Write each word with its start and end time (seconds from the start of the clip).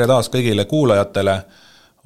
tere 0.00 0.08
taas 0.08 0.30
kõigile 0.32 0.64
kuulajatele, 0.64 1.32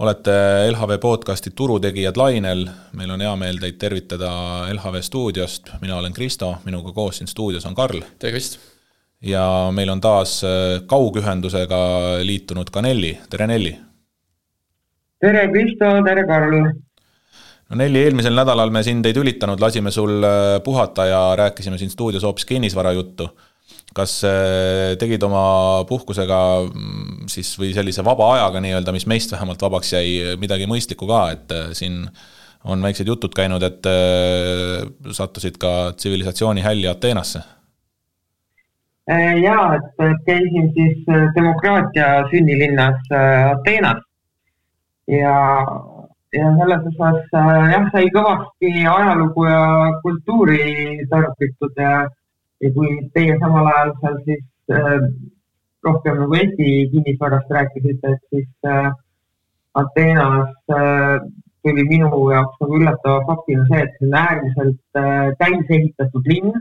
olete 0.02 0.32
LHV 0.72 0.96
podcasti 0.98 1.52
Turutegijad 1.54 2.16
lainel, 2.18 2.64
meil 2.98 3.12
on 3.14 3.22
hea 3.22 3.34
meel 3.38 3.60
teid 3.62 3.76
tervitada 3.78 4.30
LHV 4.72 4.98
stuudiost, 5.06 5.70
mina 5.78 6.00
olen 6.00 6.16
Kristo, 6.16 6.56
minuga 6.64 6.90
koos 6.96 7.20
siin 7.20 7.30
stuudios 7.30 7.66
on 7.70 7.76
Karl. 7.78 8.02
tervist! 8.18 8.58
ja 9.22 9.44
meil 9.70 9.94
on 9.94 10.02
taas 10.02 10.40
äh, 10.42 10.82
kaugühendusega 10.90 11.78
liitunud 12.26 12.74
ka 12.74 12.82
Nelli, 12.82 13.14
tere 13.30 13.46
Nelli! 13.46 13.76
tere 15.22 15.46
Kristo, 15.54 15.94
tere 16.02 16.26
Karl! 16.26 16.58
no 16.64 17.78
Nelli, 17.78 18.02
eelmisel 18.08 18.34
nädalal 18.34 18.74
me 18.74 18.82
sind 18.82 19.06
ei 19.06 19.14
tülitanud, 19.14 19.62
lasime 19.62 19.94
sul 19.94 20.18
äh, 20.18 20.58
puhata 20.66 21.06
ja 21.12 21.24
rääkisime 21.38 21.78
siin 21.78 21.94
stuudios 21.94 22.26
hoopis 22.26 22.50
kinnisvarajuttu 22.50 23.30
kas 23.94 24.18
äh, 24.26 24.94
tegid 24.98 25.22
oma 25.22 25.84
puhkusega 25.88 26.38
mm, 26.66 27.26
siis 27.30 27.52
või 27.60 27.72
sellise 27.76 28.04
vaba 28.06 28.32
ajaga 28.34 28.62
nii-öelda, 28.64 28.94
mis 28.94 29.06
meist 29.10 29.34
vähemalt 29.34 29.62
vabaks 29.62 29.92
jäi, 29.94 30.36
midagi 30.40 30.66
mõistlikku 30.70 31.06
ka, 31.10 31.20
et 31.34 31.54
äh, 31.54 31.68
siin 31.78 32.02
on 32.64 32.82
väiksed 32.82 33.06
jutud 33.06 33.34
käinud, 33.36 33.62
et 33.62 33.86
äh, 33.86 34.86
sattusid 35.14 35.60
ka 35.62 35.92
tsivilisatsiooni 35.98 36.64
hälli 36.64 36.90
Ateenasse? 36.90 37.44
jaa, 39.04 39.64
et 39.76 40.20
käisin 40.24 40.70
siis 40.72 41.02
demokraatia 41.36 42.22
sünnilinnas 42.30 43.10
Ateenas 43.12 44.00
ja, 45.12 45.34
ja 46.32 46.52
selles 46.56 46.86
osas 46.88 47.34
jah, 47.36 47.84
sai 47.92 48.08
kõvasti 48.14 48.70
ajalugu 48.88 49.44
ja 49.44 49.60
kultuuri 50.00 51.04
tarbitud 51.10 51.76
ja 51.76 52.06
ja 52.64 52.72
kui 52.74 52.90
teie 53.14 53.38
samal 53.42 53.70
ajal 53.70 53.94
seal 54.00 54.20
siis 54.26 54.44
äh, 54.72 55.06
rohkem 55.84 56.20
nagu 56.22 56.36
Eesti 56.40 56.68
kinnisvarast 56.92 57.50
rääkisite, 57.56 58.12
et 58.16 58.22
siis 58.32 58.70
äh, 58.74 58.92
Ateenas 59.80 60.54
äh, 60.72 61.18
tuli 61.64 61.84
minu 61.88 62.10
jaoks 62.32 62.60
nagu 62.62 62.78
üllatava 62.80 63.24
faktina 63.28 63.64
see, 63.70 63.82
et 63.86 63.96
see 63.98 64.08
on 64.08 64.16
äärmiselt 64.20 65.00
äh, 65.00 65.28
täisehitatud 65.40 66.30
linn 66.32 66.52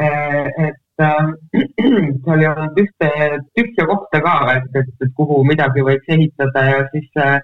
äh,. 0.00 0.46
et 0.66 1.04
äh, 1.06 1.26
seal 2.24 2.44
ei 2.44 2.50
olnud 2.52 2.80
ühte 2.84 3.10
tühja 3.58 3.88
kohta 3.90 4.22
ka, 4.26 4.36
et, 4.56 4.70
et, 4.82 4.92
et 5.06 5.12
kuhu 5.18 5.42
midagi 5.50 5.86
võiks 5.88 6.14
ehitada 6.16 6.64
ja 6.70 6.84
siis 6.94 7.10
äh, 7.26 7.38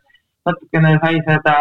natukene 0.47 0.97
sai 1.05 1.23
seda 1.27 1.57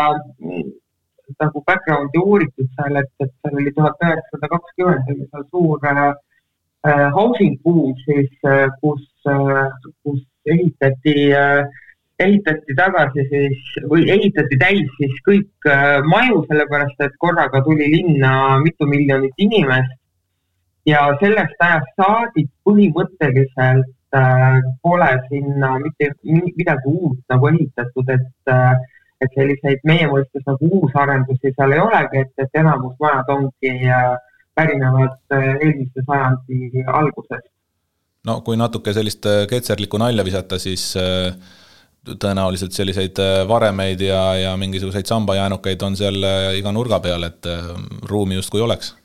nagu 1.39 1.63
background'i 1.67 2.23
uuritud 2.23 2.69
seal, 2.77 3.01
et, 3.01 3.11
et 3.23 3.31
seal 3.41 3.61
oli 3.61 3.75
tuhat 3.75 4.07
üheksasada 4.07 4.51
kakskümmend 4.55 5.13
oli 5.13 5.27
seal 5.27 5.45
suur 5.51 5.85
äh, 5.91 6.13
housing 7.17 7.59
boom 7.63 7.93
siis 8.05 8.31
äh,, 8.47 8.67
kus 8.81 9.05
äh,, 9.27 9.67
kus 10.03 10.23
ehitati 10.45 11.15
äh, 11.35 11.63
ehitati 12.19 12.75
tagasi 12.77 13.23
siis 13.31 13.77
või 13.91 14.07
ehitati 14.11 14.57
täis 14.59 14.89
siis 14.97 15.15
kõik 15.27 15.69
äh, 15.71 15.99
maju, 16.13 16.43
sellepärast 16.49 17.05
et 17.05 17.15
korraga 17.23 17.61
tuli 17.67 17.87
linna 17.95 18.33
mitu 18.63 18.87
miljonit 18.87 19.33
inimest. 19.37 19.95
ja 20.85 21.01
sellest 21.21 21.59
ajast 21.61 21.89
saadik 22.01 22.47
põhimõtteliselt 22.65 24.15
äh, 24.15 24.59
pole 24.83 25.09
sinna 25.29 25.75
mitte 25.79 26.11
midagi 26.23 26.87
uut 26.91 27.19
nagu 27.29 27.51
ehitatud, 27.51 28.09
et 28.09 28.53
äh, 28.53 28.73
et 29.23 29.35
selliseid 29.35 29.85
meie 29.87 30.07
mõistes 30.11 30.43
nagu 30.47 30.69
uusarendusi 30.79 31.53
seal 31.55 31.75
ei 31.75 31.81
olegi, 31.83 32.23
et, 32.23 32.33
et 32.39 32.59
enamus 32.61 32.95
majad 33.03 33.31
ongi 33.35 33.73
äh, 33.87 34.11
pärinevad 34.55 35.17
äh, 35.35 35.49
eelmise 35.55 36.05
sajandi 36.05 36.85
algusest. 36.87 37.49
no 38.27 38.39
kui 38.45 38.59
natuke 38.59 38.93
sellist 38.95 39.27
äh, 39.29 39.43
ketserlikku 39.51 39.99
nalja 40.01 40.25
visata, 40.27 40.59
siis 40.61 40.93
tõenäoliselt 42.09 42.73
selliseid 42.73 43.19
varemeid 43.47 44.01
ja, 44.01 44.21
ja 44.39 44.53
mingisuguseid 44.57 45.05
sambajäänukeid 45.05 45.83
on 45.83 45.97
seal 45.99 46.23
iga 46.57 46.71
nurga 46.71 47.01
peal, 47.03 47.27
et 47.27 47.45
ruumi 48.09 48.39
justkui 48.39 48.63
oleks 48.63 48.95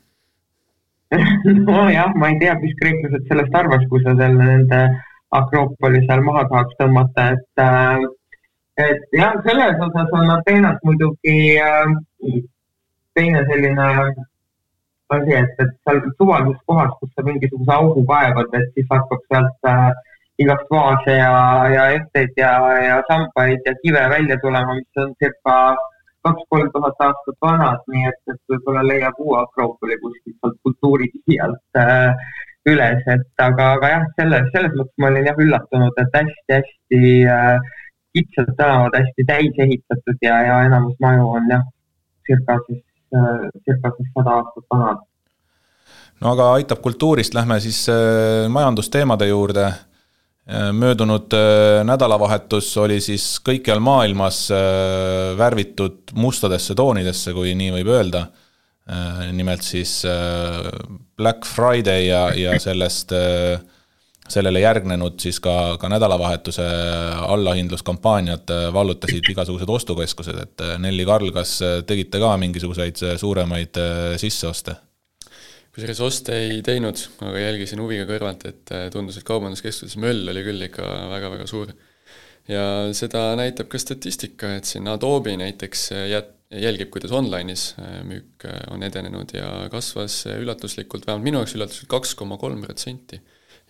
nojah, 1.67 2.15
ma 2.17 2.31
ei 2.31 2.39
tea, 2.39 2.55
mis 2.61 2.73
kreeklased 2.79 3.27
sellest 3.29 3.57
arvas, 3.59 3.83
kui 3.91 4.01
sa 4.03 4.15
selle 4.17 4.47
nende 4.47 4.79
Akroopoli 5.35 5.99
seal 6.05 6.21
maha 6.23 6.45
tahaks 6.49 6.77
tõmmata, 6.79 7.25
et 7.35 7.61
äh, 7.61 8.05
et 8.77 8.99
jah, 9.15 9.35
selles 9.45 9.81
osas 9.87 10.15
on 10.19 10.31
Ateenas 10.37 10.79
muidugi 10.83 11.35
äh, 11.59 11.85
teine 13.15 13.43
selline 13.49 13.87
asi, 15.09 15.31
et, 15.37 15.55
et 15.63 15.71
seal 15.85 16.01
suvalises 16.17 16.61
kohas, 16.67 16.91
kus 16.99 17.11
sa 17.15 17.23
mingisuguse 17.23 17.73
augu 17.77 18.03
kaevad, 18.09 18.53
et 18.59 18.71
siis 18.75 18.87
hakkab 18.91 19.25
sealt 19.31 19.69
äh, 19.71 19.91
igast 20.43 20.71
vaase 20.71 21.17
ja, 21.17 21.33
ja 21.71 21.89
etteid 21.97 22.33
ja, 22.37 22.53
ja 22.83 23.01
sambaid 23.09 23.61
ja 23.65 23.75
kive 23.83 24.01
välja 24.15 24.37
tulema, 24.43 24.75
mis 24.79 25.03
on 25.03 25.13
circa 25.23 25.75
kaks-kolm 26.25 26.71
tuhat 26.73 27.05
aastat 27.07 27.37
vanad, 27.45 27.83
nii 27.93 28.09
et, 28.09 28.21
et 28.33 28.41
võib-olla 28.51 28.81
leiab 28.89 29.21
uue 29.21 29.37
Akroopoli 29.43 29.97
kuskilt 30.01 30.35
sealt 30.41 30.57
kultuurikivi 30.65 31.39
alt 31.45 31.79
äh, 31.79 32.33
üles, 32.65 33.01
et 33.13 33.45
aga, 33.45 33.71
aga 33.77 33.91
jah, 33.93 34.05
selles, 34.19 34.47
selles 34.55 34.73
mõttes 34.73 35.01
ma 35.01 35.11
olin 35.11 35.29
jah 35.29 35.41
üllatunud, 35.45 36.01
et 36.01 36.17
hästi-hästi 36.19 37.11
äh, 37.29 37.74
kitsad 38.15 38.53
tänavad 38.57 38.95
hästi 38.99 39.25
täis 39.27 39.57
ehitatud 39.65 40.21
ja, 40.21 40.37
ja 40.47 40.61
enamus 40.67 40.95
maju 41.03 41.31
on 41.37 41.49
jah, 41.51 41.65
circa 42.27 42.59
siis, 42.67 42.83
äh, 43.15 43.49
circa 43.65 43.91
siis 43.97 44.13
sada 44.13 44.37
aastat 44.39 44.69
vanad. 44.73 45.03
no 46.21 46.31
aga 46.31 46.53
aitab 46.59 46.81
kultuurist, 46.85 47.35
lähme 47.35 47.59
siis 47.59 47.85
äh, 47.89 48.47
majandusteemade 48.49 49.27
juurde. 49.27 49.65
Äh, 50.45 50.71
möödunud 50.73 51.33
nädalavahetus 51.83 52.71
oli 52.77 52.99
siis 53.01 53.39
kõikjal 53.45 53.81
maailmas 53.81 54.47
värvitud 55.37 56.13
mustadesse 56.13 56.75
toonidesse, 56.77 57.33
kui 57.33 57.55
nii 57.57 57.71
võib 57.79 57.93
öelda. 57.97 58.27
nimelt 59.33 59.63
siis 59.65 60.03
Black 61.17 61.45
Friday 61.45 62.05
ja, 62.05 62.27
ja 62.37 62.59
sellest 62.61 63.11
äh, 63.17 63.57
sellele 64.29 64.61
järgnenud 64.63 65.19
siis 65.21 65.39
ka, 65.43 65.75
ka 65.81 65.89
nädalavahetuse 65.91 66.65
allahindluskampaaniad 67.27 68.51
äh, 68.53 68.67
vallutasid 68.73 69.29
igasugused 69.31 69.69
ostukeskused, 69.69 70.41
et 70.41 70.65
äh, 70.65 70.75
Nelli 70.81 71.05
Karl, 71.05 71.29
kas 71.35 71.59
äh, 71.65 71.79
tegite 71.87 72.21
ka 72.21 72.33
mingisuguseid 72.41 73.05
suuremaid 73.21 73.81
sisseoste? 74.21 74.79
kusjuures 75.75 75.99
oste 76.05 76.37
ei 76.39 76.61
teinud, 76.63 77.01
aga 77.27 77.41
jälgisin 77.41 77.81
huviga 77.83 78.05
kõrvalt, 78.07 78.45
et 78.47 78.71
tundus, 78.93 79.17
et 79.19 79.25
kaubanduskeskuses 79.27 79.97
möll 79.99 80.23
oli 80.31 80.43
küll 80.45 80.63
ikka 80.69 80.85
väga-väga 81.11 81.47
suur. 81.51 81.73
ja 82.47 82.63
seda 82.95 83.27
näitab 83.35 83.67
ka 83.67 83.81
statistika, 83.81 84.53
et 84.55 84.69
siin 84.69 84.87
Adobe 84.87 85.35
näiteks 85.35 85.89
jät-, 86.13 86.31
jälgib, 86.63 86.93
kuidas 86.95 87.11
online'is 87.11 87.73
müük 88.07 88.47
on 88.71 88.87
edenenud 88.87 89.35
ja 89.35 89.49
kasvas 89.73 90.21
üllatuslikult, 90.31 91.03
vähemalt 91.09 91.27
minu 91.27 91.43
jaoks 91.43 91.57
üllatuslikult 91.59 91.91
kaks 91.97 92.15
koma 92.23 92.39
kolm 92.39 92.63
protsenti 92.63 93.19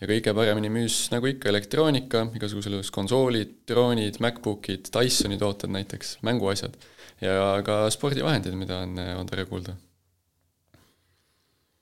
ja 0.02 0.10
kõige 0.10 0.34
paremini 0.36 0.72
müüs 0.74 0.98
nagu 1.14 1.30
ikka 1.30 1.50
elektroonika, 1.52 2.26
igasugused 2.36 2.92
konsoolid, 2.96 3.56
droonid, 3.70 4.20
MacBookid, 4.24 4.92
Dysoni 4.92 5.40
tooted 5.40 5.72
näiteks, 5.72 6.18
mänguasjad 6.26 6.76
ja 7.24 7.62
ka 7.66 7.86
spordivahendid, 7.94 8.56
mida 8.60 8.82
on, 8.84 9.00
on 9.22 9.30
tore 9.30 9.46
kuulda. 9.48 9.76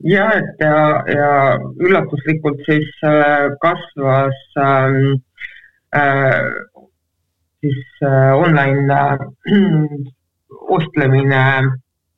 ja 0.03 0.27
et 0.37 0.61
ja, 0.61 0.77
ja 1.09 1.29
üllatuslikult 1.81 2.61
siis 2.67 2.89
äh, 3.07 3.49
kasvas 3.63 4.39
ähm, 4.61 5.23
äh, 5.95 6.51
siis 7.63 8.03
äh, 8.03 8.33
online 8.37 8.93
äh, 8.93 9.17
ostlemine 10.77 11.43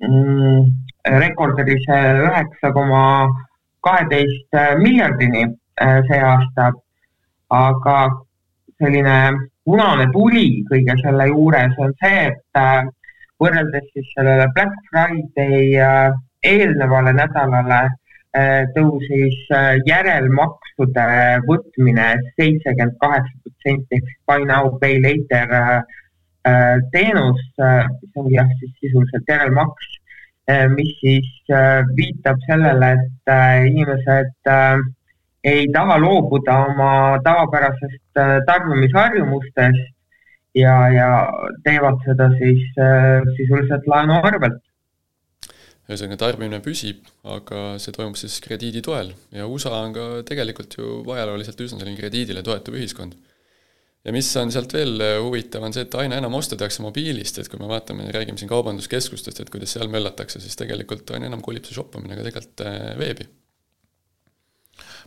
äh, 0.03 1.19
rekordilise 1.21 1.99
üheksa 2.25 2.73
koma 2.73 3.05
kaheteist 3.85 4.57
miljardini 4.81 5.45
Äh, 5.45 5.64
see 5.79 6.21
aasta. 6.23 6.71
aga 7.55 7.97
selline 8.81 9.17
punane 9.65 10.05
tuli 10.13 10.63
kõige 10.69 10.95
selle 11.01 11.27
juures 11.29 11.75
on 11.81 11.93
see, 12.01 12.23
et 12.31 12.59
äh, 12.59 12.87
võrreldes 13.41 13.85
siis 13.93 14.07
sellele 14.15 14.47
Black 14.55 14.73
Friday 14.89 15.75
äh, 15.77 16.09
eelnevale 16.45 17.13
nädalale 17.17 17.83
tõusis 18.75 19.37
järelmaksude 19.87 21.05
võtmine 21.47 22.07
seitsekümmend 22.35 22.97
kaheksa 22.99 23.37
protsenti 23.45 23.99
ehk 24.01 24.09
buy 24.27 24.47
now, 24.49 24.73
pay 24.81 24.97
later 24.99 25.53
teenus, 26.91 27.39
mis 27.55 28.19
ongi 28.19 28.35
jah, 28.35 28.51
siis 28.59 28.73
sisuliselt 28.83 29.31
järelmaks, 29.31 29.87
mis 30.75 30.91
siis 30.99 31.55
viitab 31.95 32.43
sellele, 32.49 32.91
et 32.99 33.33
inimesed 33.71 34.51
ei 35.45 35.67
taha 35.73 35.97
loobuda 36.01 36.55
oma 36.69 36.91
tavapärasest 37.25 38.21
äh, 38.21 38.37
tarbimisharjumustest 38.47 39.91
ja, 40.57 40.75
ja 40.93 41.09
teevad 41.65 42.01
seda 42.07 42.31
siis 42.39 42.63
äh, 42.81 43.21
sisuliselt 43.37 43.85
laenu 43.91 44.17
arvelt. 44.23 44.63
ühesõnaga, 45.85 46.17
tarbimine 46.17 46.63
püsib, 46.65 47.03
aga 47.29 47.75
see 47.81 47.93
toimub 47.93 48.17
siis 48.17 48.39
krediidi 48.41 48.81
toel 48.81 49.13
ja 49.35 49.45
USA 49.45 49.83
on 49.83 49.93
ka 49.93 50.07
tegelikult 50.25 50.79
ju 50.79 51.03
ajalooliselt 51.13 51.61
üsna 51.67 51.77
selline 51.77 51.99
krediidile 51.99 52.41
toetuv 52.41 52.79
ühiskond. 52.79 53.13
ja 54.01 54.13
mis 54.15 54.31
on 54.41 54.49
sealt 54.53 54.73
veel 54.73 54.97
huvitav, 55.27 55.61
on 55.61 55.77
see, 55.77 55.85
et 55.85 56.01
aina 56.01 56.17
enam 56.17 56.41
oste 56.41 56.57
tehakse 56.57 56.81
mobiilist, 56.81 57.37
et 57.37 57.53
kui 57.53 57.61
me 57.61 57.69
vaatame, 57.69 58.09
räägime 58.17 58.41
siin 58.41 58.49
kaubanduskeskustest, 58.49 59.45
et 59.45 59.53
kuidas 59.53 59.77
seal 59.77 59.93
möllatakse, 59.93 60.41
siis 60.41 60.57
tegelikult 60.57 61.13
aina 61.13 61.29
enam 61.29 61.45
kolib 61.45 61.69
see 61.69 61.77
shoppamine 61.77 62.17
ka 62.17 62.25
tegelikult 62.31 62.65
veebi. 62.97 63.29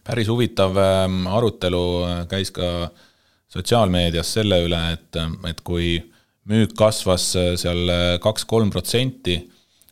Päris 0.06 0.28
huvitav 0.30 0.76
ähm, 0.82 1.26
arutelu 1.26 1.84
käis 2.30 2.52
ka 2.54 2.90
sotsiaalmeedias 3.48 4.32
selle 4.38 4.60
üle, 4.66 4.80
et, 4.92 5.16
et 5.48 5.60
kui 5.64 5.96
müük 6.48 6.74
kasvas 6.76 7.30
seal 7.60 7.90
kaks-kolm 8.24 8.70
protsenti 8.72 9.38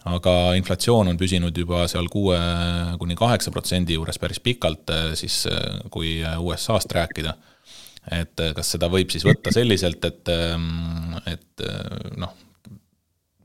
aga 0.07 0.33
inflatsioon 0.59 1.11
on 1.11 1.19
püsinud 1.19 1.57
juba 1.57 1.85
seal 1.91 2.07
kuue 2.13 2.39
kuni 3.01 3.17
kaheksa 3.19 3.53
protsendi 3.55 3.97
juures 3.97 4.19
päris 4.23 4.41
pikalt, 4.43 4.93
siis 5.19 5.45
kui 5.93 6.21
USA-st 6.23 6.95
rääkida. 7.01 7.35
et 8.15 8.43
kas 8.55 8.69
seda 8.77 8.87
võib 8.87 9.11
siis 9.11 9.25
võtta 9.27 9.51
selliselt, 9.51 10.05
et, 10.07 10.31
et 11.33 11.65
noh, 12.23 12.37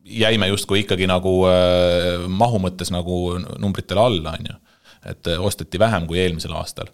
jäime 0.06 0.52
justkui 0.52 0.84
ikkagi 0.84 1.08
nagu 1.10 1.34
mahu 2.30 2.62
mõttes 2.62 2.94
nagu 2.94 3.40
numbritele 3.58 4.06
alla, 4.06 4.36
on 4.38 4.52
ju. 4.52 4.60
Et 5.06 5.28
osteti 5.38 5.80
vähem 5.80 6.08
kui 6.08 6.20
eelmisel 6.20 6.54
aastal 6.54 6.92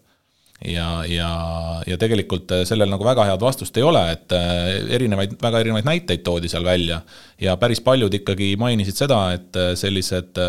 ja, 0.65 1.06
ja, 1.06 1.30
ja 1.88 1.98
tegelikult 2.01 2.51
äh, 2.51 2.63
sellel 2.68 2.89
nagu 2.89 3.06
väga 3.06 3.27
head 3.30 3.44
vastust 3.44 3.77
ei 3.77 3.86
ole, 3.86 4.01
et 4.13 4.33
äh, 4.36 4.74
erinevaid, 4.98 5.38
väga 5.42 5.62
erinevaid 5.63 5.88
näiteid 5.88 6.24
toodi 6.25 6.50
seal 6.51 6.65
välja 6.65 7.01
ja 7.42 7.57
päris 7.62 7.81
paljud 7.86 8.13
ikkagi 8.13 8.56
mainisid 8.59 8.98
seda, 8.98 9.21
et 9.38 9.57
äh, 9.57 9.74
sellised 9.77 10.39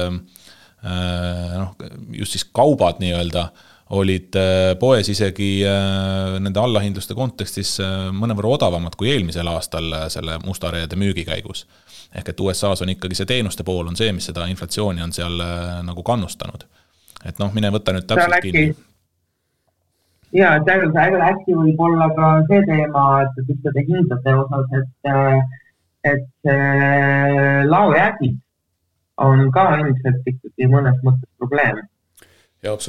noh, 0.78 1.72
just 2.14 2.36
siis 2.36 2.44
kaubad 2.54 3.00
nii-öelda 3.02 3.48
olid 3.98 4.36
poes 4.78 5.08
isegi 5.10 5.64
nende 5.64 6.60
allahindluste 6.62 7.16
kontekstis 7.18 7.72
mõnevõrra 8.14 8.52
odavamad 8.54 8.94
kui 8.94 9.10
eelmisel 9.10 9.50
aastal 9.50 9.88
selle 10.12 10.36
mustareede 10.44 10.94
müügi 10.94 11.24
käigus. 11.26 11.64
ehk 12.14 12.30
et 12.30 12.40
USA-s 12.46 12.84
on 12.86 12.94
ikkagi 12.94 13.18
see 13.18 13.26
teenuste 13.26 13.66
pool 13.66 13.90
on 13.90 13.98
see, 13.98 14.12
mis 14.14 14.30
seda 14.30 14.46
inflatsiooni 14.46 15.02
on 15.02 15.16
seal 15.16 15.42
nagu 15.82 16.06
kannustanud. 16.06 16.68
Et 17.26 17.38
noh, 17.42 17.50
mine 17.54 17.70
võta 17.74 17.94
nüüd 17.94 18.06
täpselt 18.10 18.44
kinni. 18.44 18.74
Ja 20.36 20.56
et 20.58 20.68
äkki, 20.68 21.20
äkki 21.24 21.54
võib 21.56 21.78
olla 21.80 22.08
ka 22.16 22.32
see 22.50 22.60
teema, 22.68 23.04
et 23.24 23.38
nende 23.48 23.84
hindade 23.86 24.34
osas, 24.42 24.74
et, 24.80 25.08
et 26.12 26.26
see 26.44 27.62
laojäägid 27.70 28.36
on 29.28 29.48
ka 29.54 29.64
ilmselt 29.78 30.28
ikkagi 30.32 30.68
mõnes 30.74 31.00
mõttes 31.06 31.30
probleem. 31.40 31.80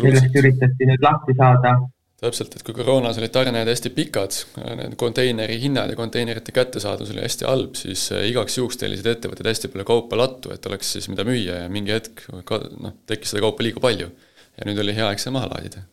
millest 0.04 0.36
üritati 0.42 0.90
nüüd 0.90 1.06
lahti 1.06 1.36
saada 1.38 1.78
täpselt, 2.20 2.56
et 2.56 2.64
kui 2.68 2.76
koroonas 2.76 3.20
olid 3.20 3.32
tarned 3.36 3.70
hästi 3.72 3.92
pikad, 3.96 4.36
need 4.80 4.96
konteineri 5.00 5.60
hinnad 5.62 5.94
ja 5.94 6.00
konteinerite 6.00 6.56
kättesaadavus 6.56 7.14
oli 7.16 7.24
hästi 7.24 7.48
halb, 7.48 7.78
siis 7.80 8.10
eh, 8.16 8.26
igaks 8.32 8.60
juhuks 8.60 8.80
tellisid 8.82 9.08
ettevõtted 9.14 9.48
hästi 9.48 9.72
palju 9.72 9.88
kaupa 9.88 10.20
lattu, 10.20 10.52
et 10.56 10.66
oleks 10.68 10.96
siis 10.98 11.08
mida 11.12 11.24
müüa 11.28 11.64
ja 11.64 11.70
mingi 11.72 11.96
hetk 11.96 12.26
ka 12.50 12.60
noh, 12.80 12.98
tekkis 13.10 13.36
seda 13.36 13.46
kaupa 13.48 13.64
liiga 13.66 13.84
palju. 13.84 14.12
ja 14.60 14.68
nüüd 14.68 14.84
oli 14.84 14.96
hea 14.98 15.08
aeg 15.08 15.22
see 15.24 15.32
maha 15.32 15.48
laadida 15.54 15.86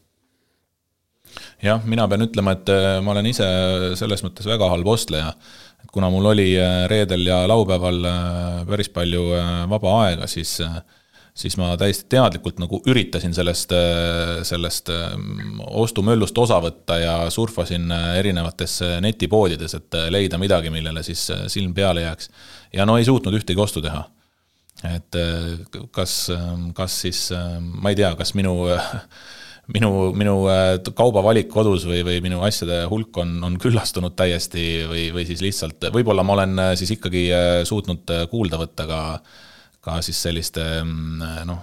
jah, 1.62 1.81
mina 1.88 2.06
pean 2.11 2.25
ütlema, 2.26 2.56
et 2.56 2.72
äh, 2.72 2.99
ma 3.05 3.14
olen 3.14 3.31
ise 3.31 3.46
selles 3.99 4.22
mõttes 4.25 4.49
väga 4.49 4.69
halb 4.72 4.88
ostleja. 4.90 5.32
et 5.82 5.90
kuna 5.93 6.11
mul 6.12 6.32
oli 6.32 6.50
äh, 6.58 6.84
reedel 6.90 7.26
ja 7.29 7.43
laupäeval 7.49 8.05
äh, 8.11 8.61
päris 8.69 8.90
palju 8.93 9.25
vaba 9.70 9.96
aega, 10.05 10.26
siis 10.26 10.58
siis 11.36 11.58
ma 11.60 11.74
täiesti 11.76 12.06
teadlikult 12.14 12.60
nagu 12.62 12.80
üritasin 12.88 13.34
sellest, 13.36 13.72
sellest 14.48 14.88
ostumöllust 15.68 16.38
osa 16.40 16.56
võtta 16.64 16.96
ja 16.96 17.16
surfasin 17.30 17.92
erinevates 18.16 18.78
netipoodides, 19.04 19.76
et 19.76 19.98
leida 20.10 20.40
midagi, 20.40 20.72
millele 20.72 21.04
siis 21.04 21.26
silm 21.52 21.74
peale 21.76 22.06
jääks. 22.06 22.30
ja 22.72 22.86
no 22.88 22.96
ei 22.96 23.04
suutnud 23.04 23.36
ühtegi 23.36 23.60
ostu 23.60 23.84
teha. 23.84 24.06
et 24.94 25.20
kas, 25.92 26.16
kas 26.74 27.00
siis, 27.04 27.26
ma 27.60 27.92
ei 27.92 28.00
tea, 28.00 28.14
kas 28.16 28.32
minu 28.34 28.56
minu, 29.74 29.90
minu 30.16 30.36
äh, 30.50 30.76
kaubavalik 30.96 31.48
kodus 31.50 31.86
või, 31.88 32.02
või 32.06 32.20
minu 32.24 32.42
asjade 32.46 32.84
hulk 32.90 33.18
on, 33.22 33.36
on 33.46 33.58
küllastunud 33.60 34.14
täiesti 34.18 34.86
või, 34.88 35.08
või 35.14 35.26
siis 35.28 35.42
lihtsalt, 35.44 35.88
võib-olla 35.94 36.24
ma 36.26 36.36
olen 36.38 36.62
äh, 36.62 36.72
siis 36.78 36.94
ikkagi 36.96 37.26
äh, 37.34 37.58
suutnud 37.68 38.14
kuulda 38.30 38.60
võtta 38.62 38.86
ka 38.88 39.00
ka 39.86 40.00
siis 40.02 40.18
selliste 40.26 40.64
mm, 40.82 41.44
noh, 41.48 41.62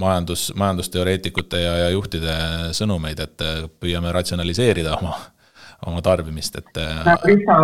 majandus, 0.00 0.48
majandusteoreetikute 0.58 1.62
ja, 1.64 1.74
ja 1.84 1.90
juhtide 1.94 2.36
sõnumeid, 2.76 3.20
et 3.24 3.46
püüame 3.82 4.14
ratsionaliseerida 4.14 4.94
oma, 5.00 5.16
oma 5.90 6.02
tarbimist, 6.06 6.60
et. 6.62 6.82
Krista, 7.24 7.58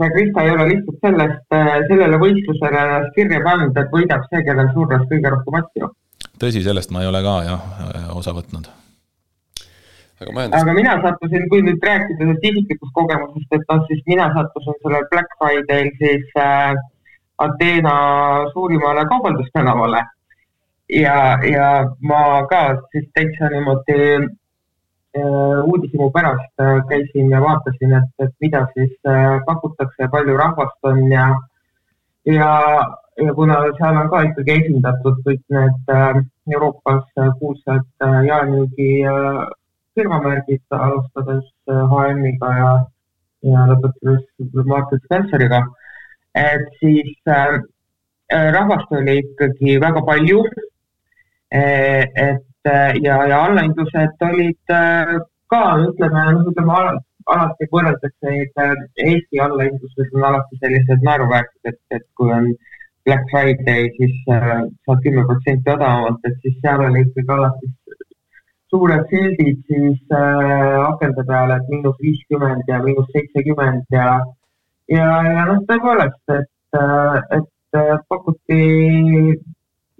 see 0.00 0.12
Krista 0.16 0.46
ei 0.48 0.54
ole 0.56 0.68
lihtsalt 0.72 1.04
sellest, 1.04 1.48
sellele 1.92 2.20
võistlusele 2.24 2.84
kirja 3.16 3.44
pannud, 3.44 3.76
et 3.76 3.92
võidab 3.92 4.24
see, 4.30 4.44
kellel 4.48 4.72
surras 4.76 5.04
kõige 5.12 5.36
rohkem 5.36 5.60
asju 5.60 5.92
tõsi, 6.40 6.62
sellest 6.64 6.92
ma 6.94 7.04
ei 7.04 7.10
ole 7.10 7.22
ka 7.24 7.34
jah, 7.46 7.66
osa 8.16 8.34
võtnud. 8.36 8.68
aga 10.20 10.32
majandus... 10.36 10.62
aga 10.62 10.76
mina 10.76 10.96
sattusin, 11.04 11.46
kui 11.52 11.64
nüüd 11.66 11.84
rääkida 11.84 12.20
sellest 12.22 12.46
isiklikust 12.50 12.94
kogemusest, 12.96 13.52
et 13.56 13.66
noh, 13.72 13.84
siis 13.90 14.02
mina 14.08 14.30
sattusin 14.36 14.80
sellel 14.84 15.06
Black 15.12 15.36
Friday'l 15.40 15.92
siis 16.00 16.34
äh, 16.40 16.72
Ateena 17.40 17.94
suurimale 18.52 19.04
kaubandustänavale. 19.08 20.02
ja, 20.88 21.38
ja 21.54 21.66
ma 22.02 22.46
ka 22.50 22.60
siis 22.90 23.06
täitsa 23.14 23.48
niimoodi 23.48 23.98
äh, 24.16 25.64
uudishimu 25.64 26.10
pärast 26.10 26.60
äh, 26.60 26.80
käisin 26.88 27.30
ja 27.30 27.40
vaatasin, 27.40 27.92
et, 27.98 28.10
et 28.18 28.34
mida 28.40 28.66
siis 28.74 28.92
äh, 29.06 29.38
pakutakse, 29.46 30.08
palju 30.10 30.36
rahvast 30.36 30.78
on 30.82 31.12
ja, 31.12 31.28
ja 32.26 32.50
ja 33.20 33.34
kuna 33.34 33.54
seal 33.78 33.96
on 34.02 34.10
ka 34.10 34.22
ikkagi 34.26 34.52
esindatud 34.60 35.16
kõik 35.24 35.42
need 35.54 35.90
Euroopas 36.54 37.04
kuulsad 37.38 37.84
jaemüügi 38.26 38.92
firmamärgid, 39.94 40.62
alustades 40.70 41.44
HM-iga 41.68 42.52
ja, 42.60 42.70
ja 43.52 43.66
lõpetades 43.72 44.64
Mark 44.72 44.94
Spenceriga, 45.04 45.60
et 46.34 46.66
siis 46.80 47.12
äh, 47.28 47.58
rahvast 48.56 48.92
oli 49.00 49.18
ikkagi 49.24 49.78
väga 49.82 50.04
palju 50.06 50.44
e,. 51.50 51.62
et 52.28 52.46
ja, 53.02 53.14
ja 53.26 53.38
allahindlused 53.46 54.26
olid 54.26 54.72
ka, 55.50 55.62
ütleme, 55.88 56.24
ütleme 56.50 56.74
alati 57.34 57.68
võrreldakse 57.72 58.34
neid 58.34 58.60
Eesti 59.06 59.40
allahindlused 59.40 60.14
on 60.14 60.26
alati 60.28 60.58
sellised 60.60 61.06
naeruväärsed, 61.08 61.72
et, 61.72 61.80
et 61.96 62.06
kui 62.14 62.30
on 62.36 62.50
äh, 62.52 62.70
Black 63.04 63.24
Friday, 63.30 63.88
siis 63.96 64.16
äh, 64.28 64.62
saad 64.84 65.00
kümme 65.04 65.24
protsenti 65.28 65.70
odavamalt, 65.72 66.20
et 66.28 66.36
siis 66.42 66.56
seal 66.60 66.82
oli 66.84 67.04
ikkagi 67.06 67.32
alati 67.36 67.70
suured 68.70 69.06
sildid 69.12 69.62
siis 69.70 70.02
äh, 70.14 70.76
akende 70.90 71.24
peal, 71.30 71.54
et 71.56 71.70
miinus 71.72 71.96
viiskümmend 72.04 72.68
ja 72.68 72.82
miinus 72.84 73.08
seitsekümmend 73.14 73.96
ja, 73.96 74.10
ja, 74.94 75.08
ja 75.26 75.46
noh, 75.48 75.62
tõepoolest, 75.68 76.22
et, 76.36 76.50
äh, 76.78 77.18
et 77.38 77.78
äh, 77.80 77.94
pakuti, 78.08 78.60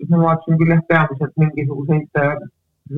ma 0.09 0.25
vaatasin 0.25 0.59
küll 0.61 0.75
jah, 0.75 0.83
peamiselt 0.89 1.37
mingisuguseid 1.43 2.25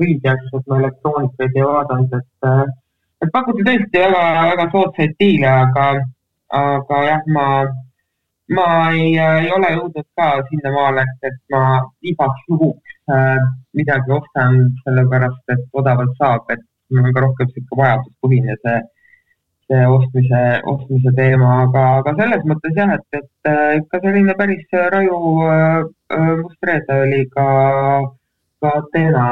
riideasju, 0.01 0.59
et 0.59 0.71
ma 0.71 0.81
elektroonikaid 0.81 1.59
ei 1.59 1.69
vaadanud, 1.69 2.17
et, 2.19 2.75
et 3.23 3.33
pakuti 3.33 3.65
tõesti 3.67 4.03
väga, 4.05 4.27
väga 4.51 4.69
soodsaid 4.75 5.17
diile, 5.21 5.49
aga, 5.67 5.87
aga 6.63 7.01
jah, 7.09 7.25
ma 7.37 7.47
ma 8.55 8.91
ei, 8.91 9.13
ei 9.17 9.51
ole 9.55 9.69
jõudnud 9.75 10.07
ka 10.17 10.27
sinnamaale, 10.49 11.05
et, 11.23 11.37
ma 11.53 11.63
igaks 12.11 12.43
juhuks 12.49 12.97
äh, 13.13 13.39
midagi 13.77 14.11
ostan, 14.17 14.59
sellepärast 14.83 15.55
et 15.55 15.63
odavalt 15.79 16.15
saab, 16.19 16.49
et 16.53 16.63
mul 16.91 17.07
on 17.07 17.15
ka 17.15 17.23
rohkem 17.23 17.49
niisugune 17.49 17.79
vajaduspõhine 17.81 18.57
see, 18.61 18.81
see 19.71 19.87
ostmise, 19.87 20.43
ostmise 20.69 21.13
teema, 21.17 21.49
aga, 21.65 21.83
aga 22.01 22.13
selles 22.19 22.45
mõttes 22.49 22.77
jah, 22.77 22.93
et, 22.97 23.19
et 23.19 23.51
äh, 23.51 23.77
ikka 23.81 24.01
selline 24.03 24.35
päris 24.39 24.77
raju 24.95 25.19
äh, 25.49 25.83
äh 26.17 26.31
must 26.41 26.69
reede 26.69 26.99
oli 27.05 27.21
ka, 27.33 27.47
ka 28.61 28.73
Ateena 28.81 29.27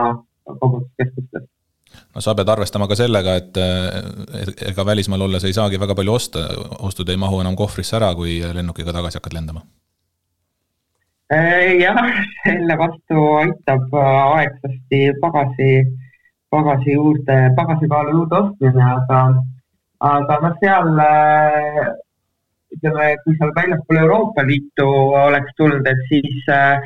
kaubanduskeskustes 0.47 1.49
no 2.15 2.21
sa 2.23 2.35
pead 2.35 2.49
arvestama 2.51 2.87
ka 2.87 2.95
sellega, 2.95 3.35
et 3.39 3.59
ega 4.71 4.85
välismaal 4.87 5.27
olles 5.27 5.43
ei 5.47 5.55
saagi 5.55 5.79
väga 5.79 5.95
palju 5.95 6.13
osta, 6.13 6.43
ostud 6.87 7.09
ei 7.09 7.19
mahu 7.19 7.41
enam 7.43 7.55
kohvrisse 7.59 7.97
ära, 7.99 8.13
kui 8.15 8.39
lennukiga 8.41 8.93
tagasi 8.95 9.19
hakkad 9.19 9.35
lendama. 9.37 9.63
Jah, 11.31 11.99
selle 12.43 12.75
vastu 12.79 13.25
aitab 13.39 13.93
aegsasti 14.01 15.01
pagasi, 15.21 15.69
pagasi 16.51 16.97
juurde, 16.97 17.37
pagasikaalu 17.55 18.17
juurde 18.17 18.39
ostmine, 18.41 18.87
aga, 18.97 19.21
aga 20.09 20.39
noh, 20.43 20.57
seal 20.63 21.03
äh, 21.05 21.79
ütleme, 22.75 23.07
kui 23.23 23.37
seal 23.37 23.53
väljaspool 23.55 24.01
Euroopa 24.01 24.45
Liitu 24.47 24.87
oleks 25.27 25.55
tulnud, 25.57 25.87
et 25.87 26.05
siis 26.09 26.49
äh, 26.49 26.79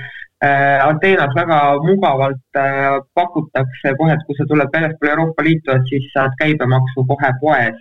Äh, 0.44 0.80
Ateenas 0.84 1.34
väga 1.36 1.58
mugavalt 1.88 2.58
äh, 2.60 3.00
pakutakse 3.16 3.94
kohe, 3.98 4.14
et 4.14 4.24
kui 4.28 4.36
sa 4.36 4.46
tuled 4.50 4.70
väljaspool 4.74 5.12
Euroopa 5.14 5.44
Liitu, 5.48 5.72
et 5.72 5.86
siis 5.92 6.10
saad 6.14 6.36
käibemaksu 6.42 7.06
kohe 7.12 7.30
poes 7.42 7.78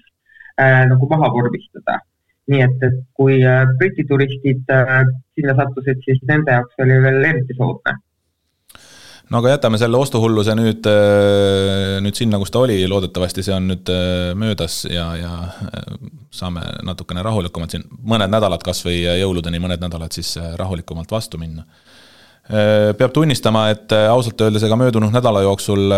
nagu 0.90 1.08
maha 1.10 1.28
vormistada. 1.34 1.98
nii 2.52 2.60
et, 2.62 2.82
et 2.86 2.98
kui 3.18 3.40
Briti 3.78 4.04
turistid 4.06 4.68
sinna 5.34 5.54
sattusid, 5.58 6.02
siis 6.04 6.20
nende 6.28 6.52
jaoks 6.52 6.82
oli 6.84 6.98
veel 7.02 7.24
eriti 7.30 7.56
soodne 7.58 7.94
no 9.32 9.40
aga 9.40 9.54
jätame 9.54 9.80
selle 9.80 9.98
ostuhulluse 10.00 10.54
nüüd, 10.58 10.86
äh, 10.90 11.96
nüüd 12.04 12.18
sinna, 12.18 12.40
kus 12.40 12.52
ta 12.52 12.62
oli, 12.64 12.78
loodetavasti 12.90 13.44
see 13.46 13.56
on 13.56 13.70
nüüd 13.72 13.90
äh, 13.92 14.34
möödas 14.38 14.82
ja, 14.90 15.08
ja 15.18 15.32
äh, 15.48 15.88
saame 16.34 16.64
natukene 16.84 17.24
rahulikumalt 17.24 17.76
siin, 17.76 17.86
mõned 18.04 18.32
nädalad 18.32 18.64
kas 18.66 18.84
või 18.84 19.02
jõuludeni, 19.04 19.62
mõned 19.62 19.82
nädalad 19.84 20.14
siis 20.16 20.34
rahulikumalt 20.60 21.12
vastu 21.14 21.40
minna. 21.40 21.64
peab 22.98 23.12
tunnistama, 23.16 23.70
et 23.72 23.92
ausalt 24.10 24.42
öeldes 24.44 24.66
ega 24.66 24.76
möödunud 24.76 25.14
nädala 25.14 25.40
jooksul 25.46 25.94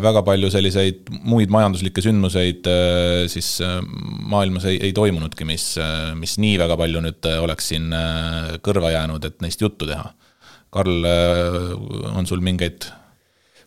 väga 0.00 0.22
palju 0.24 0.48
selliseid 0.54 1.10
muid 1.28 1.52
majanduslikke 1.52 2.00
sündmuseid 2.00 2.70
siis 3.28 3.58
maailmas 4.32 4.64
ei, 4.70 4.78
ei 4.88 4.94
toimunudki, 4.96 5.44
mis, 5.44 5.74
mis 6.16 6.38
nii 6.40 6.54
väga 6.62 6.78
palju 6.80 7.04
nüüd 7.04 7.28
oleks 7.42 7.68
siin 7.74 7.92
kõrva 8.64 8.94
jäänud, 8.94 9.28
et 9.28 9.44
neist 9.44 9.60
juttu 9.60 9.90
teha 9.90 10.14
Karl, 10.72 11.04
äh, 11.04 11.72
on 12.16 12.28
sul 12.28 12.42
mingeid 12.44 12.88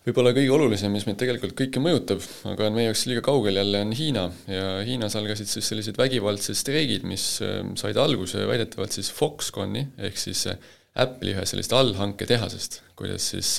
võib-olla 0.06 0.36
kõige 0.38 0.54
olulisem, 0.54 0.94
mis 0.94 1.08
meid 1.08 1.18
tegelikult 1.18 1.56
kõiki 1.58 1.82
mõjutab, 1.82 2.22
aga 2.52 2.68
on 2.68 2.76
meie 2.78 2.92
jaoks 2.92 3.08
liiga 3.10 3.24
kaugel 3.26 3.58
jälle, 3.58 3.82
on 3.82 3.94
Hiina 3.98 4.26
ja 4.50 4.66
Hiinas 4.86 5.18
algasid 5.18 5.50
siis 5.50 5.70
sellised 5.72 5.98
vägivaldsed 5.98 6.58
streigid, 6.58 7.06
mis 7.10 7.28
äh, 7.46 7.62
said 7.80 7.98
alguse 8.02 8.46
väidetavalt 8.50 8.98
siis 8.98 9.10
Foxconni 9.14 9.88
ehk 10.10 10.22
siis 10.22 10.46
äh, 10.52 10.74
Apple'i 11.06 11.34
ühest 11.36 11.52
sellist 11.52 11.74
allhanketehasest, 11.76 12.78
kuidas 12.96 13.26
siis 13.34 13.50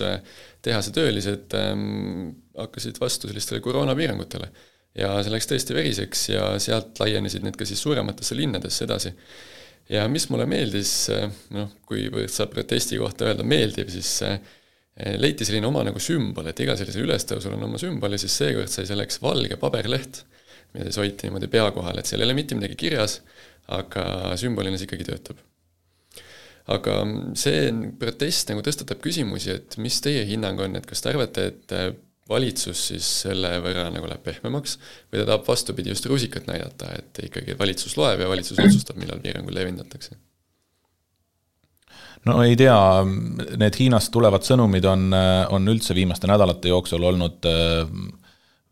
tehase 0.65 0.93
töölised 0.97 1.53
ähm, 1.59 2.31
hakkasid 2.57 2.97
vastu 3.01 3.29
sellistele 3.29 3.61
koroonapiirangutele. 3.61 4.49
ja 4.97 5.11
see 5.21 5.35
läks 5.35 5.51
tõesti 5.51 5.77
veriseks 5.77 6.23
ja 6.31 6.47
sealt 6.63 6.97
laienesid 7.03 7.45
need 7.45 7.59
ka 7.61 7.67
siis 7.69 7.83
suurematesse 7.85 8.39
linnadesse 8.39 8.87
edasi 8.87 9.13
ja 9.93 10.07
mis 10.11 10.29
mulle 10.33 10.47
meeldis, 10.51 10.93
noh, 11.55 11.73
kuivõrd 11.89 12.33
saab 12.33 12.55
protesti 12.55 12.99
kohta 13.01 13.29
öelda 13.31 13.47
meeldib, 13.47 13.91
siis 13.93 14.11
eh, 14.27 14.39
leiti 15.21 15.47
selline 15.47 15.69
oma 15.69 15.85
nagu 15.87 16.03
sümbol, 16.03 16.49
et 16.51 16.63
igal 16.65 16.79
sellisel 16.79 17.07
ülestõusul 17.07 17.57
on 17.57 17.67
oma 17.69 17.81
sümbol 17.81 18.17
ja 18.17 18.21
siis 18.21 18.37
seekord 18.43 18.73
sai 18.73 18.89
selleks 18.89 19.21
valge 19.23 19.59
paberleht, 19.61 20.25
mida 20.75 20.89
siis 20.89 21.01
hoiti 21.03 21.29
niimoodi 21.29 21.51
pea 21.53 21.69
kohal, 21.75 22.01
et 22.01 22.09
seal 22.09 22.23
ei 22.23 22.29
ole 22.29 22.39
mitte 22.39 22.59
midagi 22.59 22.79
kirjas, 22.79 23.21
aga 23.73 24.35
sümbolina 24.39 24.79
see 24.79 24.89
ikkagi 24.89 25.07
töötab. 25.09 25.43
aga 26.67 26.95
see 27.39 27.71
protest 28.01 28.51
nagu 28.51 28.63
tõstatab 28.67 28.99
küsimusi, 28.99 29.53
et 29.55 29.77
mis 29.79 30.01
teie 30.03 30.25
hinnang 30.27 30.59
on, 30.65 30.75
et 30.75 30.87
kas 30.87 31.03
te 31.03 31.13
arvate, 31.13 31.45
et 31.53 31.75
valitsus 32.29 32.87
siis 32.91 33.09
selle 33.23 33.53
võrra 33.63 33.89
nagu 33.95 34.09
läheb 34.11 34.25
pehmemaks 34.27 34.79
või 35.13 35.21
ta 35.21 35.27
tahab 35.31 35.45
vastupidi 35.47 35.93
just 35.93 36.07
rusikat 36.11 36.49
näidata, 36.51 36.91
et 36.99 37.21
ikkagi 37.29 37.55
valitsus 37.59 37.97
loeb 37.99 38.23
ja 38.23 38.31
valitsus 38.31 38.59
otsustab, 38.63 38.99
millal 39.01 39.23
piiranguid 39.23 39.55
leevendatakse? 39.55 40.19
no 42.27 42.41
ei 42.43 42.57
tea, 42.59 42.79
need 43.61 43.79
Hiinast 43.79 44.11
tulevad 44.15 44.47
sõnumid 44.47 44.87
on, 44.91 45.11
on 45.55 45.71
üldse 45.71 45.95
viimaste 45.95 46.27
nädalate 46.31 46.73
jooksul 46.73 47.05
olnud 47.07 47.47
äh, 47.47 47.85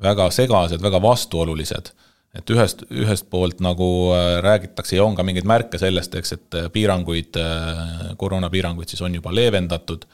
väga 0.02 0.30
segased, 0.34 0.82
väga 0.82 1.02
vastuolulised. 1.02 1.92
et 2.34 2.50
ühest, 2.50 2.80
ühest 2.90 3.28
poolt 3.30 3.60
nagu 3.62 3.86
äh, 4.10 4.40
räägitakse 4.42 4.96
ja 4.96 5.04
on 5.04 5.14
ka 5.14 5.22
mingeid 5.22 5.46
märke 5.46 5.78
sellest, 5.78 6.14
eks, 6.18 6.34
et 6.34 6.56
piiranguid, 6.74 7.38
äh, 7.38 8.14
koroonapiiranguid 8.18 8.90
siis 8.90 9.02
on 9.06 9.14
juba 9.14 9.30
leevendatud 9.34 10.08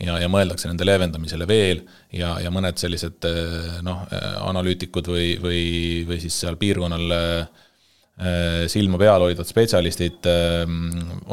ja, 0.00 0.16
ja 0.22 0.30
mõeldakse 0.30 0.70
nende 0.70 0.86
leevendamisele 0.86 1.46
veel 1.48 1.82
ja, 2.14 2.36
ja 2.42 2.52
mõned 2.54 2.78
sellised 2.80 3.28
eh, 3.28 3.78
noh, 3.84 4.04
analüütikud 4.48 5.10
või, 5.12 5.28
või, 5.42 5.62
või 6.08 6.20
siis 6.22 6.38
seal 6.44 6.58
piirkonnal 6.60 7.16
eh, 7.18 8.66
silma 8.72 9.00
peal 9.00 9.26
hoidvad 9.26 9.48
spetsialistid 9.48 10.30
eh, 10.30 10.76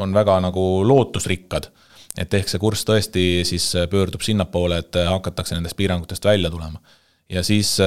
on 0.00 0.16
väga 0.16 0.40
nagu 0.44 0.66
lootusrikkad. 0.86 1.70
et 2.18 2.34
ehk 2.34 2.48
see 2.50 2.58
kurss 2.58 2.84
tõesti 2.84 3.44
siis 3.46 3.72
pöördub 3.90 4.22
sinnapoole, 4.26 4.80
et 4.82 4.98
hakatakse 5.06 5.54
nendest 5.54 5.76
piirangutest 5.78 6.24
välja 6.24 6.50
tulema 6.50 6.80
ja 7.30 7.42
siis 7.46 7.76
äh, 7.82 7.86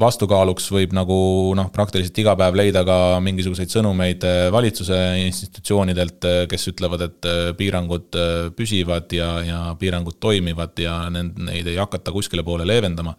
vastukaaluks 0.00 0.66
võib 0.74 0.94
nagu 0.96 1.16
noh, 1.56 1.70
praktiliselt 1.74 2.18
iga 2.18 2.34
päev 2.38 2.58
leida 2.58 2.82
ka 2.86 2.98
mingisuguseid 3.24 3.70
sõnumeid 3.72 4.26
äh, 4.26 4.38
valitsuse 4.54 4.98
institutsioonidelt, 5.22 6.26
äh, 6.26 6.38
kes 6.50 6.70
ütlevad, 6.72 7.06
et 7.06 7.30
piirangud 7.58 8.18
püsivad 8.58 9.12
ja, 9.14 9.30
ja 9.46 9.60
piirangud 9.78 10.18
toimivad 10.20 10.78
ja 10.82 11.04
nend-, 11.12 11.38
neid 11.46 11.70
ei 11.70 11.78
hakata 11.78 12.14
kuskile 12.14 12.44
poole 12.46 12.66
leevendama. 12.66 13.14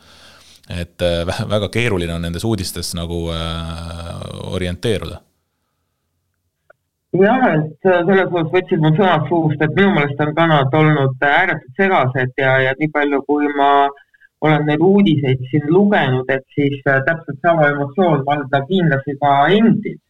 et 0.67 0.99
väga 1.47 1.69
keeruline 1.71 2.11
on 2.13 2.25
nendes 2.27 2.43
uudistes 2.43 2.89
nagu 2.95 3.21
orienteeruda 4.51 5.21
jah, 7.15 7.45
et 7.53 7.87
selles 7.87 8.27
osas 8.27 8.49
võtsid 8.51 8.83
mu 8.83 8.91
sõnad 8.97 9.29
suust, 9.29 9.61
et 9.63 9.77
minu 9.79 9.93
meelest 9.95 10.19
on 10.25 10.33
ka 10.35 10.47
nad 10.51 10.75
olnud 10.75 11.23
ääretult 11.23 11.79
segased 11.79 12.43
ja, 12.43 12.57
ja 12.65 12.75
nii 12.81 12.91
palju, 12.91 13.21
kui 13.29 13.47
ma 13.55 13.69
äh, 13.85 14.03
olen 14.41 14.65
neid 14.65 14.81
uudiseid 14.81 15.45
siin 15.51 15.69
lugenud, 15.73 16.29
et 16.29 16.45
siis 16.55 16.81
äh, 16.87 16.99
täpselt 17.05 17.39
sama 17.45 17.69
emotsioon 17.71 18.25
valdab 18.25 18.69
hiinlasi 18.69 19.17
ka 19.21 19.31
endid. 19.59 20.01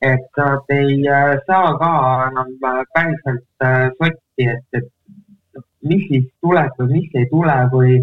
et 0.00 0.36
nad 0.38 0.68
ei 0.70 1.08
äh, 1.10 1.32
saa 1.46 1.70
ka 1.78 1.92
enam 2.28 2.50
äh, 2.68 2.82
päriselt 2.94 3.64
sotti, 3.98 4.44
et, 4.52 4.66
et 4.78 5.64
mis 5.82 6.04
siis 6.10 6.28
tuleb 6.40 6.78
või 6.78 6.92
mis 6.92 7.16
ei 7.18 7.26
tule 7.32 7.56
või 7.72 7.96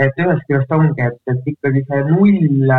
et 0.00 0.22
ühest 0.24 0.46
küljest 0.48 0.72
ongi, 0.72 1.04
et, 1.10 1.20
et 1.28 1.50
ikkagi 1.52 1.84
see 1.90 2.00
null, 2.08 2.72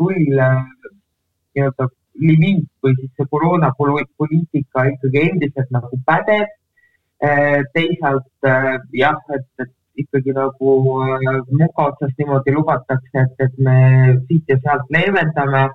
null 0.00 0.24
nii-öelda 0.24 1.88
limiit 2.24 2.70
või 2.82 2.96
siis 2.96 3.12
see 3.12 3.28
koroonapoliitika 3.30 4.86
ikkagi 4.94 5.26
endiselt 5.28 5.70
nagu 5.76 6.00
pädeb. 6.08 6.48
teisalt 7.76 8.48
jah, 8.92 9.20
et, 9.36 9.48
et 9.60 9.72
ikkagi 10.02 10.34
nagu 10.36 10.74
äh, 11.06 11.40
muka 11.60 11.90
otsast 11.90 12.18
niimoodi 12.18 12.54
lubatakse, 12.56 13.24
et, 13.26 13.34
et 13.46 13.58
me 13.58 13.78
siit 14.26 14.48
ja 14.48 14.58
sealt 14.62 14.90
leevendame. 14.96 15.68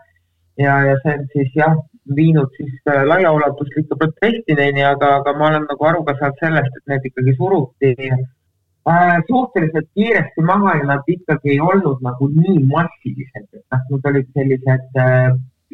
Ja, 0.60 0.74
ja 0.84 0.96
see 1.04 1.14
on 1.16 1.28
siis 1.32 1.54
jah, 1.56 1.78
viinud 2.16 2.52
siis 2.58 2.74
äh, 2.92 3.06
laiaulatuslike 3.08 3.96
protestideni, 3.96 4.84
aga, 4.84 5.16
aga 5.22 5.34
ma 5.38 5.48
olen 5.52 5.68
nagu 5.70 5.88
aru 5.92 6.04
ka 6.08 6.18
saanud 6.20 6.42
sellest, 6.44 6.80
et 6.80 6.94
need 6.94 7.08
ikkagi 7.12 7.36
suruti 7.38 7.94
äh, 8.10 9.16
suhteliselt 9.28 9.88
kiiresti 9.96 10.46
maha 10.52 10.76
ja 10.80 10.90
nad 10.94 11.14
ikkagi 11.16 11.54
ei 11.56 11.60
olnud 11.64 12.04
nagu 12.06 12.30
nii 12.36 12.66
massilised, 12.74 13.48
et 13.54 13.64
noh, 13.76 13.86
need 13.92 14.10
olid 14.12 14.32
sellised 14.38 15.02
äh, 15.06 15.30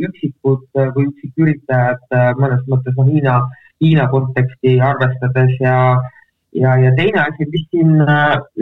üksikud 0.08 0.66
äh, 0.82 0.92
või 0.96 1.10
üksiküritajad 1.12 2.18
mõnes 2.42 2.66
mõttes 2.72 2.98
noh, 3.00 3.10
Hiina, 3.10 3.40
Hiina 3.84 4.10
konteksti 4.12 4.78
arvestades 4.92 5.56
ja 5.64 5.78
ja, 6.56 6.76
ja 6.80 6.92
teine 6.96 7.22
asi, 7.22 7.48
mis 7.52 7.68
siin, 7.72 7.92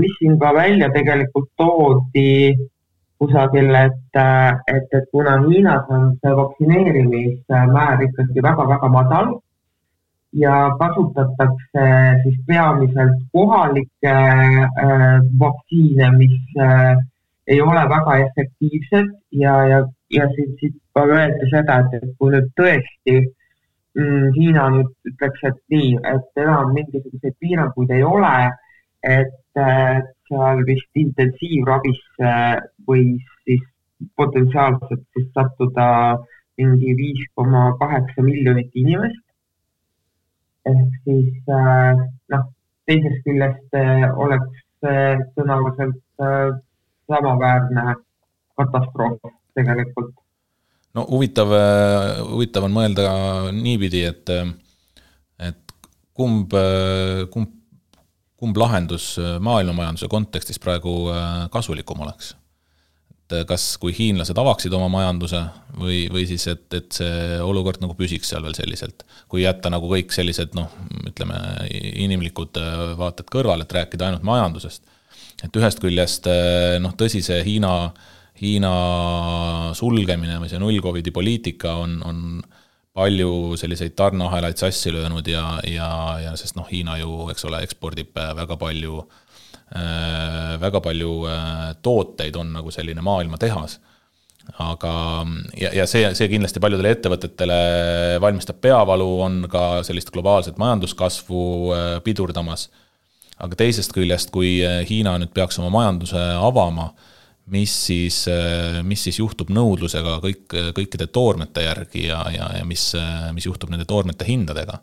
mis 0.01 0.13
siin 0.19 0.38
ka 0.41 0.53
välja 0.55 0.89
tegelikult 0.93 1.50
toodi 1.57 2.55
kusagil, 3.21 3.69
et, 3.75 4.19
et, 4.75 4.88
et 4.97 5.05
kuna 5.12 5.38
Hiinas 5.45 5.89
on 5.93 6.12
see 6.19 6.35
vaktsineerimismäär 6.39 8.05
ikkagi 8.07 8.43
väga-väga 8.43 8.89
madal 8.97 9.33
ja 10.43 10.55
kasutatakse 10.79 11.85
siis 12.23 12.38
peamiselt 12.47 13.19
kohalikke 13.31 14.13
äh, 14.13 15.19
vaktsiine, 15.39 16.09
mis 16.17 16.39
äh, 16.59 16.95
ei 17.47 17.62
ole 17.62 17.85
väga 17.89 18.17
efektiivsed 18.25 19.13
ja, 19.43 19.55
ja, 19.69 19.79
ja 20.09 20.27
siit, 20.35 20.57
siit 20.59 20.75
ka 20.95 21.05
öeldi 21.05 21.50
seda, 21.53 21.79
et, 21.93 22.09
kui 22.17 22.33
nüüd 22.33 22.50
tõesti 22.59 23.17
äh, 23.21 23.31
Hiina 23.95 24.69
nüüd 24.73 25.12
ütleks, 25.12 25.43
et 25.50 25.59
nii, 25.69 25.89
et 26.09 26.41
enam 26.41 26.71
mingisuguseid 26.73 27.35
piiranguid 27.39 27.91
ei 27.93 28.03
ole, 28.03 28.31
et 29.05 29.59
seal 29.59 30.63
vist 30.65 30.97
intensiivravisse 30.97 32.31
võis 32.88 33.27
siis 33.45 33.62
potentsiaalselt 34.17 35.03
siis 35.13 35.27
sattuda 35.35 35.88
mingi 36.57 36.95
viis 36.97 37.21
koma 37.35 37.63
kaheksa 37.79 38.21
miljonit 38.21 38.71
inimest. 38.73 39.23
ehk 40.71 40.91
siis 41.03 41.50
äh, 41.51 42.03
noh, 42.31 42.43
teisest 42.88 43.23
küljest 43.25 43.75
äh, 43.75 44.05
oleks 44.25 44.62
tõenäoliselt 44.83 46.23
äh, 46.23 46.53
samaväärne 47.12 47.95
katastroof 48.57 49.33
tegelikult 49.59 50.22
no 50.97 51.05
huvitav, 51.09 51.53
huvitav 52.29 52.67
on 52.67 52.75
mõelda 52.75 53.07
niipidi, 53.55 54.03
et, 54.09 54.29
et 55.41 55.75
kumb, 56.13 56.53
kumb, 57.33 57.57
kumb 58.43 58.59
lahendus 58.59 59.13
maailmamajanduse 59.43 60.09
kontekstis 60.12 60.62
praegu 60.62 61.03
kasulikum 61.53 62.05
oleks? 62.05 62.35
et 63.23 63.47
kas, 63.47 63.63
kui 63.81 63.93
hiinlased 63.95 64.38
avaksid 64.38 64.73
oma 64.75 64.89
majanduse 64.91 65.39
või, 65.79 66.01
või 66.12 66.25
siis, 66.27 66.43
et, 66.51 66.65
et 66.75 66.89
see 66.93 67.38
olukord 67.41 67.79
nagu 67.81 67.95
püsiks 67.97 68.29
seal 68.29 68.43
veel 68.43 68.53
selliselt. 68.57 69.05
kui 69.31 69.45
jätta 69.45 69.71
nagu 69.73 69.88
kõik 69.89 70.12
sellised 70.13 70.53
noh, 70.57 70.67
ütleme 71.07 71.39
inimlikud 72.03 72.59
vaated 73.00 73.31
kõrvale, 73.31 73.63
et 73.63 73.77
rääkida 73.79 74.09
ainult 74.09 74.27
majandusest. 74.27 74.83
et 75.47 75.55
ühest 75.55 75.79
küljest 75.81 76.27
noh, 76.83 76.93
tõsi, 77.00 77.23
see 77.25 77.39
Hiina 77.47 77.71
äh, 77.85 78.12
Hiina 78.43 78.73
sulgemine 79.77 80.38
või 80.41 80.51
see 80.51 80.62
null 80.62 80.81
Covidi 80.83 81.13
poliitika 81.15 81.77
on, 81.81 81.97
on 82.05 82.19
palju 82.93 83.57
selliseid 83.57 83.95
tarneahelaid 83.97 84.59
sassi 84.59 84.91
löönud 84.93 85.27
ja, 85.27 85.45
ja, 85.65 85.89
ja 86.21 86.35
sest 86.38 86.57
noh, 86.59 86.67
Hiina 86.69 87.00
ju, 87.01 87.29
eks 87.33 87.47
ole, 87.50 87.63
ekspordib 87.65 88.13
väga 88.13 88.57
palju 88.62 89.00
äh,, 89.73 90.59
väga 90.62 90.83
palju 90.83 91.15
äh, 91.31 91.65
tooteid, 91.81 92.38
on 92.38 92.53
nagu 92.59 92.71
selline 92.75 93.01
maailmatehas 93.05 93.79
aga, 94.59 94.93
ja, 95.57 95.71
ja 95.73 95.85
see, 95.89 96.03
see 96.17 96.29
kindlasti 96.31 96.62
paljudele 96.63 96.93
ettevõtetele 96.93 97.59
valmistab 98.23 98.59
peavalu, 98.63 99.09
on 99.23 99.39
ka 99.51 99.83
sellist 99.88 100.12
globaalset 100.13 100.59
majanduskasvu 100.62 101.43
äh, 101.73 101.89
pidurdamas. 102.03 102.69
aga 103.43 103.57
teisest 103.59 103.93
küljest, 103.95 104.31
kui 104.31 104.59
äh, 104.63 104.83
Hiina 104.89 105.17
nüüd 105.19 105.33
peaks 105.33 105.59
oma 105.59 105.71
majanduse 105.73 106.19
avama, 106.38 106.91
mis 107.51 107.73
siis, 107.88 108.23
äh, 108.31 108.81
mis 108.88 109.03
siis 109.03 109.19
juhtub 109.19 109.51
nõudlusega 109.51 110.19
kõik, 110.23 110.57
kõikide 110.77 111.09
toormete 111.12 111.65
järgi 111.65 112.07
ja, 112.07 112.23
ja, 112.31 112.50
ja 112.59 112.65
mis, 112.67 112.91
mis 113.35 113.47
juhtub 113.50 113.73
nende 113.73 113.88
toormete 113.89 114.27
hindadega? 114.29 114.79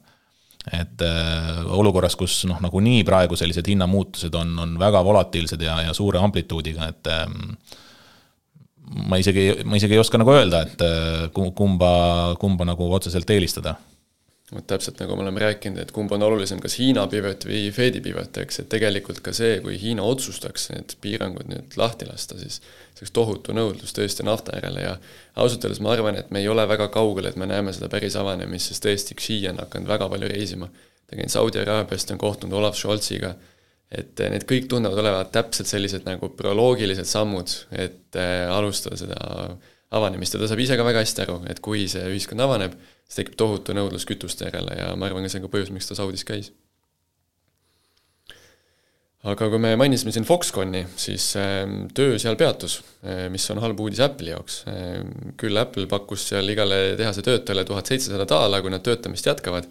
et 0.69 1.03
äh, 1.05 1.61
olukorras, 1.73 2.17
kus 2.21 2.43
noh, 2.49 2.59
nagunii 2.61 3.01
praegu 3.09 3.39
sellised 3.39 3.65
hinnamuutused 3.71 4.35
on, 4.37 4.53
on 4.61 4.75
väga 4.81 5.01
volatiilsed 5.07 5.63
ja, 5.65 5.79
ja 5.87 5.95
suure 5.97 6.21
amplituudiga, 6.21 6.91
et 6.93 7.09
äh, 7.09 7.25
ma 9.09 9.21
isegi, 9.21 9.47
ma 9.65 9.81
isegi 9.81 9.97
ei 9.97 10.03
oska 10.03 10.21
nagu 10.21 10.35
öelda, 10.35 10.61
et 10.67 10.85
äh, 10.85 11.31
kumba, 11.33 11.93
kumba 12.41 12.69
nagu 12.69 12.91
otseselt 12.93 13.33
eelistada 13.33 13.79
vot 14.55 14.67
täpselt 14.67 14.99
nagu 15.03 15.15
me 15.17 15.25
oleme 15.25 15.43
rääkinud, 15.43 15.79
et 15.83 15.93
kumb 15.95 16.13
on 16.13 16.23
olulisem, 16.27 16.61
kas 16.63 16.75
Hiina 16.81 17.05
pivot 17.11 17.47
või 17.47 17.63
Fedi 17.75 18.03
pivot, 18.05 18.41
eks, 18.43 18.63
et 18.63 18.69
tegelikult 18.73 19.21
ka 19.25 19.35
see, 19.37 19.59
kui 19.65 19.77
Hiina 19.81 20.03
otsustaks 20.07 20.71
need 20.73 20.97
piirangud 21.05 21.51
nüüd 21.51 21.77
lahti 21.81 22.09
lasta, 22.09 22.39
siis 22.41 22.59
see 22.61 23.05
oleks 23.05 23.15
tohutu 23.17 23.55
nõudlus 23.57 23.95
tõesti 23.97 24.27
nafta 24.27 24.57
järele 24.59 24.87
ja 24.87 24.97
ausalt 25.37 25.67
öeldes 25.69 25.83
ma 25.85 25.95
arvan, 25.95 26.19
et 26.19 26.33
me 26.35 26.43
ei 26.43 26.51
ole 26.51 26.67
väga 26.69 26.91
kaugel, 26.95 27.31
et 27.31 27.39
me 27.41 27.49
näeme 27.51 27.75
seda 27.77 27.91
päris 27.93 28.19
avanemist, 28.19 28.73
sest 28.73 28.87
tõesti 28.87 29.19
Xi 29.21 29.41
on 29.53 29.63
hakanud 29.63 29.91
väga 29.91 30.11
palju 30.11 30.33
reisima. 30.35 30.71
ta 31.07 31.17
käinud 31.17 31.33
Saudi 31.33 31.59
Araabiast, 31.59 32.11
on 32.11 32.19
kohtunud 32.19 32.59
Olav 32.59 32.75
Scholziga 32.79 33.35
et 33.91 34.23
need 34.31 34.47
kõik 34.47 34.69
tunduvad 34.71 35.03
olevat 35.03 35.33
täpselt 35.35 35.67
sellised 35.67 36.07
nagu 36.07 36.31
proloogilised 36.39 37.09
sammud, 37.11 37.51
et 37.75 38.19
äh, 38.19 38.47
alustada 38.51 38.99
seda 39.01 39.19
avanemist 39.97 40.35
ja 40.35 40.41
ta 40.41 40.49
saab 40.51 40.63
ise 40.63 40.79
ka 40.79 40.87
väga 40.87 41.03
hästi 41.05 41.25
aru, 41.27 41.37
et 41.51 41.61
kui 41.65 41.87
see 41.91 42.03
ühiskond 42.13 42.43
avaneb, 42.45 42.75
siis 43.07 43.23
tekib 43.23 43.39
tohutu 43.41 43.77
nõudlus 43.77 44.07
kütuste 44.09 44.49
järele 44.49 44.77
ja 44.79 44.91
ma 44.97 45.09
arvan, 45.09 45.27
ka 45.27 45.33
see 45.33 45.41
on 45.43 45.49
ka 45.49 45.55
põhjus, 45.55 45.73
miks 45.75 45.91
ta 45.91 45.99
Saudis 45.99 46.27
käis. 46.27 46.53
aga 49.21 49.51
kui 49.53 49.59
me 49.61 49.75
mainisime 49.77 50.15
siin 50.17 50.25
Foxconni, 50.25 50.87
siis 50.97 51.27
äh, 51.37 51.67
töö 51.95 52.15
seal 52.19 52.39
peatus 52.41 52.79
äh,, 53.05 53.27
mis 53.33 53.45
on 53.53 53.61
halb 53.61 53.81
uudis 53.81 54.01
Apple'i 54.01 54.33
jaoks 54.33 54.63
äh,. 54.71 55.03
küll 55.37 55.61
Apple 55.61 55.91
pakkus 55.91 56.29
seal 56.31 56.49
igale 56.49 56.97
tehase 56.97 57.27
töötajale 57.27 57.67
tuhat 57.69 57.91
seitsesada 57.91 58.29
daala, 58.31 58.63
kui 58.63 58.73
nad 58.73 58.87
töötamist 58.87 59.29
jätkavad 59.29 59.69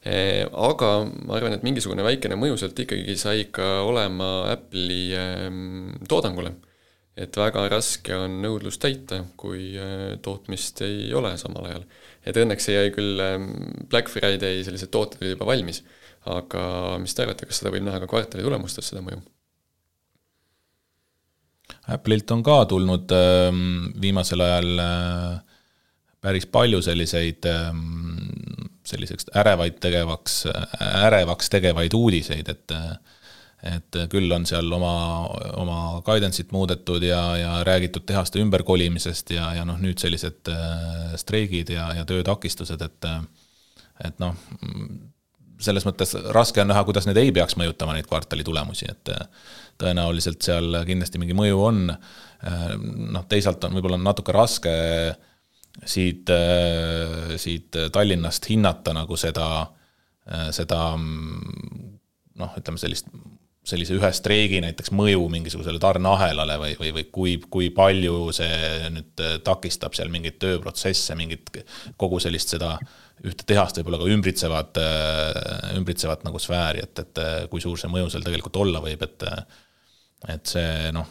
Eh, 0.00 0.46
aga 0.48 0.90
ma 1.28 1.34
arvan, 1.36 1.52
et 1.52 1.64
mingisugune 1.66 2.00
väikene 2.00 2.38
mõju 2.40 2.56
sealt 2.56 2.78
ikkagi 2.80 3.18
sai 3.20 3.42
ka 3.52 3.82
olema 3.84 4.48
Apple'i 4.48 5.10
ehm, 5.12 6.06
toodangule. 6.08 6.54
Et 7.20 7.36
väga 7.36 7.66
raske 7.72 8.14
on 8.16 8.38
nõudlust 8.42 8.80
täita, 8.82 9.20
kui 9.40 9.74
eh, 9.78 10.14
tootmist 10.24 10.80
ei 10.86 11.10
ole 11.16 11.34
samal 11.40 11.68
ajal. 11.68 11.84
et 12.24 12.38
õnneks 12.40 12.70
jäi 12.72 12.92
küll 12.94 13.20
ehm, 13.24 13.50
Black 13.90 14.12
Friday 14.12 14.64
sellised 14.64 14.92
tooted 14.92 15.20
olid 15.22 15.36
juba 15.36 15.50
valmis, 15.52 15.82
aga 16.30 16.62
mis 17.02 17.14
te 17.14 17.24
arvate, 17.24 17.48
kas 17.48 17.60
seda 17.60 17.72
võib 17.74 17.86
näha 17.86 18.00
ka 18.02 18.08
kvartali 18.10 18.46
tulemustes, 18.46 18.90
seda 18.92 19.04
mõju? 19.04 19.20
Apple'ilt 21.90 22.32
on 22.34 22.42
ka 22.46 22.58
tulnud 22.70 23.12
ehm, 23.16 23.62
viimasel 24.00 24.44
ajal 24.46 24.84
äh, 24.84 25.38
päris 26.20 26.48
palju 26.52 26.82
selliseid 26.84 27.46
selliseks 28.90 29.30
ärevaid 29.38 29.78
tegevaks, 29.80 30.42
ärevaks 31.06 31.48
tegevaid 31.52 31.94
uudiseid, 31.96 32.48
et 32.52 32.74
et 33.66 33.98
küll 34.12 34.32
on 34.32 34.46
seal 34.48 34.72
oma, 34.72 34.94
oma 35.60 35.78
guidance'it 36.06 36.52
muudetud 36.56 37.04
ja, 37.04 37.20
ja 37.36 37.52
räägitud 37.66 38.06
tehaste 38.08 38.40
ümberkolimisest 38.40 39.34
ja, 39.36 39.50
ja 39.58 39.66
noh, 39.68 39.80
nüüd 39.82 40.00
sellised 40.00 40.48
äh, 40.52 41.14
streigid 41.20 41.72
ja, 41.74 41.90
ja 41.98 42.06
töötakistused, 42.08 42.82
et 42.86 43.10
et 44.00 44.16
noh, 44.22 44.32
selles 45.60 45.84
mõttes 45.84 46.14
raske 46.32 46.62
on 46.62 46.70
näha, 46.72 46.86
kuidas 46.88 47.04
need 47.04 47.18
ei 47.20 47.32
peaks 47.36 47.58
mõjutama 47.60 47.92
neid 47.92 48.08
kvartali 48.08 48.46
tulemusi, 48.46 48.88
et 48.88 49.10
tõenäoliselt 49.80 50.40
seal 50.44 50.78
kindlasti 50.88 51.20
mingi 51.20 51.36
mõju 51.36 51.60
on, 51.66 51.82
noh, 53.12 53.26
teisalt 53.28 53.64
on 53.68 53.76
võib-olla 53.76 54.00
natuke 54.00 54.32
raske 54.32 54.72
äh, 54.72 55.18
siit, 55.84 56.30
äh, 56.30 57.36
siit 57.36 57.76
Tallinnast 57.92 58.48
hinnata 58.50 58.94
nagu 58.96 59.16
seda, 59.16 59.66
äh, 60.30 60.48
seda 60.54 60.80
noh, 60.96 62.56
ütleme 62.58 62.80
sellist, 62.80 63.10
sellise 63.66 63.94
ühe 63.98 64.10
streigi 64.16 64.62
näiteks 64.64 64.92
mõju 64.96 65.26
mingisugusele 65.30 65.78
tarneahelale 65.82 66.56
või, 66.62 66.74
või, 66.80 66.90
või 66.96 67.06
kui, 67.12 67.34
kui 67.52 67.68
palju 67.76 68.30
see 68.34 68.88
nüüd 68.94 69.24
takistab 69.44 69.94
seal 69.96 70.08
mingeid 70.12 70.38
tööprotsesse, 70.40 71.16
mingit 71.18 71.52
kogu 72.00 72.20
sellist 72.22 72.56
seda 72.56 72.76
ühte 73.20 73.44
tehast 73.44 73.76
võib-olla 73.76 74.00
ka 74.00 74.08
ümbritsevat, 74.08 74.80
äh, 74.80 75.74
ümbritsevat 75.76 76.24
nagu 76.24 76.40
sfääri, 76.40 76.86
et, 76.86 77.02
et 77.04 77.20
kui 77.52 77.60
suur 77.60 77.76
see 77.78 77.92
mõju 77.92 78.08
seal 78.12 78.24
tegelikult 78.24 78.56
olla 78.64 78.80
võib, 78.84 79.04
et 79.04 79.28
et 80.28 80.52
see 80.52 80.90
noh, 80.92 81.08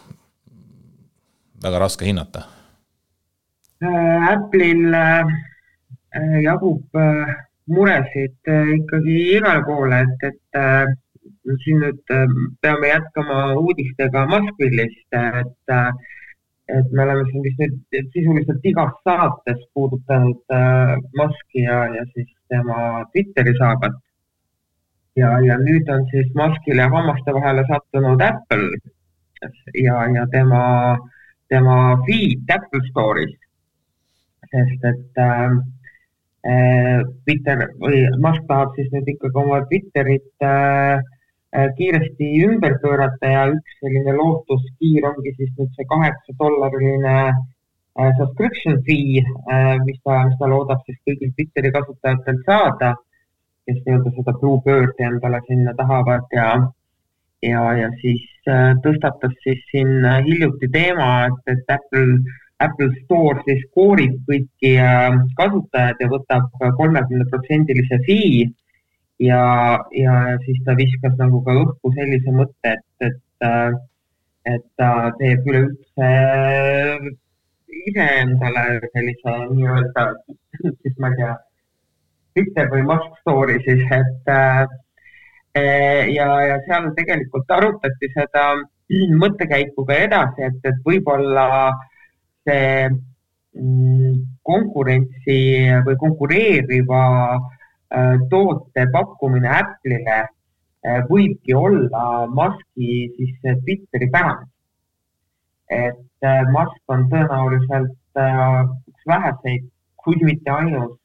väga 1.63 1.81
raske 1.81 2.05
hinnata. 2.05 2.43
Äh, 3.83 4.33
Apple'il 4.33 4.93
äh, 4.93 5.23
jagub 6.43 6.99
äh, 6.99 7.35
muresid 7.69 8.51
ikkagi 8.75 9.17
igale 9.37 9.63
poole, 9.65 10.03
et, 10.05 10.33
et 10.33 10.97
siin 11.63 11.79
nüüd 11.83 12.01
peame 12.61 12.91
jätkama 12.91 13.39
uudistega 13.61 14.25
Muskvillist, 14.29 15.17
et, 15.19 15.73
et 16.77 16.91
me 16.91 17.05
oleme 17.05 17.25
siin 17.29 17.45
vist 17.45 17.63
nüüd 17.63 18.11
sisuliselt 18.15 18.67
igas 18.71 18.93
saates 19.07 19.63
puudutanud 19.73 20.55
Muski 21.17 21.65
ja, 21.65 21.79
ja 21.95 22.05
siis 22.13 22.29
tema 22.51 23.05
Twitteri 23.13 23.55
saagat. 23.61 23.97
ja, 25.15 25.31
ja 25.47 25.57
nüüd 25.63 25.89
on 25.95 26.05
siis 26.11 26.29
Muskile 26.35 26.85
hammaste 26.95 27.33
vahele 27.33 27.65
sattunud 27.71 28.21
Apple 28.21 28.69
ja, 29.73 30.03
ja 30.15 30.27
tema, 30.31 30.63
tema 31.49 31.77
feed 32.05 32.55
Apple 32.57 32.83
Store'is 32.91 33.39
sest 34.51 34.83
et 34.83 35.17
äh, 35.17 35.49
äh, 36.43 37.01
Twitter 37.25 37.65
või 37.81 38.03
Musk 38.23 38.45
tahab 38.49 38.75
siis 38.77 38.89
nüüd 38.93 39.09
ikkagi 39.13 39.41
oma 39.43 39.61
Twitterit 39.69 40.45
äh, 40.45 40.97
äh, 40.97 41.17
kiiresti 41.77 42.27
ümber 42.45 42.75
pöörata 42.81 43.29
ja 43.33 43.45
üks 43.49 43.77
selline 43.81 44.13
lootuskiir 44.17 45.05
ongi 45.09 45.33
siis 45.37 45.53
nüüd 45.57 45.71
see 45.75 45.87
kaheksa 45.89 46.35
dollariline 46.41 47.13
äh, 47.29 48.11
subscription 48.19 48.81
fee 48.85 49.23
äh,, 49.23 49.77
mis 49.85 49.97
ta, 50.03 50.19
mis 50.27 50.37
ta 50.41 50.49
loodab 50.51 50.83
siis 50.85 50.99
kõigilt 51.07 51.33
Twitteri 51.37 51.71
kasutajatelt 51.73 52.43
saada, 52.45 52.91
kes 53.65 53.79
nii-öelda 53.81 54.13
seda 54.17 54.35
Bluebird'i 54.43 55.07
endale 55.09 55.41
sinna 55.47 55.73
tahavad 55.79 56.37
ja 56.37 56.51
ja, 57.41 57.63
ja 57.81 57.89
siis 58.03 58.29
äh, 58.45 58.75
tõstatas 58.85 59.33
siis 59.41 59.65
siin 59.71 60.05
hiljuti 60.27 60.69
teema, 60.75 61.09
et, 61.31 61.41
et 61.55 61.75
Apple 61.79 62.21
Apple 62.61 62.91
Store 63.05 63.41
siis 63.47 63.61
koorib 63.73 64.21
kõiki 64.29 64.77
äh, 64.85 65.17
kasutajad 65.41 66.01
ja 66.03 66.13
võtab 66.13 66.65
kolmekümneprotsendilise 66.77 68.03
fee 68.05 68.49
ja, 69.19 69.43
ja 69.91 70.15
siis 70.45 70.59
ta 70.65 70.75
viskas 70.79 71.15
nagu 71.19 71.41
ka 71.45 71.55
õhku 71.63 71.91
sellise 71.97 72.33
mõtte, 72.35 72.73
et, 72.75 73.07
et, 73.09 73.21
äh, 73.45 73.71
et 74.53 74.65
ta 74.79 75.11
teeb 75.19 75.47
üleüldse 75.49 76.09
iseendale 77.89 78.65
sellise 78.93 79.35
nii-öelda, 79.53 80.07
siis 80.63 80.97
ma 80.99 81.11
ei 81.11 81.19
tea, 81.19 81.35
Twitter 82.37 82.69
või 82.71 82.83
Musk 82.87 83.21
Store'i 83.21 83.59
siis, 83.65 83.85
et 83.99 84.33
äh, 84.33 84.65
ja, 86.15 86.27
ja 86.47 86.57
seal 86.67 86.91
tegelikult 86.97 87.51
arutati 87.51 88.11
seda 88.15 88.51
mõttekäiku 89.19 89.85
ka 89.85 90.01
edasi, 90.07 90.47
et, 90.47 90.59
et 90.65 90.83
võib-olla 90.85 91.45
äh, 91.69 91.87
see 92.49 92.89
mm, 92.89 94.13
konkurentsi 94.49 95.39
või 95.85 95.97
konkureeriva 96.01 97.03
äh, 97.35 97.58
toote 98.29 98.85
pakkumine 98.93 99.49
Apple'ile 99.49 100.19
äh, 100.19 101.01
võibki 101.09 101.55
olla 101.57 102.27
Musk'i 102.29 103.09
siis 103.15 103.35
Twitteri 103.41 104.09
pärand. 104.13 104.47
et 105.69 106.25
äh, 106.25 106.43
Musk 106.53 106.81
on 106.87 107.07
tõenäoliselt 107.09 107.95
üks 108.19 109.03
väheseid, 109.07 109.67
kui 110.01 110.17
mitte 110.25 110.51
ainus 110.51 110.97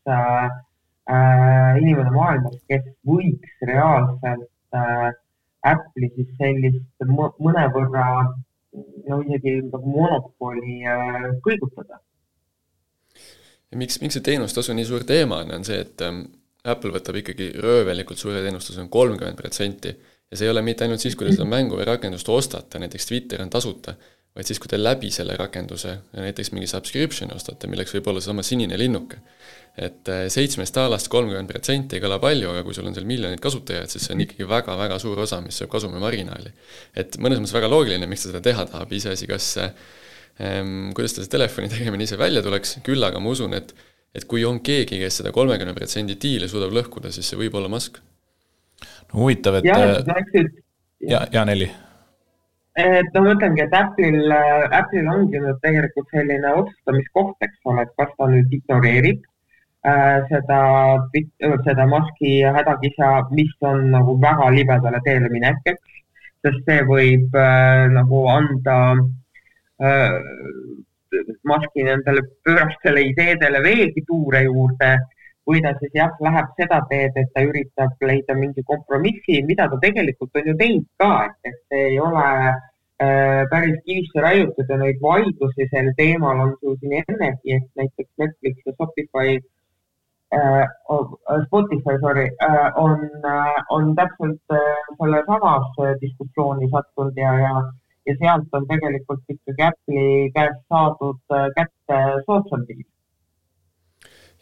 inimene 1.79 2.11
maailmas, 2.11 2.57
kes 2.67 2.87
võiks 3.07 3.67
reaalselt 3.69 4.49
Apple'i 5.69 6.09
siis 6.17 6.31
sellist 6.41 7.05
mõnevõrra 7.45 8.07
no 9.09 9.21
isegi 9.23 9.59
nagu 9.69 9.85
monopoli 9.85 10.81
kõigutada. 11.45 12.01
ja 13.71 13.79
miks, 13.79 14.01
miks 14.01 14.17
see 14.17 14.25
teenustasu 14.33 14.75
nii 14.75 14.89
suur 14.89 15.05
teema 15.05 15.45
on, 15.45 15.53
on 15.59 15.69
see, 15.69 15.85
et 15.85 16.03
ähm, 16.03 16.25
Apple 16.65 16.95
võtab 16.95 17.19
ikkagi 17.21 17.51
röövelikult 17.61 18.21
suure 18.21 18.41
teenustuse, 18.45 18.81
on 18.81 18.91
kolmkümmend 18.93 19.37
protsenti. 19.37 19.95
ja 20.31 20.39
see 20.39 20.49
ei 20.49 20.51
ole 20.51 20.63
mitte 20.65 20.87
ainult 20.87 21.03
siis, 21.03 21.17
kui 21.17 21.29
te 21.29 21.35
seda 21.35 21.45
mängu 21.49 21.77
või 21.77 21.85
rakendust 21.87 22.29
ostate, 22.33 22.81
näiteks 22.81 23.07
Twitter 23.11 23.43
on 23.45 23.51
tasuta, 23.53 23.95
vaid 24.35 24.49
siis, 24.49 24.59
kui 24.59 24.71
te 24.73 24.79
läbi 24.81 25.11
selle 25.15 25.37
rakenduse 25.39 25.93
näiteks 26.17 26.51
mingi 26.55 26.67
subscription'i 26.71 27.37
ostate, 27.37 27.69
milleks 27.71 27.95
võib 27.95 28.09
olla 28.11 28.23
seesama 28.23 28.43
sinine 28.47 28.79
linnuke. 28.81 29.21
et 29.77 30.09
äh, 30.09 30.25
seitsmest 30.31 30.77
alast 30.79 31.09
kolmkümmend 31.11 31.51
protsenti 31.51 31.97
ei 31.99 32.03
kõla 32.03 32.21
palju, 32.23 32.51
aga 32.53 32.63
kui 32.63 32.75
sul 32.77 32.87
on 32.87 32.95
seal 32.95 33.07
miljonid 33.11 33.41
kasutajaid, 33.43 33.91
siis 33.91 34.05
see 34.07 34.15
on 34.15 34.21
ikkagi 34.23 34.47
väga-väga 34.47 34.99
suur 35.03 35.19
osa, 35.19 35.41
mis 35.43 35.59
sööb 35.59 35.71
kasumimarginaali. 35.73 36.53
et 36.97 37.19
mõnes 37.19 37.43
mõttes 37.43 37.57
väga 37.57 37.71
loogiline, 37.71 38.07
miks 38.07 38.23
ta 38.23 38.31
seda 38.31 38.43
teha 38.49 38.67
tahab, 38.71 38.93
iseasi, 38.95 39.27
kas 39.27 39.49
ähm, 39.59 40.93
kuidas 40.95 41.17
ta 41.17 41.25
see 41.25 41.35
telefoni 41.35 41.69
tegemine 41.69 42.07
ise 42.07 42.19
välja 42.19 42.43
tuleks, 42.43 42.79
küll 42.87 43.03
aga 43.05 43.21
ma 43.21 43.35
usun, 43.35 43.55
et 43.59 43.75
et 44.15 44.27
kui 44.31 44.45
on 44.47 44.61
keegi, 44.65 45.01
kes 45.03 45.21
seda 45.21 45.33
kolmekümne 45.35 45.75
protsendi 45.77 46.19
diili 46.21 46.49
suudab 46.51 46.75
lõhkuda, 46.77 47.13
siis 47.15 47.29
see 47.31 47.41
võib 47.41 47.57
olla 47.59 47.71
Musk. 47.73 47.99
no 49.13 49.25
huvitav, 49.25 49.61
et 49.61 49.71
ja, 49.71 49.81
ja, 51.01 51.27
ja 51.33 51.45
Nelli 51.45 51.71
et 52.75 53.15
no 53.15 53.23
ma 53.23 53.35
ütlengi, 53.37 53.63
et 53.63 53.75
Apple'il, 53.79 54.33
Apple'il 54.75 55.11
ongi 55.11 55.39
nüüd 55.39 55.61
tegelikult 55.63 56.11
selline 56.11 56.55
otsustamiskoht, 56.59 57.37
eks 57.47 57.71
ole, 57.71 57.85
et 57.87 57.93
kas 58.01 58.11
ta 58.19 58.27
nüüd 58.31 58.55
ignoreerib 58.59 59.21
äh, 59.87 60.25
seda, 60.31 60.61
seda 61.67 61.87
Musk'i 61.91 62.41
hädakisa, 62.57 63.11
mis 63.31 63.55
on 63.63 63.93
nagu 63.95 64.17
väga 64.23 64.51
libedale 64.57 65.03
teele 65.07 65.31
minek, 65.31 65.63
eks, 65.75 66.01
sest 66.45 66.67
see 66.67 66.83
võib 66.89 67.39
äh, 67.39 67.87
nagu 67.95 68.25
anda 68.33 68.79
äh, 69.79 70.19
Musk'i 71.51 71.85
nendele 71.87 72.23
pöörastele 72.47 73.05
ideedele 73.11 73.63
veelgi 73.65 74.05
tuure 74.09 74.45
juurde 74.47 74.95
või 75.49 75.61
ta 75.65 75.75
siis 75.79 75.93
jah, 75.97 76.13
läheb 76.25 76.53
seda 76.59 76.81
teed, 76.91 77.17
et 77.21 77.33
ta 77.35 77.43
üritab 77.45 78.07
leida 78.09 78.37
mingi 78.39 78.65
kompromissi, 78.71 79.43
mida 79.49 79.69
ta 79.69 79.81
tegelikult 79.83 80.41
on 80.41 80.49
ju 80.51 80.55
teinud 80.61 80.87
ka, 81.03 81.11
et, 81.45 81.59
see 81.69 81.83
ei 81.91 81.99
ole 82.01 82.29
äh, 82.49 83.43
päris 83.51 83.77
kivisse 83.85 84.25
raiutud 84.25 84.71
ja 84.73 84.79
neid 84.81 85.03
vaidlusi 85.05 85.69
sel 85.73 85.93
teemal 86.01 86.41
on 86.47 86.55
ju 86.63 86.77
siin 86.81 86.97
ennegi, 87.03 87.59
et 87.59 87.69
näiteks 87.81 88.11
Netflix 88.23 88.65
ja 88.65 88.77
Shopify 88.79 89.37
äh,, 90.33 90.65
Spotify, 91.47 91.99
sorry 92.01 92.27
äh,, 92.49 92.71
on 92.81 93.05
äh,, 93.29 93.63
on 93.77 93.95
täpselt 94.01 94.57
äh, 94.61 94.93
sellesamas 94.97 95.77
diskussiooni 96.01 96.73
sattunud 96.73 97.21
ja, 97.21 97.37
ja, 97.45 97.55
ja 98.07 98.17
sealt 98.21 98.57
on 98.57 98.67
tegelikult 98.69 99.37
ikkagi 99.37 99.69
Apple'i 99.69 100.33
käest 100.35 100.65
saadud 100.73 101.37
äh, 101.37 101.49
kätte 101.57 102.01
soodsam 102.27 102.67
diil 102.69 102.85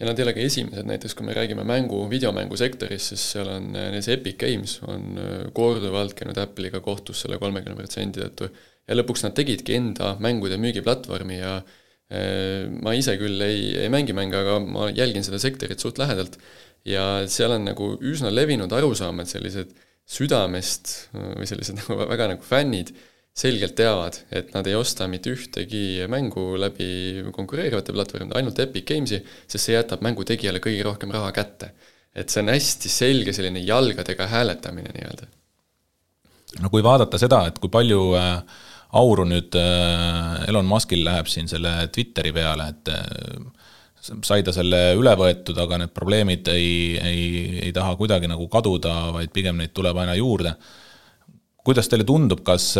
ja 0.03 0.09
nad 0.09 0.19
ei 0.19 0.25
ole 0.27 0.35
ka 0.35 0.43
esimesed, 0.43 0.87
näiteks 0.89 1.15
kui 1.15 1.27
me 1.29 1.35
räägime 1.37 1.63
mängu, 1.69 2.01
videomängusektorist, 2.11 3.13
siis 3.13 3.27
seal 3.35 3.51
on 3.53 3.69
näiteks 3.77 4.09
Epic 4.17 4.39
Games 4.41 4.79
on 4.89 5.21
äh, 5.21 5.45
korduvalt 5.55 6.17
käinud 6.19 6.41
Apple'iga 6.43 6.81
kohtus 6.83 7.23
selle 7.23 7.39
kolmekümne 7.43 7.79
protsendi 7.79 8.23
tõttu. 8.25 8.49
Ja 8.89 8.97
lõpuks 8.99 9.23
nad 9.23 9.37
tegidki 9.39 9.77
enda 9.79 10.17
mängude 10.23 10.59
müügiplatvormi 10.59 11.39
ja 11.39 11.55
äh, 11.61 12.67
ma 12.83 12.97
ise 12.99 13.15
küll 13.21 13.47
ei, 13.47 13.71
ei 13.85 13.93
mängi 13.95 14.17
mänge, 14.17 14.41
aga 14.43 14.59
ma 14.65 14.91
jälgin 14.91 15.23
seda 15.27 15.39
sektorit 15.43 15.83
suht 15.83 16.03
lähedalt. 16.03 16.41
Ja 16.89 17.23
seal 17.31 17.55
on 17.55 17.69
nagu 17.69 17.93
üsna 18.03 18.33
levinud 18.35 18.73
arusaam, 18.75 19.23
et 19.23 19.31
sellised 19.31 19.71
südamest 20.09 20.97
või 21.15 21.47
sellised 21.47 21.79
nagu 21.85 22.01
väga 22.11 22.33
nagu 22.35 22.47
fännid 22.47 22.91
selgelt 23.33 23.75
teavad, 23.77 24.19
et 24.33 24.51
nad 24.53 24.67
ei 24.69 24.75
osta 24.77 25.07
mitte 25.09 25.33
ühtegi 25.33 26.05
mängu 26.13 26.53
läbi 26.61 26.89
konkureerivate 27.33 27.95
platvormide, 27.97 28.37
ainult 28.37 28.59
Epic 28.61 28.85
Games'i, 28.91 29.23
sest 29.47 29.69
see 29.69 29.77
jätab 29.77 30.05
mängu 30.05 30.27
tegijale 30.29 30.61
kõige 30.61 30.85
rohkem 30.85 31.15
raha 31.15 31.33
kätte. 31.33 31.73
et 32.15 32.29
see 32.29 32.43
on 32.43 32.51
hästi 32.53 32.91
selge 32.93 33.33
selline 33.33 33.63
jalgadega 33.65 34.27
hääletamine 34.29 34.93
nii-öelda. 34.93 35.31
no 36.61 36.69
kui 36.69 36.85
vaadata 36.85 37.19
seda, 37.19 37.47
et 37.49 37.59
kui 37.59 37.73
palju 37.73 38.13
äh, 38.21 38.43
auru 39.01 39.25
nüüd 39.25 39.57
äh, 39.57 40.45
Elon 40.53 40.69
Muskil 40.69 41.01
läheb 41.05 41.27
siin 41.33 41.49
selle 41.49 41.89
Twitteri 41.89 42.35
peale, 42.37 42.69
et 42.69 42.93
äh, 42.93 44.13
sai 44.29 44.43
ta 44.45 44.53
selle 44.53 44.93
üle 44.99 45.17
võetud, 45.17 45.57
aga 45.57 45.81
need 45.81 45.97
probleemid 45.97 46.53
ei, 46.53 46.99
ei, 47.01 47.27
ei 47.65 47.73
taha 47.73 47.97
kuidagi 47.97 48.29
nagu 48.29 48.45
kaduda, 48.53 49.15
vaid 49.17 49.33
pigem 49.33 49.57
neid 49.57 49.73
tuleb 49.73 50.05
aina 50.05 50.21
juurde 50.21 50.53
kuidas 51.67 51.89
teile 51.91 52.05
tundub, 52.07 52.43
kas, 52.47 52.73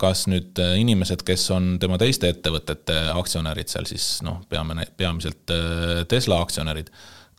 kas 0.00 0.26
nüüd 0.28 0.58
inimesed, 0.80 1.24
kes 1.26 1.46
on 1.54 1.72
tema 1.80 1.96
teiste 2.00 2.28
ettevõtete 2.32 2.98
aktsionärid 3.14 3.70
seal 3.72 3.88
siis 3.88 4.18
noh, 4.26 4.42
peame, 4.50 4.84
peamiselt 4.98 5.52
äh, 5.54 6.02
Tesla 6.10 6.40
aktsionärid, 6.44 6.90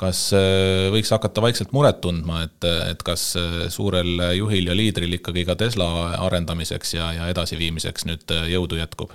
kas 0.01 0.23
äh, 0.37 0.87
võiks 0.93 1.11
hakata 1.13 1.43
vaikselt 1.43 1.73
muret 1.75 2.01
tundma, 2.03 2.41
et, 2.47 2.69
et 2.89 3.03
kas 3.05 3.31
äh, 3.39 3.67
suurel 3.73 4.23
juhil 4.37 4.71
ja 4.71 4.77
liidril 4.77 5.19
ikkagi 5.19 5.45
ka 5.47 5.57
Tesla 5.59 5.89
arendamiseks 6.27 6.95
ja, 6.97 7.11
ja 7.19 7.29
edasiviimiseks 7.33 8.07
nüüd 8.09 8.37
jõudu 8.55 8.81
jätkub? 8.81 9.13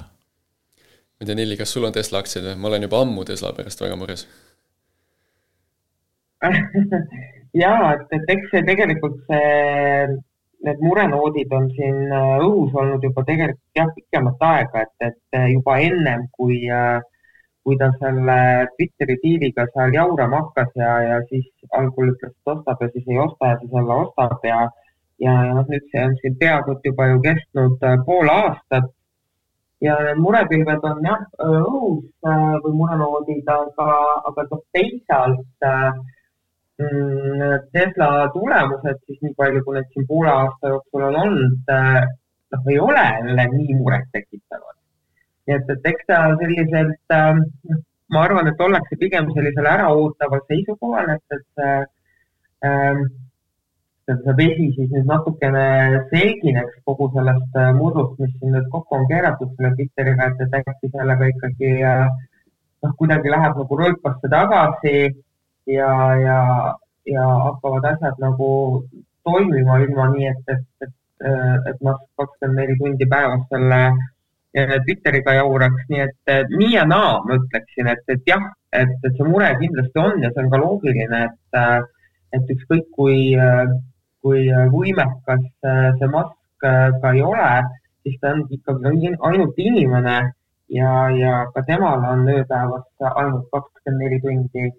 ma 1.17 1.25
ei 1.25 1.31
tea, 1.31 1.39
Nelli, 1.39 1.57
kas 1.59 1.71
sul 1.73 1.87
on 1.89 1.95
Tesla 1.97 2.21
aktsiaid 2.23 2.51
või? 2.51 2.59
ma 2.61 2.71
olen 2.71 2.87
juba 2.87 3.01
ammu 3.03 3.25
Tesla 3.27 3.55
pärast 3.57 3.83
väga 3.83 3.99
mures 3.99 4.27
jaa, 7.65 7.93
et, 7.97 8.09
et 8.13 8.35
eks 8.37 8.51
see 8.53 8.65
tegelikult 8.69 9.23
see 9.27 10.19
need 10.65 10.81
murenoodid 10.81 11.53
on 11.53 11.69
siin 11.77 11.99
äh, 12.13 12.39
õhus 12.45 12.75
olnud 12.75 13.05
juba 13.05 13.25
tegelikult 13.29 13.79
jah, 13.79 13.91
pikemat 13.97 14.49
aega, 14.49 14.87
et, 14.87 14.95
et 15.11 15.39
äh, 15.39 15.51
juba 15.53 15.77
ennem, 15.85 16.27
kui, 16.37 16.59
äh, 16.73 16.99
kui 17.67 17.79
ta 17.81 17.91
selle 18.01 18.39
Twitteri 18.77 19.19
diiliga 19.23 19.67
seal 19.75 19.95
jaurama 19.95 20.43
hakkas 20.45 20.73
ja, 20.81 20.93
ja 21.05 21.21
siis 21.31 21.47
algul 21.77 22.13
ütles, 22.15 22.35
et 22.35 22.53
ostab 22.55 22.83
ja 22.83 22.91
siis 22.95 23.09
ei 23.13 23.23
osta 23.23 23.53
ja 23.53 23.61
siis 23.63 23.79
jälle 23.79 24.01
ostab 24.07 24.49
ja, 24.49 24.61
ja 25.23 25.39
noh, 25.53 25.65
nüüd 25.71 25.89
see 25.93 26.05
on 26.09 26.19
siin 26.23 26.37
peaaegu 26.43 26.77
et 26.77 26.91
juba 26.91 27.09
ju 27.13 27.23
kestnud 27.29 27.89
pool 28.09 28.33
aastat. 28.33 28.93
ja 29.85 29.97
need 30.09 30.21
murepilved 30.25 30.85
on 30.89 31.03
jah 31.05 31.25
õhus 31.45 32.05
või 32.65 32.77
murenoodid, 32.81 33.49
aga, 33.61 33.89
aga 34.31 34.47
noh, 34.51 34.63
teisalt 34.73 35.67
äh, 35.69 35.91
Tesla 36.77 38.29
tulemused 38.35 38.99
siis 39.07 39.21
nii 39.25 39.35
palju, 39.37 39.63
kui 39.65 39.77
need 39.79 39.93
siin 39.93 40.07
poole 40.09 40.31
aasta 40.31 40.73
jooksul 40.75 41.07
on 41.09 41.19
olnud, 41.23 41.71
äh, 41.73 42.03
noh, 42.53 42.71
ei 42.73 42.79
ole 42.79 43.05
jälle 43.05 43.47
nii 43.53 43.77
murettekitavad. 43.81 44.77
nii 45.47 45.57
et, 45.57 45.71
et 45.73 45.89
eks 45.93 46.09
ta 46.11 46.21
selliselt, 46.43 47.01
ähm, 47.17 47.45
noh, 47.71 47.81
ma 48.13 48.25
arvan, 48.29 48.51
et 48.51 48.61
ollakse 48.61 48.99
pigem 49.01 49.31
sellisel 49.33 49.71
äraootaval 49.73 50.45
seisukohal, 50.53 51.15
et, 51.17 51.39
et 51.39 51.65
ähm, 52.69 53.07
see 54.07 54.37
vesi 54.39 54.71
siis 54.77 54.93
nüüd 54.93 55.09
natukene 55.09 55.67
selgineks 56.13 56.77
kogu 56.85 57.09
sellest 57.17 57.57
äh, 57.57 57.73
murdust, 57.79 58.21
mis 58.21 58.37
siin 58.39 58.53
nüüd 58.53 58.69
kokku 58.75 59.01
on 59.01 59.09
keeratud 59.11 59.57
selle 59.57 59.73
Twitteriga, 59.79 60.29
et, 60.29 60.45
et 60.45 60.59
äkki 60.61 60.93
sellega 60.93 61.31
ikkagi 61.33 61.73
äh, 61.93 62.05
noh, 62.85 62.93
kuidagi 63.01 63.33
läheb 63.33 63.63
nagu 63.63 63.81
rööpasse 63.81 64.31
tagasi 64.37 64.99
ja, 65.67 65.93
ja, 66.17 66.39
ja 67.07 67.25
hakkavad 67.47 67.85
asjad 67.93 68.21
nagu 68.23 68.51
toimima 69.27 69.79
ilma 69.85 70.11
nii, 70.15 70.29
et, 70.33 70.53
et, 70.55 70.67
et, 70.87 70.95
et 71.71 71.81
ma 71.83 71.97
kakskümmend 72.21 72.61
neli 72.61 72.77
tundi 72.81 73.09
päevas 73.11 73.43
selle 73.51 73.81
eh, 74.55 74.77
Twitteriga 74.87 75.35
jauraks, 75.41 75.89
nii 75.91 76.05
et 76.07 76.55
nii 76.55 76.73
ja 76.77 76.87
naa 76.89 77.19
ma 77.27 77.39
ütleksin, 77.41 77.91
et, 77.93 78.05
et 78.15 78.31
jah, 78.31 78.47
et, 78.73 78.95
et 79.03 79.19
see 79.19 79.29
mure 79.29 79.51
kindlasti 79.61 80.03
on 80.03 80.23
ja 80.23 80.31
see 80.33 80.45
on 80.45 80.53
ka 80.55 80.63
loogiline, 80.63 81.25
et, 81.27 81.91
et 82.39 82.55
ükskõik 82.57 82.89
kui, 82.95 83.21
kui 84.23 84.47
võimekas 84.77 85.45
see 85.99 86.11
mask 86.15 86.67
ka 87.03 87.13
ei 87.13 87.23
ole, 87.27 87.51
siis 88.07 88.19
ta 88.23 88.33
on 88.33 88.47
ikkagi 88.55 89.13
ainult 89.29 89.59
inimene 89.59 90.17
ja, 90.69 90.91
ja 91.11 91.33
ka 91.55 91.63
temal 91.67 92.05
on 92.13 92.27
ööpäevas 92.31 92.87
ainult 93.13 93.49
kakskümmend 93.53 94.03
neli 94.03 94.21
tundi 94.23 94.71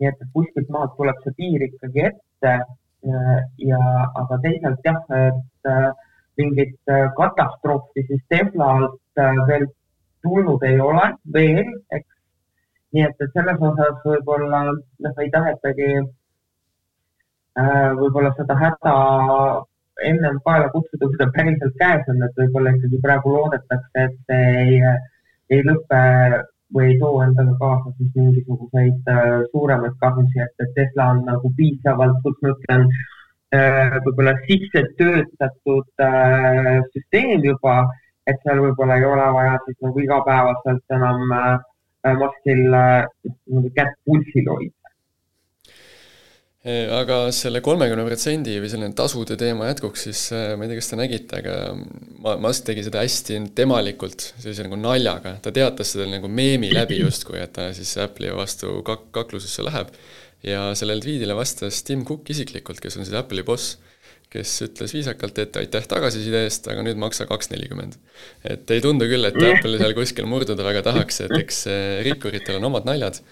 nii 0.00 0.08
et 0.10 0.26
kuskilt 0.34 0.68
maalt 0.74 0.96
tuleb 0.98 1.22
see 1.24 1.36
piir 1.38 1.64
ikkagi 1.68 2.04
ette 2.10 2.52
äh, 2.56 3.38
ja, 3.70 3.80
aga 4.22 4.38
teisalt 4.44 4.88
jah, 4.88 5.00
et 5.18 5.70
äh, 5.72 5.88
mingit 6.40 6.92
äh, 6.92 7.06
katastroofi 7.16 8.04
siis 8.10 8.22
Teslalt 8.32 9.00
veel 9.48 9.66
tulnud 10.22 10.62
ei 10.68 10.80
ole 10.80 11.06
veel, 11.32 11.70
eks. 11.96 12.10
nii 12.92 13.06
et, 13.06 13.24
et 13.24 13.38
selles 13.38 13.62
osas 13.70 14.02
võib-olla 14.04 14.66
noh, 14.74 15.22
ei 15.24 15.32
tahetagi 15.32 15.88
võib-olla 17.96 18.34
seda 18.36 18.52
häda 18.60 18.92
ennem 20.04 20.36
kaela 20.44 20.68
kutsuda, 20.74 21.08
kui 21.08 21.16
ta 21.16 21.30
päriselt 21.32 21.78
käes 21.80 22.10
on, 22.12 22.20
et 22.26 22.36
võib-olla 22.42 22.74
ikkagi 22.74 23.00
praegu 23.00 23.32
loodetakse, 23.32 24.02
et 24.02 24.18
see 24.28 24.50
ei, 24.60 24.92
ei 25.56 25.64
lõpe 25.64 26.02
või 26.74 26.88
ei 26.90 26.96
too 27.02 27.20
endaga 27.24 27.54
kaasa 27.60 27.92
siis 27.98 28.14
mingisuguseid 28.14 29.12
äh, 29.12 29.36
suuremaid 29.52 29.98
kahjusid, 30.02 30.48
et, 30.62 30.72
Tesla 30.78 31.10
on 31.14 31.22
nagu 31.28 31.52
piisavalt, 31.58 32.18
kus 32.24 32.40
ma 32.42 32.54
ütlen 32.54 32.88
äh,, 33.54 33.98
võib-olla 34.06 34.34
sisse 34.48 34.82
töötatud 34.98 36.06
äh, 36.08 36.80
süsteem 36.94 37.46
juba 37.46 37.78
et 38.26 38.40
seal 38.42 38.62
võib-olla 38.64 38.98
ei 38.98 39.06
ole 39.06 39.26
vaja 39.38 39.58
siis 39.64 39.78
nagu 39.86 40.02
igapäevaselt 40.02 40.96
enam 40.98 41.22
maskil 42.22 42.64
nagu 42.70 43.70
kätt 43.78 43.94
pulsil 44.06 44.50
hoida 44.50 44.75
aga 46.66 47.18
selle 47.34 47.60
kolmekümne 47.62 48.02
protsendi 48.08 48.56
või 48.58 48.70
selline 48.70 48.94
tasude 48.98 49.36
teema 49.38 49.68
jätkuks, 49.68 50.06
siis 50.08 50.22
ma 50.34 50.66
ei 50.66 50.72
tea, 50.72 50.80
kas 50.80 50.90
te 50.90 50.98
nägite, 50.98 51.40
aga 51.42 51.56
ma, 52.24 52.34
Musk 52.42 52.66
tegi 52.66 52.82
seda 52.86 53.04
hästi 53.04 53.38
temalikult, 53.58 54.32
sellise 54.34 54.66
nagu 54.66 54.78
naljaga, 54.80 55.36
ta 55.44 55.54
teatas 55.54 55.94
seda 55.94 56.08
nagu 56.10 56.30
meemi 56.30 56.72
läbi 56.74 56.98
justkui, 57.04 57.38
et 57.42 57.54
ta 57.54 57.70
siis 57.76 57.94
Apple'i 58.02 58.34
vastu 58.34 58.80
kak-, 58.86 59.10
kaklusesse 59.14 59.66
läheb. 59.66 59.94
ja 60.46 60.70
sellele 60.78 61.02
tweetile 61.02 61.34
vastas 61.34 61.82
Tim 61.86 62.04
Cook 62.06 62.28
isiklikult, 62.30 62.80
kes 62.82 62.98
on 62.98 63.06
siis 63.06 63.16
Apple'i 63.18 63.46
boss, 63.46 63.78
kes 64.30 64.50
ütles 64.66 64.92
viisakalt, 64.92 65.38
et 65.38 65.56
aitäh 65.56 65.86
tagasiside 65.86 66.42
eest, 66.44 66.66
aga 66.68 66.82
nüüd 66.82 66.98
maksa 66.98 67.28
kaks 67.30 67.52
nelikümmend. 67.52 67.94
et 68.42 68.70
ei 68.74 68.82
tundu 68.82 69.06
küll, 69.06 69.24
et 69.24 69.38
Apple 69.38 69.78
seal 69.78 69.94
kuskil 69.94 70.26
murduda 70.26 70.66
väga 70.66 70.82
tahaks, 70.90 71.22
et 71.28 71.36
eks 71.38 71.62
rikkuritel 72.10 72.58
on 72.58 72.72
omad 72.72 72.90
naljad 72.90 73.22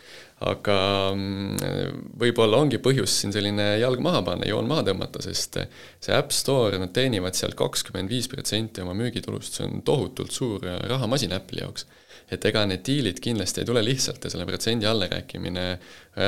aga 0.42 0.78
mm, 1.14 2.00
võib-olla 2.18 2.58
ongi 2.58 2.80
põhjus 2.82 3.12
siin 3.20 3.32
selline 3.34 3.74
jalg 3.78 4.02
maha 4.02 4.22
panna, 4.26 4.48
joon 4.48 4.66
maha 4.68 4.82
tõmmata, 4.88 5.22
sest 5.22 5.60
see 6.02 6.16
App 6.16 6.34
Store, 6.34 6.78
nad 6.80 6.90
teenivad 6.96 7.38
sealt 7.38 7.54
kakskümmend 7.58 8.10
viis 8.10 8.26
protsenti 8.30 8.82
oma 8.82 8.96
müügitulust, 8.98 9.60
see 9.60 9.68
on 9.68 9.84
tohutult 9.86 10.34
suur 10.34 10.66
rahamasin 10.90 11.36
Apple'i 11.36 11.62
jaoks. 11.62 11.86
et 12.32 12.44
ega 12.48 12.64
need 12.66 12.80
diilid 12.86 13.18
kindlasti 13.20 13.60
ei 13.60 13.66
tule 13.68 13.82
lihtsalt 13.84 14.24
ja 14.24 14.30
selle 14.32 14.46
protsendi 14.48 14.86
allarääkimine, 14.88 15.64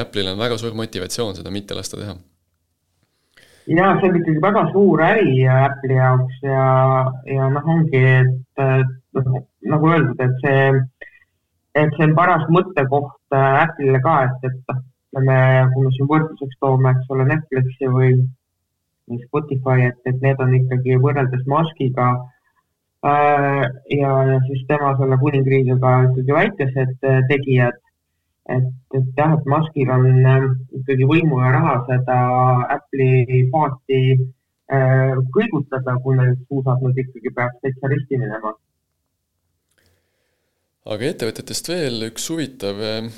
Apple'il 0.00 0.28
on 0.28 0.38
väga 0.38 0.58
suur 0.60 0.74
motivatsioon 0.76 1.36
seda 1.36 1.50
mitte 1.50 1.74
lasta 1.74 1.96
teha 1.96 2.14
ja 3.66 3.94
see 3.98 4.10
on 4.10 4.18
ikkagi 4.20 4.42
väga 4.42 4.66
suur 4.72 5.02
äri 5.02 5.40
Apple'i 5.50 5.96
jaoks 5.98 6.42
ja, 6.46 6.66
ja 7.32 7.48
noh, 7.50 7.72
ongi, 7.74 8.02
et 8.20 8.62
noh, 9.18 9.40
nagu 9.72 9.90
öeldud, 9.90 10.20
et 10.22 10.44
see 10.44 10.60
et 11.76 11.96
see 11.96 12.06
on 12.08 12.14
paras 12.16 12.44
mõttekoht 12.52 13.36
äh, 13.36 13.62
Apple'ile 13.64 14.00
ka, 14.04 14.16
et, 14.28 14.46
et 14.48 14.60
noh, 14.70 14.82
ütleme, 15.16 15.38
kui 15.72 15.84
me 15.84 15.92
siin 15.96 16.08
võrdluseks 16.10 16.58
toome, 16.60 16.92
eks 16.92 17.12
ole, 17.14 17.26
Netflixi 17.30 17.90
või, 17.92 18.16
Spotify, 19.22 19.86
et, 19.86 19.98
et 20.10 20.22
need 20.22 20.40
on 20.42 20.54
ikkagi 20.56 20.96
võrreldes 20.98 21.44
Muskiga 21.46 22.08
äh, 23.06 23.62
ja, 23.94 24.12
ja 24.30 24.38
siis 24.48 24.64
tema 24.66 24.96
selle 24.98 25.18
kuningriigiga 25.20 25.92
ikkagi 26.08 26.34
väikesed 26.38 27.06
äh, 27.06 27.20
tegijad. 27.30 27.78
et, 28.50 28.66
et 28.94 29.06
jah, 29.18 29.36
et 29.36 29.46
Muskil 29.46 29.90
on 29.90 30.10
äh, 30.10 30.48
ikkagi 30.80 31.06
võimu 31.06 31.38
ja 31.42 31.54
raha 31.54 31.76
seda 31.86 32.18
Apple'i 32.76 33.44
paati 33.54 34.02
äh, 34.16 35.14
kõigutada, 35.38 36.00
kui 36.02 36.18
neil 36.18 36.34
suusad 36.48 36.82
nüüd 36.82 36.98
ikkagi 37.04 37.34
peaks 37.38 37.62
täitsa 37.62 37.94
risti 37.94 38.18
minema 38.24 38.56
aga 40.86 41.08
ettevõtetest 41.10 41.70
veel 41.70 42.06
üks 42.08 42.28
huvitav 42.30 42.80
eh, 42.84 43.08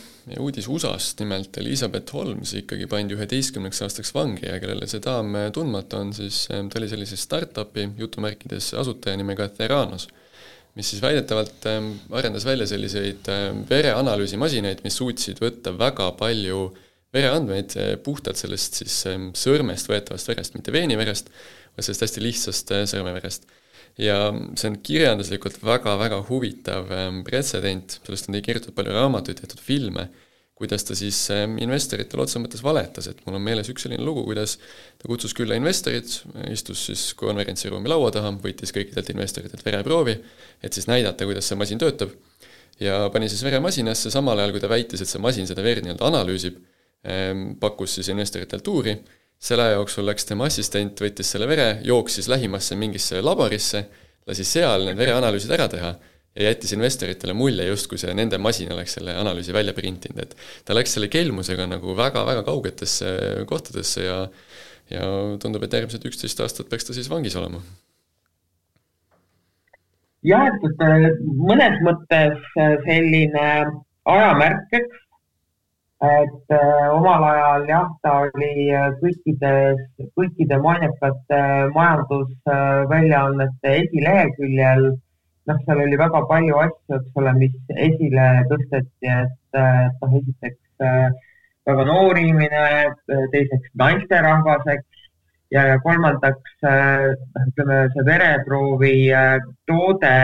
uudis 0.40 0.68
USA-st, 0.72 1.20
nimelt 1.22 1.59
Elizabeth 1.61 2.14
Holmes 2.16 2.54
ikkagi 2.57 2.88
pandi 2.90 3.16
üheteistkümneks 3.16 3.83
aastaks 3.85 4.12
vangi 4.16 4.46
ja 4.48 4.57
kellele 4.62 4.88
see 4.88 5.02
daam 5.04 5.37
tundmatu 5.54 6.00
on, 6.00 6.14
siis 6.16 6.46
eh, 6.52 6.64
ta 6.70 6.81
oli 6.81 6.88
sellise 6.90 7.18
startup'i 7.20 7.90
jutumärkides 8.00 8.72
asutaja 8.81 9.20
nimega 9.20 9.50
Theranos, 9.52 10.09
mis 10.78 10.94
siis 10.94 11.04
väidetavalt 11.04 11.68
eh, 11.68 11.92
arendas 12.20 12.48
välja 12.48 12.68
selliseid 12.70 13.28
vereanalüüsimasinaid, 13.68 14.85
mis 14.87 14.98
suutsid 15.00 15.42
võtta 15.44 15.74
väga 15.76 16.12
palju 16.18 16.70
vereandmeid 17.12 17.72
puhtalt 18.04 18.37
sellest 18.37 18.83
siis 18.83 18.98
sõrmest 19.40 19.88
võetavast 19.88 20.28
verest, 20.28 20.57
mitte 20.57 20.72
veeniverest, 20.74 21.31
vaid 21.72 21.87
sellest 21.87 22.04
hästi 22.04 22.24
lihtsast 22.24 22.74
sõrmeverest 22.92 23.48
ja 23.98 24.16
see 24.54 24.70
on 24.70 24.78
kirjanduslikult 24.84 25.58
väga-väga 25.64 26.22
huvitav 26.28 26.90
ähm, 26.94 27.20
pretsedent, 27.26 27.98
sellest 28.06 28.30
on 28.30 28.38
kirjutatud 28.38 28.76
palju 28.76 28.94
raamatuid, 28.94 29.40
tehtud 29.40 29.61
filme, 29.62 30.06
kuidas 30.58 30.87
ta 30.87 30.94
siis 30.98 31.18
ähm, 31.34 31.56
investoritele 31.62 32.22
otse 32.22 32.40
mõttes 32.42 32.62
valetas, 32.66 33.11
et 33.11 33.20
mul 33.26 33.38
on 33.38 33.44
meeles 33.44 33.70
üks 33.70 33.87
selline 33.87 34.06
lugu, 34.06 34.24
kuidas 34.26 34.56
ta 34.98 35.11
kutsus 35.11 35.34
külla 35.38 35.58
investorid, 35.58 36.14
istus 36.50 36.87
siis 36.90 37.04
konverentsiruumi 37.18 37.90
laua 37.90 38.11
taha, 38.14 38.32
võttis 38.42 38.74
kõikidelt 38.74 39.12
investoritelt 39.14 39.66
vereproovi, 39.66 40.16
et 40.62 40.74
siis 40.74 40.88
näidata, 40.90 41.26
kuidas 41.28 41.50
see 41.50 41.58
masin 41.58 41.82
töötab, 41.82 42.14
ja 42.82 43.04
pani 43.14 43.30
siis 43.30 43.42
veremasinasse, 43.46 44.14
samal 44.14 44.38
ajal 44.38 44.54
kui 44.54 44.62
ta 44.62 44.70
väitis, 44.70 45.02
et 45.02 45.11
see 45.11 45.22
masin 45.22 45.46
seda 45.50 45.62
verd 45.66 45.87
nii-öelda 45.87 46.11
analüüsib, 46.11 46.58
ähm, 47.06 47.48
pakkus 47.58 47.98
siis 47.98 48.14
investoritele 48.14 48.62
tuuri 48.62 48.98
selle 49.38 49.68
aja 49.68 49.79
jooksul 49.79 50.07
läks 50.09 50.27
tema 50.29 50.48
assistent, 50.51 51.01
võttis 51.03 51.31
selle 51.35 51.48
vere, 51.51 51.79
jooksis 51.87 52.29
lähimasse 52.31 52.77
mingisse 52.79 53.22
laborisse, 53.22 53.85
lasi 54.29 54.44
seal 54.44 54.88
need 54.88 54.98
vereanalüüsid 54.98 55.53
ära 55.55 55.68
teha 55.70 55.92
ja 56.38 56.51
jättis 56.51 56.74
investoritele 56.77 57.35
mulje, 57.35 57.66
justkui 57.70 57.98
see 58.01 58.14
nende 58.14 58.38
masin 58.42 58.70
oleks 58.74 58.98
selle 58.98 59.14
analüüsi 59.18 59.55
välja 59.55 59.74
printinud, 59.74 60.20
et 60.22 60.35
ta 60.66 60.77
läks 60.77 60.96
selle 60.96 61.11
kelmusega 61.12 61.66
nagu 61.70 61.94
väga-väga 61.98 62.44
kaugetesse 62.46 63.14
kohtadesse 63.51 64.07
ja 64.07 64.22
ja 64.88 65.05
tundub, 65.42 65.66
et 65.66 65.74
järgmised 65.77 66.05
üksteist 66.09 66.40
aastat 66.40 66.70
peaks 66.70 66.87
ta 66.88 66.96
siis 66.96 67.11
vangis 67.12 67.37
olema. 67.37 67.61
jah, 70.27 70.48
et, 70.48 70.81
mõnes 71.51 71.77
mõttes 71.85 72.48
selline 72.87 73.44
ajamärk, 74.09 74.72
eks 74.81 75.05
et 76.00 76.50
äh, 76.50 76.88
omal 76.94 77.24
ajal 77.24 77.64
jah, 77.66 77.87
ta 78.02 78.12
oli 78.22 78.70
äh, 78.70 78.90
kõikides, 79.00 79.80
kõikide 80.14 80.58
mainekate 80.62 81.38
äh, 81.38 81.70
majandusväljaannete 81.74 83.72
esileheküljel. 83.82 84.92
noh, 85.48 85.58
seal 85.64 85.80
oli 85.82 85.96
väga 85.98 86.20
palju 86.28 86.58
asju, 86.61 86.98
eks 86.98 87.18
ole, 87.18 87.32
mis 87.40 87.54
esile 87.87 88.26
tõsteti, 88.50 89.08
et 89.08 89.58
noh, 90.02 90.12
esiteks 90.20 90.84
väga 91.66 91.87
noor 91.88 92.20
inimene, 92.20 92.62
teiseks 93.32 93.72
naisterahvas, 93.82 94.68
eks, 94.74 95.08
ja, 95.56 95.64
ja 95.72 95.80
kolmandaks 95.87 96.54
noh, 96.68 97.48
ütleme, 97.48 97.80
see 97.96 98.06
vereproovi 98.11 98.94
toode 99.66 100.14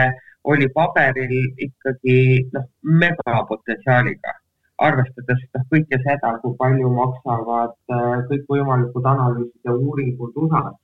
oli 0.45 0.69
paberil 0.77 1.35
ikkagi 1.67 2.19
noh, 2.53 2.69
megapotentsiaaliga 3.01 4.37
arvestades 4.83 5.43
noh, 5.55 5.63
kõike 5.71 5.99
seda, 6.03 6.33
kui 6.41 6.55
palju 6.59 6.89
maksavad 6.95 7.75
äh, 7.95 8.15
kõikvõimalikud 8.29 9.07
analüüsid 9.11 9.69
ja 9.69 9.75
uuringud 9.75 10.35
USA-s 10.35 10.75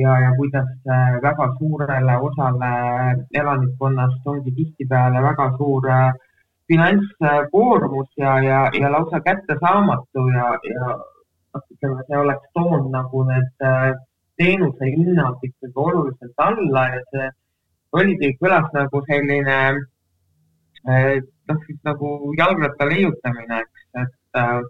ja, 0.00 0.14
ja 0.24 0.30
kuidas 0.38 0.70
äh, 0.88 1.18
väga 1.24 1.50
suurele 1.58 2.18
osale 2.28 2.70
elanikkonnast 3.42 4.30
ongi 4.32 4.54
tihtipeale 4.56 5.22
väga 5.28 5.50
suur 5.58 5.88
äh, 5.92 6.12
finantskoormus 6.72 8.08
ja, 8.16 8.38
ja, 8.40 8.62
ja 8.80 8.92
lausa 8.92 9.20
kättesaamatu 9.20 10.26
ja, 10.32 10.48
ja 10.72 10.88
noh, 10.88 11.68
ütleme, 11.76 12.08
see 12.08 12.18
oleks 12.24 12.48
toonud 12.56 12.88
nagu 12.94 13.26
need 13.28 13.66
teenuse 14.40 14.88
hinnad 14.96 15.42
ikkagi 15.44 15.76
oluliselt 15.76 16.46
alla 16.48 16.88
ja 16.94 17.02
see 17.10 17.28
oligi, 17.92 18.32
kõlas 18.40 18.70
nagu 18.72 19.02
selline 19.04 19.58
noh, 20.86 21.58
siis 21.66 21.78
nagu 21.86 22.32
jalgratta 22.38 22.86
leiutamine, 22.90 23.62
eks, 23.64 23.84
et 24.02 24.40
äh, 24.42 24.60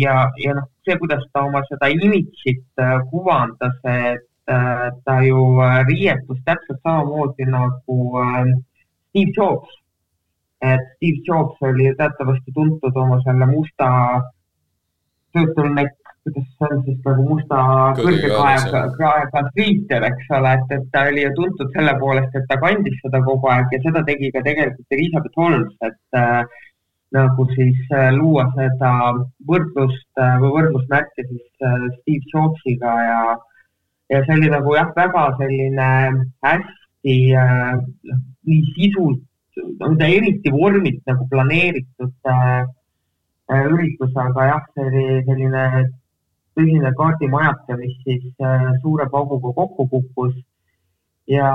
ja, 0.00 0.16
ja 0.44 0.54
noh, 0.58 0.68
see, 0.84 0.96
kuidas 0.98 1.24
ta 1.32 1.44
oma 1.48 1.62
seda 1.68 1.90
imidžit 1.92 2.64
äh, 2.82 2.98
kuvandas, 3.10 3.78
et 3.84 4.28
ta 5.06 5.14
ju 5.22 5.38
riietus 5.86 6.40
täpselt 6.44 6.80
samamoodi 6.82 7.44
nagu 7.46 7.98
Steve 9.08 9.30
Jobs. 9.36 9.70
et 10.60 10.82
Steve 10.96 11.22
Jobs 11.26 11.62
oli 11.62 11.94
teatavasti 11.96 12.52
tuntud 12.54 12.96
oma 12.96 13.20
selle 13.22 13.46
musta 13.46 13.86
turtleneck 15.32 16.01
kuidas 16.22 16.48
see 16.56 16.68
on 16.70 16.82
siis 16.86 16.98
nagu 17.06 17.22
musta 17.28 17.60
kõrgekaega 17.98 19.42
sliiter, 19.52 20.04
eks 20.08 20.34
ole, 20.38 20.52
et, 20.58 20.74
et 20.76 20.84
ta 20.94 21.06
oli 21.10 21.24
ju 21.24 21.32
tuntud 21.38 21.72
selle 21.76 21.94
poolest, 22.02 22.36
et 22.38 22.44
ta 22.50 22.58
kandis 22.62 22.98
seda 23.02 23.22
kogu 23.26 23.50
aeg 23.50 23.72
ja 23.74 23.80
seda 23.86 24.04
tegi 24.06 24.30
ka 24.34 24.44
tegelikult 24.46 24.96
Elizabeth 24.96 25.40
Holmes, 25.42 25.72
et 25.88 26.20
äh, 26.20 26.60
nagu 27.16 27.46
siis 27.56 27.80
äh, 27.92 28.10
luua 28.16 28.46
seda 28.56 28.92
võrdlust 29.48 30.22
äh, 30.22 30.36
või 30.42 30.52
võrdlusmärke 30.58 31.26
siis 31.26 31.48
äh, 31.66 31.88
Steve 31.98 32.30
Jobsiga 32.30 32.92
ja, 33.08 33.18
ja 34.14 34.22
see 34.26 34.38
oli 34.38 34.52
nagu 34.52 34.76
jah, 34.78 34.92
väga 34.96 35.26
selline 35.40 35.88
hästi 36.46 37.16
äh, 37.42 37.74
nii 38.46 38.62
sisult, 38.76 39.26
no 39.82 39.90
eriti 40.06 40.54
vormilt 40.54 41.02
nagu 41.10 41.26
planeeritud 41.30 42.30
äh, 42.30 42.62
äh, 43.50 43.66
üritus, 43.74 44.14
aga 44.16 44.48
jah, 44.52 44.64
see 44.72 44.86
oli 44.86 45.04
selline 45.26 45.66
tõsine 46.56 46.92
kaardimajake, 46.98 47.76
mis 47.80 47.94
siis 48.06 48.24
äh, 48.44 48.68
suure 48.82 49.08
pauguga 49.10 49.52
kokku 49.56 49.88
kukkus. 49.88 50.34
ja, 51.28 51.48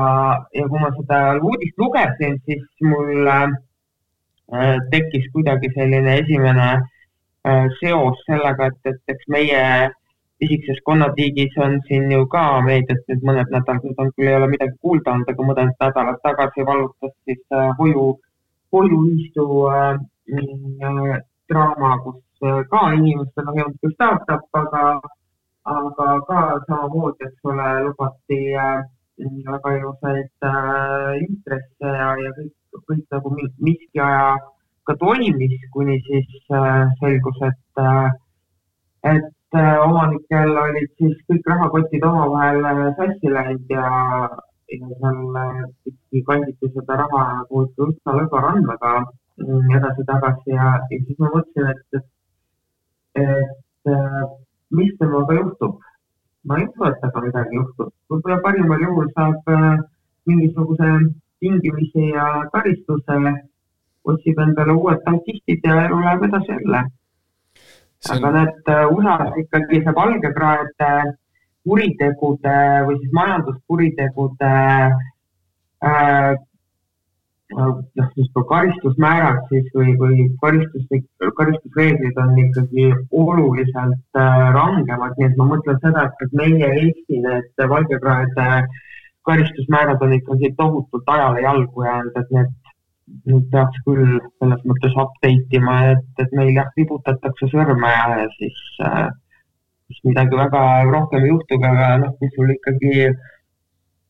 ja 0.55 0.67
kui 0.71 0.79
ma 0.79 0.89
seda 0.95 1.21
uudist 1.43 1.77
lugesin, 1.77 2.38
siis 2.45 2.63
mul 2.81 3.27
äh, 3.27 3.47
tekkis 4.91 5.27
kuidagi 5.33 5.69
selline 5.75 6.17
esimene 6.23 6.69
äh, 6.73 7.65
seos 7.79 8.21
sellega, 8.25 8.71
et, 8.71 8.93
et 8.93 9.15
eks 9.15 9.27
meie 9.36 9.63
isikses 10.45 10.79
konnatiigis 10.86 11.57
on 11.65 11.79
siin 11.88 12.12
ju 12.12 12.25
ka 12.33 12.43
meedias 12.65 13.01
nüüd 13.10 13.23
mõned 13.29 13.49
nädalad, 13.53 13.83
nüüd 13.83 14.01
on 14.03 14.12
küll 14.15 14.29
ei 14.29 14.38
ole 14.38 14.49
midagi 14.53 14.75
kuulda 14.81 15.13
olnud, 15.13 15.31
aga 15.33 15.47
mõned 15.49 15.73
nädalad 15.81 16.21
tagasi 16.27 16.65
vallutas 16.69 17.13
siis 17.25 17.41
äh, 17.53 17.71
hoiu, 17.79 18.05
hoiuühistu 18.73 19.47
äh, 19.71 19.97
äh, 20.38 21.17
draama, 21.49 21.91
kus 22.05 22.19
äh, 22.21 22.26
ka 22.71 22.82
inimestel 22.97 23.50
on 23.52 23.60
jõudnud 23.62 23.93
startup, 23.95 24.43
aga, 24.62 24.84
aga 25.76 26.08
ka 26.28 26.41
samamoodi, 26.67 27.28
eks 27.28 27.50
ole, 27.52 27.69
lubati 27.88 28.39
äh, 28.65 28.84
väga 29.50 29.73
ilusaid 29.78 30.50
äh, 30.52 31.13
intresse 31.26 31.93
ja, 32.02 32.10
ja 32.23 32.34
kõik, 32.38 32.84
kõik 32.89 33.06
nagu 33.15 33.34
miski 33.38 34.04
aja 34.10 34.36
ka 34.88 34.95
toimis, 35.02 35.58
kuni 35.73 35.97
siis 36.08 36.54
äh, 36.54 36.86
selgus, 37.02 37.41
et 37.50 37.84
et 39.08 39.58
omanikel 39.88 40.58
olid 40.60 40.89
siis 41.00 41.17
kõik 41.30 41.45
rahakotid 41.47 42.04
omavahel 42.04 42.91
sassi 42.97 43.32
läinud 43.32 43.71
ja, 43.71 43.88
ja 44.73 44.89
seal 45.00 45.21
ikkagi 45.88 46.23
kanditi 46.28 46.69
seda 46.73 46.97
raha 47.02 47.21
nagu 47.32 47.63
üsna 47.88 48.15
lõdva 48.17 48.41
randmega 48.43 48.93
mm, 49.39 49.71
edasi-tagasi 49.80 50.56
ja, 50.56 50.73
ja 50.91 51.00
siis 51.06 51.19
ma 51.21 51.32
mõtlesin, 51.36 51.71
et, 51.71 52.00
et, 52.00 52.08
et 53.23 53.91
mis 54.77 54.93
temaga 54.99 55.39
juhtub. 55.41 55.77
ma 56.47 56.58
ei 56.58 56.67
usu, 56.67 56.84
et 56.88 56.99
temaga 57.01 57.25
midagi 57.25 57.60
juhtub, 57.60 57.91
võib-olla 58.10 58.38
parimal 58.43 58.84
juhul 58.88 59.10
saab 59.15 59.49
mingisuguse 60.27 60.91
tingimisi 61.39 62.12
ja 62.13 62.27
karistuse, 62.53 63.17
otsib 64.08 64.39
endale 64.39 64.75
uued 64.80 65.01
tankistid 65.06 65.65
ja 65.67 65.82
elu 65.88 65.99
läheb 66.03 66.23
edasi 66.30 66.53
jälle 66.53 66.86
on... 68.12 68.17
aga 68.17 68.32
need 68.38 68.69
äh, 68.73 68.86
USA-s 68.95 69.39
ikkagi 69.43 69.82
see 69.84 69.95
valgekraede 69.99 70.91
kuritegude 71.67 72.58
või 72.88 72.99
siis 73.01 73.15
majanduskuritegude 73.19 74.53
äh, 75.84 76.32
noh, 77.55 78.10
siis 78.13 78.27
ka 78.36 78.43
karistusmäärad 78.49 79.45
siis 79.51 79.67
või, 79.75 79.93
või 80.01 80.27
karistus, 80.41 80.86
karistusreeglid 81.39 82.19
on 82.23 82.36
ikkagi 82.43 82.88
oluliselt 83.12 84.19
äh, 84.19 84.39
rangemad, 84.57 85.15
nii 85.17 85.29
et 85.29 85.38
ma 85.39 85.49
mõtlen 85.53 85.79
seda, 85.83 86.07
et 86.10 86.36
meie 86.41 86.71
Eesti 86.81 87.21
need 87.23 87.67
valgekraede 87.73 88.47
karistusmäärad 89.27 90.03
on 90.03 90.15
ikkagi 90.19 90.53
tohutult 90.57 91.13
ajale 91.15 91.43
jalgu 91.43 91.88
jäänud, 91.88 92.19
et 92.19 92.33
need 92.36 92.55
nüüd 93.27 93.45
peaks 93.51 93.79
küll 93.86 94.17
selles 94.19 94.63
mõttes 94.67 94.95
update 94.99 95.55
ima, 95.55 95.77
et, 95.93 96.10
et 96.19 96.33
meil 96.36 96.51
jah, 96.55 96.67
vibutatakse 96.75 97.47
sõrme 97.53 97.91
ja, 97.93 98.27
siis 98.36 98.60
äh, 98.83 99.07
siis 99.88 100.03
midagi 100.03 100.36
väga 100.36 100.62
rohkem 100.91 101.23
ei 101.23 101.31
juhtugi, 101.31 101.67
aga 101.67 101.88
noh, 102.03 102.13
kui 102.19 102.29
sul 102.36 102.51
ikkagi 102.55 102.93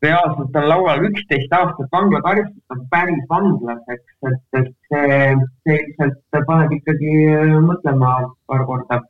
reaalselt 0.06 0.56
on 0.62 0.68
laual 0.70 1.04
üksteist 1.10 1.54
aastat 1.60 1.92
vanglakaristust, 1.92 2.64
on 2.74 2.82
päris 2.92 3.24
vanglas, 3.30 3.84
eks, 3.96 4.16
et, 4.30 4.42
et 4.60 4.72
see, 4.90 5.20
see 5.66 5.78
ilmselt 5.84 6.42
paneb 6.50 6.76
ikkagi 6.80 7.14
mõtlema 7.70 8.18
paar 8.50 8.66
korda 8.70 9.02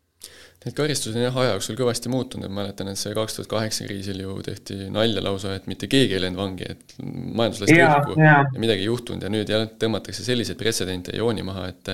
Need 0.67 0.75
karistused 0.75 1.15
on 1.15 1.23
jah 1.23 1.37
aja 1.39 1.53
jooksul 1.53 1.77
kõvasti 1.79 2.09
muutunud, 2.11 2.51
ma 2.51 2.61
mäletan, 2.61 2.89
et 2.91 2.99
see 2.99 3.13
kaks 3.15 3.37
tuhat 3.37 3.49
kaheksa 3.53 3.85
kriisil 3.87 4.19
ju 4.19 4.33
tehti 4.43 4.89
nalja 4.91 5.21
lausa, 5.23 5.53
et 5.55 5.67
mitte 5.71 5.87
keegi 5.87 6.17
ei 6.17 6.23
läinud 6.25 6.41
vangi, 6.41 6.67
et 6.73 6.95
majandus 6.99 7.61
lasti 7.63 7.77
õhku 7.85 8.17
ja 8.19 8.41
midagi 8.59 8.83
ei 8.83 8.89
juhtunud 8.89 9.23
ja 9.23 9.31
nüüd 9.31 9.51
jah, 9.53 9.63
tõmmatakse 9.79 10.25
selliseid 10.27 10.59
pretsedente 10.59 11.15
ja 11.15 11.21
jooni 11.23 11.45
maha, 11.47 11.69
et 11.71 11.93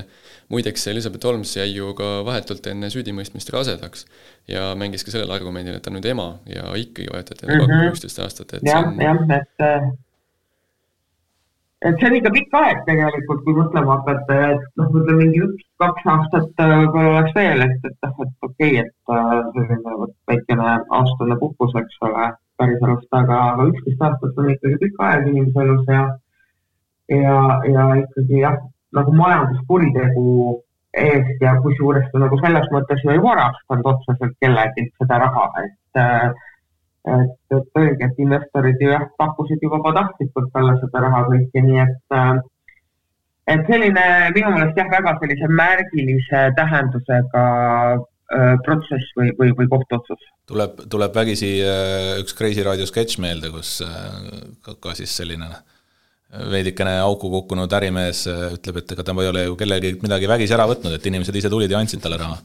muideks 0.53 0.87
Elizabeth 0.89 1.29
Holmes 1.29 1.53
jäi 1.59 1.69
ju 1.75 1.91
ka 1.97 2.09
vahetult 2.25 2.65
enne 2.71 2.89
süüdimõistmist 2.93 3.53
rasedaks 3.53 4.07
ja 4.49 4.71
mängis 4.79 5.05
ka 5.05 5.13
sellel 5.13 5.35
argumendil, 5.37 5.77
et 5.77 5.85
ta 5.85 5.93
on 5.93 5.99
nüüd 5.99 6.09
ema 6.09 6.31
ja 6.49 6.73
ikkagi 6.79 7.11
võetati 7.13 7.45
talle 7.45 7.61
mm 7.61 7.75
-hmm. 7.75 7.93
üksteist 7.93 8.25
aastat, 8.25 8.57
et 8.57 8.65
jah, 8.71 8.89
jah, 8.97 9.21
et 9.37 9.67
äh, 9.69 9.91
et 11.83 11.99
see 11.99 12.09
on 12.09 12.15
ikka 12.17 12.31
pikk 12.35 12.57
aeg 12.59 12.81
tegelikult, 12.87 13.41
kui 13.45 13.55
mõtlema 13.57 13.97
hakata, 13.97 14.39
et 14.55 14.65
noh, 14.79 14.91
ütleme 14.99 15.19
mingi 15.19 15.41
üks-kaks 15.47 16.09
aastat 16.15 16.63
äh, 16.63 16.73
võib-olla 16.81 17.13
oleks 17.13 17.37
veel, 17.37 17.63
et, 17.67 17.87
et 17.89 18.07
noh, 18.07 18.13
et 18.25 18.47
okei 18.47 18.79
okay,, 18.79 18.83
et 18.83 19.15
äh, 19.17 19.33
selline 19.57 19.95
vot 20.01 20.13
väikene 20.31 20.69
aastane 20.99 21.39
puhkus, 21.41 21.75
eks 21.83 22.03
ole, 22.07 22.29
päriselust, 22.61 23.09
aga, 23.19 23.39
aga 23.53 23.69
üksteist 23.71 24.05
aastat 24.09 24.43
on 24.43 24.51
ikkagi 24.53 24.79
pikk 24.85 25.01
aeg 25.09 25.31
inimese 25.31 25.65
elus 25.65 25.89
ja 25.91 26.03
ja, 27.11 27.39
ja 27.73 27.87
ikkagi 28.03 28.39
jah, 28.45 28.59
nagu 28.95 29.13
majanduskuritegu 29.17 30.27
eest 31.03 31.41
ja 31.41 31.55
kusjuures 31.61 32.09
nagu 32.21 32.37
selles 32.41 32.67
mõttes 32.73 33.01
ju 33.03 33.13
ei 33.13 33.21
varastanud 33.21 33.87
otseselt 33.93 34.35
kellelgi 34.41 34.87
seda 35.01 35.19
raha, 35.25 35.47
et 35.65 36.01
äh, 36.01 36.49
et, 37.03 37.35
et 37.51 37.79
õige, 37.79 38.07
et 38.07 38.23
investorid 38.23 38.79
ju 38.81 38.91
jah, 38.93 39.05
pakkusid 39.19 39.63
ju 39.63 39.71
vabatahtlikult 39.73 40.51
talle 40.55 40.77
seda 40.79 41.03
raha 41.03 41.25
kõike, 41.27 41.63
nii 41.65 41.81
et 41.83 42.17
äh, 42.17 42.31
et 43.53 43.67
selline 43.67 44.05
minu 44.37 44.53
meelest 44.53 44.79
jah, 44.79 44.89
väga 44.91 45.17
sellise 45.19 45.49
märgilise 45.51 46.45
tähendusega 46.59 47.43
äh, 47.97 48.55
protsess 48.63 49.11
või, 49.19 49.33
või, 49.39 49.51
või 49.59 49.69
kohtuotsus. 49.75 50.23
tuleb, 50.47 50.79
tuleb 50.95 51.19
vägisi 51.19 51.53
äh, 51.59 52.15
üks 52.23 52.39
Kreisi 52.39 52.63
raadio 52.63 52.87
sketš 52.87 53.19
meelde, 53.23 53.51
kus 53.51 53.81
ka, 54.63 54.79
ka 54.79 54.97
siis 54.97 55.15
selline 55.19 55.51
veidikene 56.49 56.95
auku 57.03 57.29
kukkunud 57.29 57.73
ärimees 57.77 58.23
ütleb, 58.25 58.79
et 58.79 58.95
ega 58.95 59.03
ta 59.05 59.13
ei 59.21 59.27
ole 59.29 59.43
ju 59.43 59.57
kellelgi 59.59 59.97
midagi 60.01 60.29
vägisi 60.31 60.55
ära 60.55 60.65
võtnud, 60.71 60.95
et 60.95 61.11
inimesed 61.11 61.35
ise 61.37 61.51
tulid 61.51 61.69
ja 61.69 61.83
andsid 61.83 62.01
talle 62.01 62.17
raha 62.17 62.39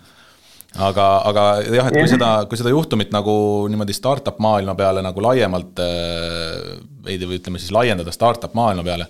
aga, 0.76 1.06
aga 1.30 1.44
jah, 1.64 1.88
et 1.88 1.96
kui 1.96 2.10
seda, 2.10 2.32
kui 2.48 2.58
seda 2.60 2.72
juhtumit 2.72 3.12
nagu 3.14 3.32
niimoodi 3.72 3.96
startup 3.96 4.40
maailma 4.42 4.74
peale 4.78 5.02
nagu 5.04 5.24
laiemalt 5.24 5.80
äh, 5.80 6.76
veidi 7.06 7.28
või 7.28 7.40
ütleme 7.40 7.62
siis 7.62 7.72
laiendada 7.74 8.12
startup 8.14 8.54
maailma 8.58 8.84
peale, 8.84 9.08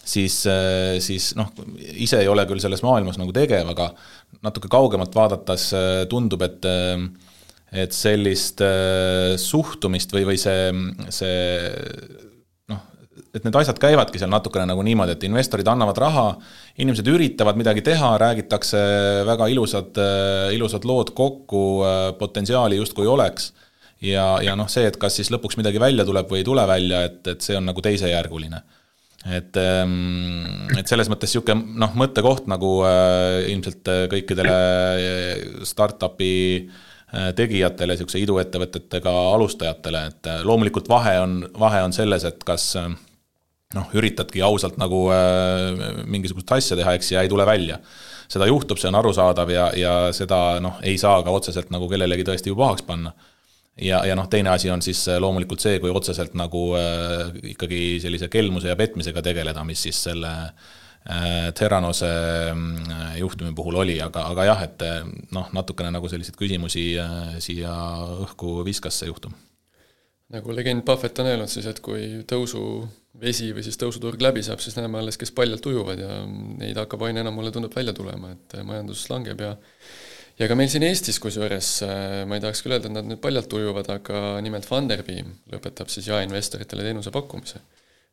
siis, 0.00 0.40
äh, 0.48 0.96
siis 1.04 1.32
noh, 1.38 1.52
ise 1.92 2.22
ei 2.22 2.30
ole 2.30 2.46
küll 2.48 2.62
selles 2.62 2.84
maailmas 2.86 3.20
nagu 3.20 3.34
tegev, 3.36 3.68
aga 3.74 3.90
natuke 4.44 4.70
kaugemalt 4.72 5.14
vaadates 5.16 5.70
äh, 5.76 6.02
tundub, 6.10 6.44
et 6.46 6.72
et 7.74 7.90
sellist 7.90 8.60
suhtumist 9.42 10.12
või, 10.14 10.22
või 10.28 10.36
see, 10.38 10.68
see 11.10 12.28
et 13.34 13.44
need 13.46 13.56
asjad 13.58 13.78
käivadki 13.82 14.20
seal 14.20 14.30
natukene 14.32 14.66
nagu 14.70 14.82
niimoodi, 14.86 15.16
et 15.16 15.26
investorid 15.26 15.68
annavad 15.70 15.98
raha, 16.00 16.26
inimesed 16.80 17.08
üritavad 17.10 17.58
midagi 17.58 17.82
teha, 17.86 18.14
räägitakse 18.22 18.80
väga 19.26 19.48
ilusad, 19.50 19.98
ilusad 20.54 20.86
lood 20.88 21.10
kokku, 21.18 21.64
potentsiaali 22.18 22.78
justkui 22.78 23.10
oleks. 23.10 23.52
ja, 24.04 24.38
ja 24.44 24.54
noh, 24.56 24.68
see, 24.68 24.86
et 24.86 24.96
kas 25.00 25.16
siis 25.18 25.30
lõpuks 25.32 25.58
midagi 25.58 25.80
välja 25.80 26.04
tuleb 26.04 26.30
või 26.30 26.42
ei 26.42 26.46
tule 26.46 26.66
välja, 26.68 27.04
et, 27.08 27.20
et 27.26 27.42
see 27.42 27.56
on 27.56 27.66
nagu 27.66 27.82
teisejärguline. 27.82 28.62
et, 29.24 29.56
ehm, 29.56 30.74
et 30.78 30.86
selles 30.86 31.08
mõttes 31.08 31.32
niisugune 31.32 31.78
noh, 31.80 31.94
mõttekoht 31.96 32.46
nagu 32.50 32.74
äh, 32.86 33.50
ilmselt 33.50 33.88
kõikidele 34.12 34.58
startup'i 35.64 36.34
äh, 37.14 37.30
tegijatele, 37.36 37.94
niisuguse 37.94 38.18
iduettevõtetega 38.24 39.12
alustajatele, 39.34 40.00
et 40.10 40.28
äh, 40.30 40.40
loomulikult 40.46 40.88
vahe 40.90 41.18
on, 41.22 41.36
vahe 41.60 41.82
on 41.86 41.92
selles, 41.94 42.24
et 42.26 42.42
kas 42.46 42.72
äh, 42.80 42.88
noh, 43.74 43.90
üritadki 43.96 44.42
ausalt 44.44 44.78
nagu 44.80 45.06
äh, 45.14 46.02
mingisugust 46.10 46.52
asja 46.56 46.78
teha, 46.78 46.96
eks, 46.98 47.12
ja 47.14 47.24
ei 47.24 47.32
tule 47.32 47.46
välja. 47.46 47.80
seda 48.28 48.46
juhtub, 48.48 48.78
see 48.80 48.88
on 48.88 48.96
arusaadav 48.98 49.50
ja, 49.52 49.68
ja 49.76 49.94
seda 50.16 50.58
noh, 50.64 50.78
ei 50.82 50.96
saa 50.98 51.22
ka 51.22 51.30
otseselt 51.30 51.68
nagu 51.70 51.88
kellelegi 51.90 52.24
tõesti 52.24 52.50
ju 52.50 52.56
pahaks 52.56 52.86
panna. 52.86 53.12
ja, 53.76 54.04
ja 54.06 54.14
noh, 54.16 54.28
teine 54.30 54.50
asi 54.54 54.70
on 54.70 54.82
siis 54.82 55.06
äh, 55.08 55.20
loomulikult 55.20 55.60
see, 55.60 55.80
kui 55.82 55.90
otseselt 55.90 56.34
nagu 56.38 56.70
äh, 56.78 57.34
ikkagi 57.54 58.00
sellise 58.02 58.30
kelmuse 58.32 58.72
ja 58.72 58.76
petmisega 58.76 59.22
tegeleda, 59.22 59.64
mis 59.64 59.82
siis 59.82 60.02
selle 60.08 60.32
äh, 60.32 61.52
Terranose 61.54 62.08
äh, 62.50 63.18
juhtumi 63.18 63.52
puhul 63.54 63.82
oli, 63.82 64.00
aga, 64.00 64.24
aga 64.32 64.44
jah, 64.48 64.62
et 64.64 64.82
äh, 64.82 65.02
noh, 65.36 65.50
natukene 65.52 65.90
nagu 65.92 66.08
selliseid 66.08 66.38
küsimusi 66.40 66.94
äh, 66.96 67.34
siia 67.44 67.74
õhku 68.24 68.62
viskas 68.64 69.02
see 69.02 69.10
juhtum. 69.12 69.34
nagu 70.32 70.54
legend 70.56 70.82
Buffett 70.82 71.18
on 71.20 71.28
öelnud 71.28 71.52
siis, 71.52 71.66
et 71.68 71.80
kui 71.84 72.24
tõusu 72.24 72.64
vesi 73.20 73.50
või 73.54 73.62
siis 73.66 73.78
tõusuturg 73.78 74.22
läbi 74.22 74.42
saab, 74.42 74.62
siis 74.62 74.74
näeme 74.78 74.98
alles, 74.98 75.18
kes 75.20 75.30
paljalt 75.34 75.66
ujuvad 75.70 76.00
ja 76.02 76.16
neid 76.58 76.78
hakkab 76.80 77.06
aina 77.06 77.22
enam, 77.22 77.36
mulle 77.38 77.52
tundub, 77.54 77.74
välja 77.74 77.94
tulema, 77.96 78.32
et 78.34 78.56
majandus 78.66 79.06
langeb 79.12 79.44
ja 79.44 79.54
ja 80.40 80.48
ka 80.50 80.56
meil 80.58 80.70
siin 80.72 80.82
Eestis 80.86 81.20
kusjuures, 81.22 81.68
ma 82.26 82.36
ei 82.36 82.42
tahaks 82.42 82.64
küll 82.64 82.74
öelda, 82.74 82.90
et 82.90 82.96
nad 82.96 83.06
nüüd 83.06 83.22
paljalt 83.22 83.52
ujuvad, 83.54 83.90
aga 83.98 84.24
nimelt 84.42 84.66
Funderbeam 84.66 85.30
lõpetab 85.52 85.92
siis 85.92 86.10
jaeinvestoritele 86.10 86.86
teenuse 86.86 87.14
pakkumise. 87.14 87.62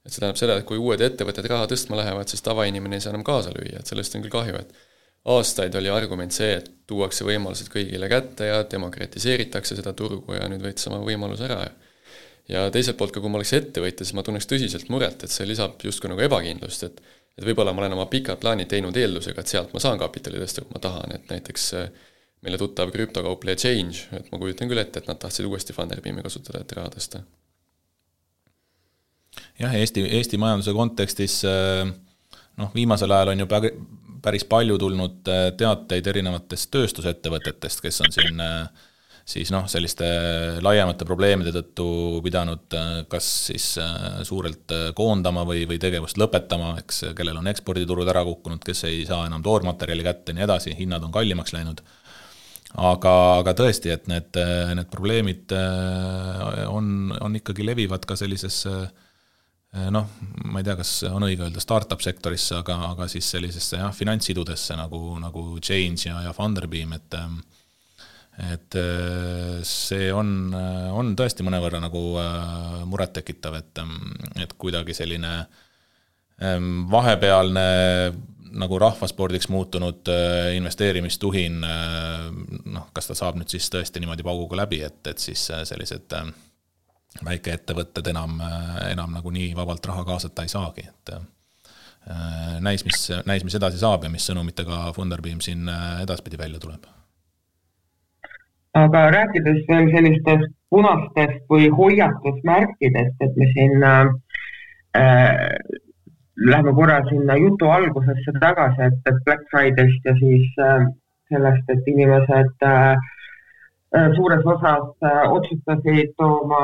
et 0.06 0.10
see 0.10 0.22
tähendab 0.22 0.38
seda, 0.40 0.56
et 0.58 0.66
kui 0.66 0.80
uued 0.82 1.02
ettevõtted 1.06 1.46
raha 1.50 1.68
tõstma 1.70 1.98
lähevad, 2.00 2.30
siis 2.30 2.42
tavainimene 2.46 2.98
ei 2.98 3.04
saa 3.04 3.12
enam 3.14 3.26
kaasa 3.26 3.52
lüüa, 3.54 3.82
et 3.82 3.90
sellest 3.90 4.16
on 4.18 4.24
küll 4.26 4.34
kahju, 4.34 4.58
et 4.58 4.72
aastaid 5.30 5.76
oli 5.78 5.92
argument 5.94 6.34
see, 6.34 6.56
et 6.58 6.72
tuuakse 6.90 7.26
võimalused 7.26 7.70
kõigile 7.70 8.10
kätte 8.10 8.48
ja 8.50 8.64
demokratiseeritakse 8.70 9.78
seda 9.78 9.94
turgu 9.94 10.34
ja 10.34 10.48
nüüd 10.50 10.64
võeti 10.66 10.82
sama 10.82 10.98
võimalus 11.06 11.44
ära 11.46 11.60
ja 11.68 11.91
ja 12.52 12.68
teiselt 12.74 13.00
poolt 13.00 13.14
ka, 13.16 13.24
kui 13.24 13.32
ma 13.32 13.40
oleks 13.40 13.56
ettevõtja, 13.58 14.06
siis 14.06 14.16
ma 14.18 14.24
tunneks 14.28 14.50
tõsiselt 14.50 14.92
muret, 14.94 15.24
et 15.24 15.34
see 15.34 15.48
lisab 15.48 15.82
justkui 15.88 16.12
nagu 16.12 16.24
ebakindlust, 16.28 16.88
et 16.90 17.04
et 17.40 17.46
võib-olla 17.48 17.72
ma 17.72 17.86
olen 17.86 17.96
oma 17.96 18.08
pikad 18.12 18.42
plaanid 18.42 18.68
teinud 18.70 18.98
eeldusega, 18.98 19.40
et 19.40 19.52
sealt 19.52 19.72
ma 19.72 19.80
saan 19.80 20.00
kapitali 20.02 20.40
tõsta, 20.42 20.66
kui 20.66 20.76
ma 20.76 20.82
tahan, 20.84 21.14
et 21.16 21.30
näiteks 21.32 21.68
meile 22.44 22.58
tuttav 22.60 22.92
krüptokaupleja 22.92 23.60
Change, 23.62 24.10
et 24.18 24.28
ma 24.34 24.40
kujutan 24.42 24.70
küll 24.70 24.82
ette, 24.82 25.00
et 25.00 25.08
nad 25.08 25.20
tahtsid 25.22 25.48
uuesti 25.48 25.76
Funderbeami 25.78 26.26
kasutada, 26.26 26.60
et 26.62 26.76
raha 26.76 26.92
tõsta. 26.92 27.24
jah, 29.62 29.76
Eesti, 29.80 30.04
Eesti 30.20 30.38
majanduse 30.42 30.76
kontekstis 30.76 31.40
noh, 31.48 32.72
viimasel 32.76 33.16
ajal 33.16 33.34
on 33.34 33.46
ju 33.46 33.50
päris 34.22 34.46
palju 34.46 34.78
tulnud 34.78 35.32
teateid 35.58 36.08
erinevatest 36.08 36.70
tööstusettevõtetest, 36.74 37.82
kes 37.82 38.02
on 38.06 38.12
siin 38.14 38.44
äh, 38.44 38.90
siis 39.28 39.52
noh, 39.54 39.68
selliste 39.70 40.08
laiemate 40.64 41.06
probleemide 41.08 41.54
tõttu 41.56 41.88
pidanud 42.26 42.76
äh, 42.78 42.92
kas 43.12 43.28
siis 43.50 43.68
äh, 43.82 44.22
suurelt 44.28 44.74
äh, 44.76 44.88
koondama 44.98 45.46
või, 45.48 45.64
või 45.70 45.80
tegevust 45.82 46.20
lõpetama, 46.22 46.74
eks, 46.82 47.04
kellel 47.18 47.42
on 47.42 47.50
eksporditurud 47.52 48.10
ära 48.12 48.24
kukkunud, 48.28 48.64
kes 48.66 48.86
ei 48.90 49.04
saa 49.10 49.28
enam 49.30 49.44
toormaterjali 49.46 50.06
kätte 50.08 50.34
ja 50.34 50.40
nii 50.40 50.48
edasi, 50.48 50.76
hinnad 50.78 51.06
on 51.06 51.14
kallimaks 51.14 51.54
läinud. 51.56 51.84
aga, 52.72 53.14
aga 53.42 53.54
tõesti, 53.54 53.92
et 53.92 54.08
need, 54.08 54.38
need 54.76 54.90
probleemid 54.92 55.54
on, 56.72 57.14
on 57.20 57.36
ikkagi 57.36 57.66
levivad 57.68 58.06
ka 58.08 58.16
sellisesse 58.16 58.76
noh, 59.92 60.08
ma 60.52 60.60
ei 60.60 60.66
tea, 60.68 60.76
kas 60.80 60.90
on 61.08 61.24
õige 61.28 61.46
öelda 61.46 61.62
startup 61.64 62.02
sektorisse, 62.04 62.58
aga, 62.58 62.78
aga 62.92 63.08
siis 63.12 63.28
sellisesse 63.32 63.80
jah, 63.80 63.92
finantssidudesse 63.96 64.76
nagu, 64.80 65.00
nagu 65.20 65.44
Change 65.60 66.10
ja, 66.10 66.18
ja 66.26 66.34
Funderbeam, 66.36 66.96
et 66.96 67.20
et 68.50 68.76
äh, 68.76 69.62
see 69.68 70.10
on, 70.14 70.52
äh, 70.56 70.90
on 70.98 71.14
tõesti 71.18 71.46
mõnevõrra 71.46 71.82
nagu 71.84 72.02
äh, 72.22 72.82
murettekitav, 72.90 73.58
et, 73.60 73.82
et 74.42 74.56
kuidagi 74.58 74.96
selline 74.98 75.34
ähm, 76.42 76.86
vahepealne 76.92 77.66
nagu 78.52 78.80
rahvaspordiks 78.84 79.48
muutunud 79.48 80.10
investeerimistuhin, 80.58 81.62
noh, 81.64 82.90
kas 82.92 83.08
ta 83.08 83.16
saab 83.16 83.38
nüüd 83.40 83.48
siis 83.48 83.70
tõesti 83.72 84.02
niimoodi 84.04 84.26
pauguga 84.28 84.60
läbi, 84.60 84.82
et, 84.84 85.00
et 85.08 85.24
siis 85.24 85.46
sellised 85.70 86.12
väikeettevõtted 87.24 88.12
enam, 88.12 88.44
enam 88.90 89.16
nagu 89.16 89.32
nii 89.32 89.54
vabalt 89.56 89.88
raha 89.88 90.04
kaasata 90.04 90.44
ei 90.44 90.52
saagi, 90.52 90.84
et 90.84 91.16
näis, 92.60 92.84
mis, 92.84 93.08
näis, 93.24 93.48
mis 93.48 93.56
edasi 93.56 93.80
saab 93.80 94.04
ja 94.04 94.12
mis 94.12 94.28
sõnumitega 94.28 94.90
Funderbeam 95.00 95.40
siin 95.40 95.72
edaspidi 96.04 96.44
välja 96.44 96.60
tuleb 96.60 96.92
aga 98.80 99.06
rääkides 99.12 99.64
veel 99.68 99.90
sellistest 99.92 100.52
punastest 100.72 101.44
või 101.52 101.70
hoiatusmärkidest, 101.76 103.16
et 103.20 103.40
me 103.40 103.48
siin 103.54 103.84
äh, 103.84 104.12
äh, 104.96 105.58
lähme 106.38 106.74
korra 106.74 107.02
sinna 107.10 107.36
jutu 107.36 107.70
algusesse 107.70 108.34
tagasi, 108.40 108.88
et, 108.88 109.00
et 109.06 109.24
Black 109.26 109.44
Friday'st 109.52 110.08
ja 110.08 110.16
siis 110.20 110.62
äh, 110.64 110.86
sellest, 111.32 111.74
et 111.76 111.92
inimesed 111.94 112.68
äh, 112.68 112.96
äh 113.92 114.10
suures 114.16 114.46
osas 114.46 114.88
äh, 115.04 115.24
otsustasid 115.36 116.16
oma 116.24 116.64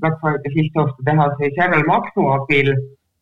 Black 0.00 0.18
Friday 0.20 0.52
sisseostu 0.56 1.04
teha 1.06 1.28
siis 1.38 1.60
järelmaksu 1.62 2.26
abil, 2.34 2.72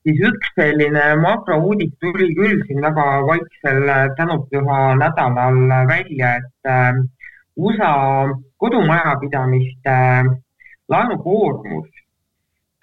siis 0.07 0.23
üks 0.31 0.55
selline 0.59 1.05
makrouudis 1.21 1.93
tuli 2.01 2.31
küll 2.39 2.65
siin 2.67 2.81
väga 2.87 3.07
vaiksel 3.29 3.93
äh, 3.93 4.07
tänupüha 4.17 4.81
nädalal 5.03 5.61
välja, 5.93 6.37
et 6.41 6.73
äh, 6.73 7.05
USA 7.57 8.29
kodumajapidamiste 8.61 9.93
äh, 9.93 10.29
laenukoormus 10.93 11.89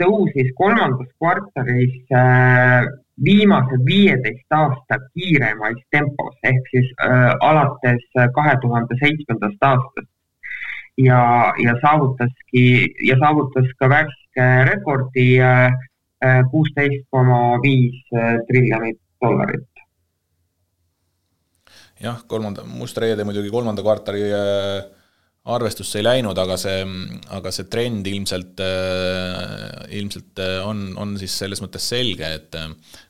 tõusis 0.02 0.50
kolmandas 0.58 1.12
kvartalis 1.22 2.00
äh, 2.10 2.88
viimase 3.24 3.78
viieteist 3.86 4.56
aasta 4.58 4.98
kiiremas 5.14 5.78
tempos 5.94 6.50
ehk 6.50 6.72
siis 6.72 6.90
äh, 7.06 7.30
alates 7.50 8.08
kahe 8.36 8.56
tuhande 8.62 8.98
seitsmendast 9.04 9.70
aastast. 9.70 10.10
ja, 10.98 11.54
ja 11.58 11.74
saavutaski 11.82 12.66
ja 13.08 13.18
saavutas 13.22 13.70
ka 13.80 13.90
värske 13.90 14.50
rekordi 14.70 15.30
kuusteist 16.52 17.08
koma 17.10 17.58
viis 17.64 17.98
triljonit 18.48 19.00
dollarit 19.22 19.73
jah, 22.02 22.24
kolmanda, 22.28 22.66
must 22.68 22.98
reede 23.02 23.26
muidugi 23.28 23.52
kolmanda 23.54 23.84
kvartali 23.86 24.24
äh, 24.34 24.84
arvestusse 25.54 26.00
ei 26.00 26.06
läinud, 26.06 26.38
aga 26.40 26.56
see, 26.60 26.80
aga 27.36 27.52
see 27.52 27.68
trend 27.72 28.08
ilmselt, 28.08 28.64
äh, 28.64 29.84
ilmselt 30.00 30.40
äh, 30.42 30.62
on, 30.68 30.88
on 31.00 31.18
siis 31.20 31.36
selles 31.44 31.62
mõttes 31.64 31.90
selge, 31.94 32.32
et 32.40 32.58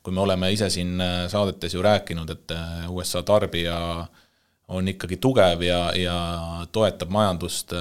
kui 0.04 0.16
me 0.16 0.24
oleme 0.26 0.52
ise 0.54 0.70
siin 0.74 0.98
saadetes 1.32 1.78
ju 1.78 1.86
rääkinud, 1.86 2.34
et 2.34 2.58
USA 2.90 3.24
tarbija 3.28 3.78
on 4.74 4.88
ikkagi 4.88 5.18
tugev 5.22 5.62
ja, 5.62 5.80
ja 6.00 6.16
toetab 6.74 7.12
majandust 7.14 7.74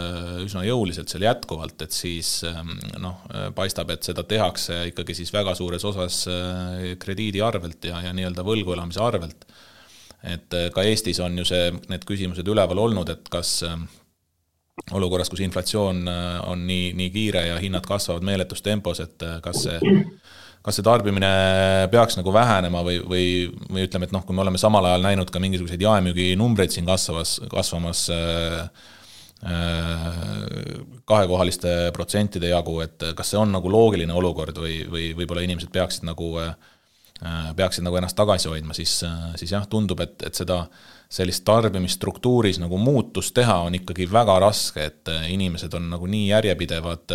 üsna 0.42 0.64
jõuliselt 0.66 1.08
seal 1.08 1.24
jätkuvalt, 1.24 1.84
et 1.86 1.94
siis 1.94 2.42
noh, 3.00 3.22
paistab, 3.56 3.94
et 3.94 4.02
seda 4.04 4.26
tehakse 4.28 4.80
ikkagi 4.90 5.14
siis 5.16 5.30
väga 5.32 5.54
suures 5.56 5.86
osas 5.88 6.24
krediidi 7.00 7.40
arvelt 7.40 7.86
ja, 7.88 8.02
ja 8.04 8.12
nii-öelda 8.12 8.44
võlgu 8.44 8.74
elamise 8.74 9.00
arvelt 9.00 9.46
et 10.22 10.54
äh, 10.54 10.68
ka 10.74 10.84
Eestis 10.86 11.20
on 11.22 11.36
ju 11.38 11.46
see, 11.46 11.72
need 11.90 12.06
küsimused 12.06 12.46
üleval 12.48 12.80
olnud, 12.84 13.10
et 13.12 13.28
kas 13.32 13.56
äh, 13.66 13.74
olukorras, 14.94 15.30
kus 15.32 15.42
inflatsioon 15.44 16.06
äh, 16.08 16.38
on 16.50 16.64
nii, 16.68 16.92
nii 16.98 17.10
kiire 17.14 17.46
ja 17.48 17.58
hinnad 17.62 17.86
kasvavad 17.88 18.26
meeletus 18.26 18.62
tempos, 18.62 19.02
et 19.02 19.26
kas 19.42 19.64
see, 19.66 19.92
kas 20.62 20.78
see 20.78 20.86
tarbimine 20.86 21.32
peaks 21.92 22.18
nagu 22.20 22.34
vähenema 22.34 22.84
või, 22.86 23.00
või, 23.02 23.26
või 23.68 23.86
ütleme, 23.88 24.08
et 24.08 24.14
noh, 24.14 24.24
kui 24.26 24.36
me 24.36 24.44
oleme 24.44 24.62
samal 24.62 24.86
ajal 24.90 25.06
näinud 25.10 25.30
ka 25.32 25.42
mingisuguseid 25.42 25.82
jaemüüginumbreid 25.82 26.74
siin 26.74 26.88
kasvavas, 26.88 27.40
kasvamas 27.50 28.08
kahekohaliste 31.02 31.90
protsentide 31.96 32.52
jagu, 32.52 32.76
et 32.84 33.08
kas 33.18 33.32
see 33.32 33.40
on 33.40 33.50
nagu 33.50 33.72
loogiline 33.74 34.14
olukord 34.14 34.54
või, 34.62 34.84
või 34.86 35.08
võib-olla 35.18 35.42
inimesed 35.42 35.72
peaksid 35.74 36.06
nagu 36.06 36.28
äh, 36.38 36.52
Äh, 36.54 36.71
peaksid 37.56 37.84
nagu 37.86 37.98
ennast 37.98 38.16
tagasi 38.18 38.50
hoidma, 38.50 38.74
siis, 38.74 38.96
äh, 39.06 39.30
siis 39.40 39.52
jah, 39.54 39.66
tundub, 39.70 40.00
et, 40.02 40.18
et 40.26 40.34
seda 40.34 40.64
sellist 41.12 41.44
tarbimisstruktuuris 41.44 42.56
nagu 42.62 42.78
muutust 42.80 43.34
teha 43.36 43.58
on 43.66 43.76
ikkagi 43.76 44.06
väga 44.10 44.38
raske, 44.42 44.86
et 44.90 45.10
äh, 45.12 45.28
inimesed 45.34 45.74
on 45.76 45.90
nagu 45.92 46.08
nii 46.08 46.28
järjepidevad, 46.30 47.14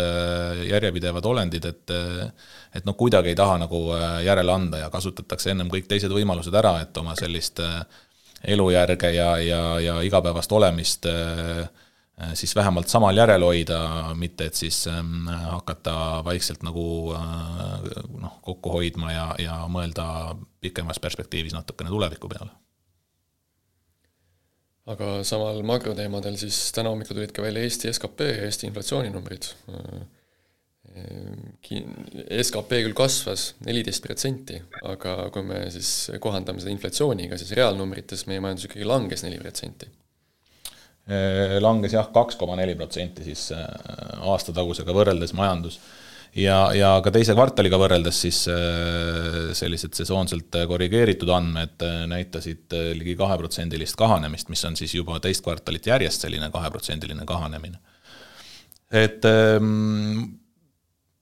järjepidevad 0.68 1.26
olendid, 1.32 1.66
et 1.68 1.96
et 2.78 2.84
noh, 2.84 2.94
kuidagi 2.94 3.32
ei 3.32 3.36
taha 3.36 3.56
nagu 3.64 3.80
järele 4.24 4.52
anda 4.52 4.84
ja 4.84 4.90
kasutatakse 4.92 5.50
ennem 5.50 5.70
kõik 5.72 5.88
teised 5.88 6.12
võimalused 6.12 6.54
ära, 6.54 6.76
et 6.84 6.96
oma 7.00 7.16
sellist 7.18 7.62
elujärge 8.44 9.10
ja, 9.16 9.32
ja, 9.42 9.62
ja 9.82 10.00
igapäevast 10.06 10.52
olemist 10.52 11.08
äh, 11.08 11.64
Äh, 11.64 11.87
siis 12.34 12.56
vähemalt 12.56 12.88
samal 12.88 13.16
järel 13.16 13.44
hoida, 13.46 13.80
mitte 14.18 14.48
et 14.50 14.58
siis 14.58 14.80
ähm, 14.90 15.28
hakata 15.28 16.24
vaikselt 16.26 16.64
nagu 16.66 17.14
äh, 17.14 17.20
noh, 18.18 18.38
kokku 18.42 18.72
hoidma 18.74 19.12
ja, 19.12 19.26
ja 19.38 19.58
mõelda 19.70 20.34
pikemas 20.60 20.98
perspektiivis 21.02 21.54
natukene 21.54 21.92
tuleviku 21.94 22.30
peale. 22.32 22.50
aga 24.88 25.22
samal 25.22 25.62
makroteemadel 25.62 26.36
siis 26.40 26.72
täna 26.72 26.90
hommikul 26.90 27.20
tulid 27.20 27.34
ka 27.36 27.44
välja 27.44 27.62
Eesti 27.62 27.92
skp 27.92 28.26
ja 28.32 28.46
Eesti 28.48 28.66
inflatsiooninumbrid. 28.70 29.50
Äh, 29.74 30.00
skp 32.42 32.80
küll 32.82 32.96
kasvas 32.96 33.52
neliteist 33.62 34.02
protsenti, 34.02 34.58
aga 34.82 35.28
kui 35.30 35.44
me 35.46 35.68
siis 35.70 36.10
kohandame 36.18 36.58
seda 36.64 36.74
inflatsiooniga, 36.74 37.38
siis 37.38 37.54
reaalnumbrites 37.54 38.26
meie 38.26 38.42
majandus 38.42 38.66
ikkagi 38.66 38.88
langes 38.88 39.22
neli 39.22 39.38
protsenti 39.38 39.86
Äh, 39.86 40.07
langes 41.62 41.94
jah, 41.96 42.10
kaks 42.12 42.36
koma 42.36 42.56
neli 42.58 42.74
protsenti 42.76 43.24
siis 43.24 43.48
äh, 43.56 43.64
aastatagusega 44.28 44.92
võrreldes 44.92 45.32
majandus. 45.36 45.78
ja, 46.36 46.68
ja 46.76 46.90
ka 47.04 47.12
teise 47.14 47.32
kvartaliga 47.36 47.78
võrreldes 47.80 48.20
siis 48.26 48.42
äh, 48.52 49.54
sellised 49.56 49.96
sesoonselt 49.96 50.58
korrigeeritud 50.68 51.32
andmed 51.32 51.86
näitasid 52.12 52.76
ligi 52.98 53.16
kaheprotsendilist 53.16 53.96
kahanemist, 53.96 54.52
mis 54.52 54.64
on 54.68 54.76
siis 54.76 54.94
juba 54.94 55.16
teist 55.24 55.44
kvartalit 55.46 55.88
järjest 55.88 56.26
selline 56.26 56.50
kaheprotsendiline 56.52 57.24
kahanemine. 57.24 57.80
et 58.92 59.24
ähm, 59.24 60.22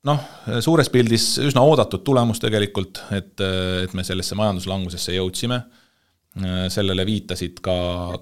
noh, 0.02 0.28
suures 0.60 0.90
pildis 0.90 1.36
üsna 1.46 1.62
oodatud 1.62 2.02
tulemus 2.02 2.42
tegelikult, 2.42 3.04
et, 3.14 3.34
et 3.84 3.94
me 3.94 4.02
sellesse 4.06 4.34
majanduslangusesse 4.34 5.14
jõudsime 5.14 5.62
Äh, 5.62 5.82
sellele 6.68 7.06
viitasid 7.06 7.60
ka, 7.64 7.76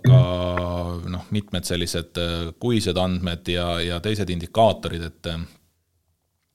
ka 0.04 0.20
noh, 1.10 1.26
mitmed 1.34 1.66
sellised 1.66 2.20
äh, 2.20 2.52
kuised 2.62 2.98
andmed 3.00 3.48
ja, 3.50 3.68
ja 3.82 4.00
teised 4.04 4.30
indikaatorid, 4.30 5.02
et 5.10 5.30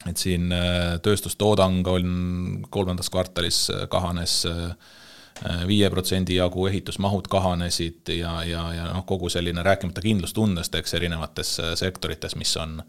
et 0.07 0.18
siin 0.18 0.47
äh, 0.55 0.95
tööstustoodang 1.03 1.84
on 1.91 2.14
kolmandas 2.72 3.12
kvartalis 3.12 3.68
kahanes 3.91 4.45
viie 5.68 5.88
protsendi 5.88 6.36
jagu, 6.36 6.66
ehitusmahud 6.68 7.28
kahanesid 7.32 8.10
ja, 8.12 8.34
ja, 8.43 8.64
ja 8.76 8.88
noh, 8.91 9.05
kogu 9.07 9.30
selline 9.32 9.64
rääkimata 9.64 10.01
kindlustundest, 10.03 10.74
eks, 10.76 10.93
erinevates 10.99 11.53
sektorites, 11.80 12.36
mis 12.36 12.51
on 12.60 12.82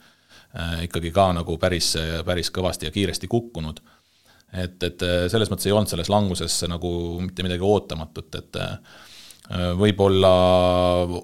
ikkagi 0.83 1.13
ka 1.15 1.29
nagu 1.37 1.55
päris, 1.63 1.93
päris 2.27 2.51
kõvasti 2.51 2.89
ja 2.89 2.91
kiiresti 2.91 3.31
kukkunud 3.31 3.79
et, 4.53 4.83
et 4.83 5.05
äh, 5.07 5.25
selles 5.31 5.51
mõttes 5.51 5.69
ei 5.69 5.75
olnud 5.75 5.91
selles 5.91 6.11
languses 6.13 6.61
nagu 6.71 6.91
mitte 7.23 7.45
midagi 7.47 7.67
ootamatut, 7.67 8.39
et 8.41 8.61
äh, 8.61 8.77
võib-olla 9.79 10.31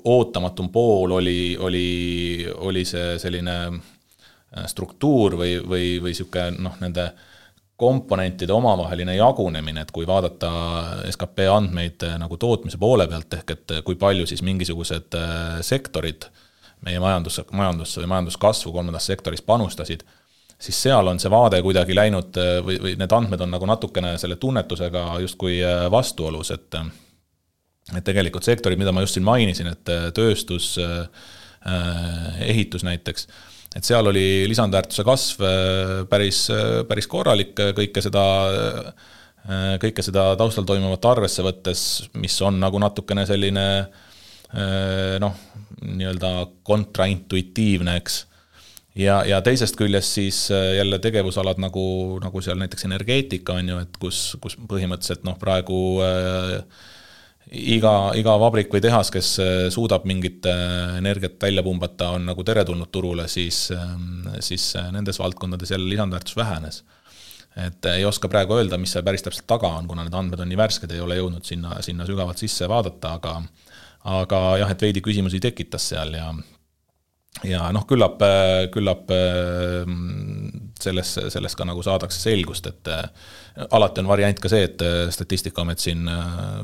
ootamatum 0.03 0.72
pool 0.74 1.14
oli, 1.20 1.55
oli, 1.62 1.89
oli 2.68 2.83
see 2.89 3.14
selline 3.22 3.55
struktuur 4.66 5.37
või, 5.39 5.53
või, 5.62 5.85
või 6.03 6.11
niisugune 6.11 6.64
noh, 6.64 6.74
nende 6.83 7.05
komponentide 7.79 8.55
omavaheline 8.57 9.14
jagunemine, 9.18 9.85
et 9.85 9.93
kui 9.95 10.09
vaadata 10.09 10.51
skp 11.12 11.47
andmeid 11.53 12.03
nagu 12.18 12.39
tootmise 12.41 12.81
poole 12.83 13.07
pealt, 13.07 13.37
ehk 13.37 13.53
et 13.53 13.74
kui 13.87 13.99
palju 14.01 14.27
siis 14.27 14.43
mingisugused 14.43 15.14
sektorid 15.66 16.27
meie 16.87 16.99
majandus, 17.03 17.41
majandusse 17.53 18.03
või 18.03 18.11
majanduskasvu 18.14 18.72
kolmandas 18.74 19.07
sektoris 19.07 19.45
panustasid 19.45 20.03
siis 20.59 20.78
seal 20.86 21.11
on 21.11 21.20
see 21.20 21.32
vaade 21.32 21.61
kuidagi 21.64 21.96
läinud 21.96 22.38
või, 22.64 22.78
või 22.82 22.94
need 23.00 23.12
andmed 23.12 23.42
on 23.44 23.52
nagu 23.52 23.68
natukene 23.68 24.14
selle 24.20 24.38
tunnetusega 24.40 25.09
justkui 25.24 25.59
äh, 25.64 25.86
vastuolus, 25.92 26.52
et 26.57 26.78
et 27.94 28.02
tegelikult 28.02 28.42
sektorid, 28.42 28.80
mida 28.80 28.90
ma 28.90 29.04
just 29.04 29.14
siin 29.14 29.26
mainisin, 29.26 29.68
et 29.70 29.92
äh, 29.92 30.09
tööstus, 30.16 30.72
äh, 30.82 31.28
ehitus 32.46 32.82
näiteks, 32.86 33.28
et 33.76 33.86
seal 33.86 34.09
oli 34.11 34.46
lisandväärtuse 34.48 35.04
kasv 35.07 35.44
päris, 36.11 36.44
päris 36.88 37.09
korralik, 37.11 37.57
kõike 37.76 38.02
seda, 38.04 38.22
kõike 39.82 40.04
seda 40.07 40.28
taustal 40.38 40.68
toimuvat 40.68 41.09
arvesse 41.11 41.42
võttes, 41.42 41.82
mis 42.22 42.38
on 42.46 42.61
nagu 42.62 42.78
natukene 42.78 43.26
selline 43.26 43.66
noh, 45.20 45.42
nii-öelda 45.82 46.30
kontraintuitiivne, 46.70 47.98
eks 47.98 48.20
ja, 48.97 49.20
ja 49.28 49.40
teisest 49.44 49.76
küljest 49.78 50.18
siis 50.18 50.42
äh, 50.55 50.74
jälle 50.78 50.99
tegevusalad 51.03 51.61
nagu, 51.62 51.86
nagu 52.22 52.42
seal 52.44 52.59
näiteks 52.61 52.88
energeetika 52.88 53.59
on 53.61 53.72
ju, 53.72 53.80
et 53.84 54.03
kus, 54.03 54.20
kus 54.42 54.57
põhimõtteliselt 54.68 55.26
noh, 55.28 55.36
praegu 55.40 55.80
äh, 56.05 56.59
iga, 57.76 57.94
iga 58.18 58.36
vabrik 58.40 58.72
või 58.72 58.82
tehas, 58.84 59.12
kes 59.14 59.32
äh, 59.42 59.55
suudab 59.74 60.07
mingit 60.09 60.47
äh, 60.51 60.97
energiat 60.99 61.38
välja 61.42 61.64
pumbata, 61.66 62.12
on 62.16 62.26
nagu 62.30 62.44
teretulnud 62.47 62.90
turule, 62.92 63.28
siis, 63.28 63.68
ähm, 63.74 64.26
siis 64.40 64.72
nendes 64.92 65.20
valdkondades 65.22 65.74
jälle 65.74 65.90
lisandväärtus 65.92 66.36
vähenes. 66.36 66.84
et 67.57 67.86
ei 67.88 68.05
oska 68.05 68.28
praegu 68.28 68.53
öelda, 68.53 68.76
mis 68.76 68.92
seal 68.92 69.05
päris 69.05 69.22
täpselt 69.24 69.47
taga 69.49 69.70
on, 69.78 69.86
kuna 69.88 70.03
need 70.05 70.14
andmed 70.14 70.40
on 70.44 70.49
nii 70.51 70.59
värsked, 70.61 70.90
ei 70.92 71.01
ole 71.01 71.16
jõudnud 71.16 71.44
sinna, 71.44 71.78
sinna 71.80 72.05
sügavalt 72.05 72.36
sisse 72.36 72.68
vaadata, 72.68 73.14
aga 73.16 73.38
aga 74.07 74.40
jah, 74.61 74.70
et 74.70 74.82
veidi 74.84 75.01
küsimusi 75.03 75.40
tekitas 75.42 75.88
seal 75.90 76.12
ja 76.14 76.28
ja 77.45 77.66
noh, 77.74 77.84
küllap, 77.89 78.22
küllap 78.72 79.11
selles, 80.80 81.12
selles 81.32 81.57
ka 81.57 81.66
nagu 81.66 81.82
saadakse 81.84 82.20
selgust, 82.20 82.66
et 82.70 82.91
äh, 82.93 83.07
alati 83.76 84.03
on 84.03 84.11
variant 84.11 84.41
ka 84.41 84.51
see, 84.53 84.66
et 84.68 84.82
äh, 84.84 84.99
Statistikaamet 85.14 85.82
siin 85.82 86.09
äh, 86.11 86.61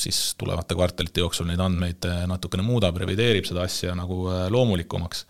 siis 0.00 0.20
tulevate 0.38 0.76
kvartalite 0.78 1.24
jooksul 1.24 1.48
neid 1.50 1.62
andmeid 1.62 2.06
natukene 2.30 2.64
muudab, 2.66 2.98
revideerib 3.00 3.48
seda 3.48 3.64
asja 3.66 3.96
nagu 3.98 4.26
loomulikumaks. 4.52 5.26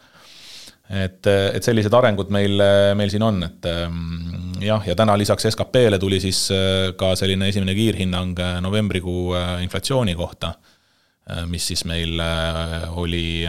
et, 0.86 1.26
et 1.26 1.64
sellised 1.66 1.94
arengud 1.99 2.28
meil, 2.30 2.61
meil 2.94 3.11
siin 3.11 3.24
on, 3.26 3.40
et 3.42 3.66
jah, 4.62 4.84
ja 4.86 4.94
täna 4.94 5.16
lisaks 5.18 5.49
SKP-le 5.51 5.99
tuli 5.99 6.20
siis 6.22 6.44
ka 6.99 7.14
selline 7.18 7.49
esimene 7.51 7.74
kiirhinnang 7.74 8.38
novembrikuu 8.62 9.34
inflatsiooni 9.64 10.14
kohta, 10.14 10.53
mis 11.51 11.66
siis 11.72 11.82
meil 11.90 12.22
oli 12.94 13.49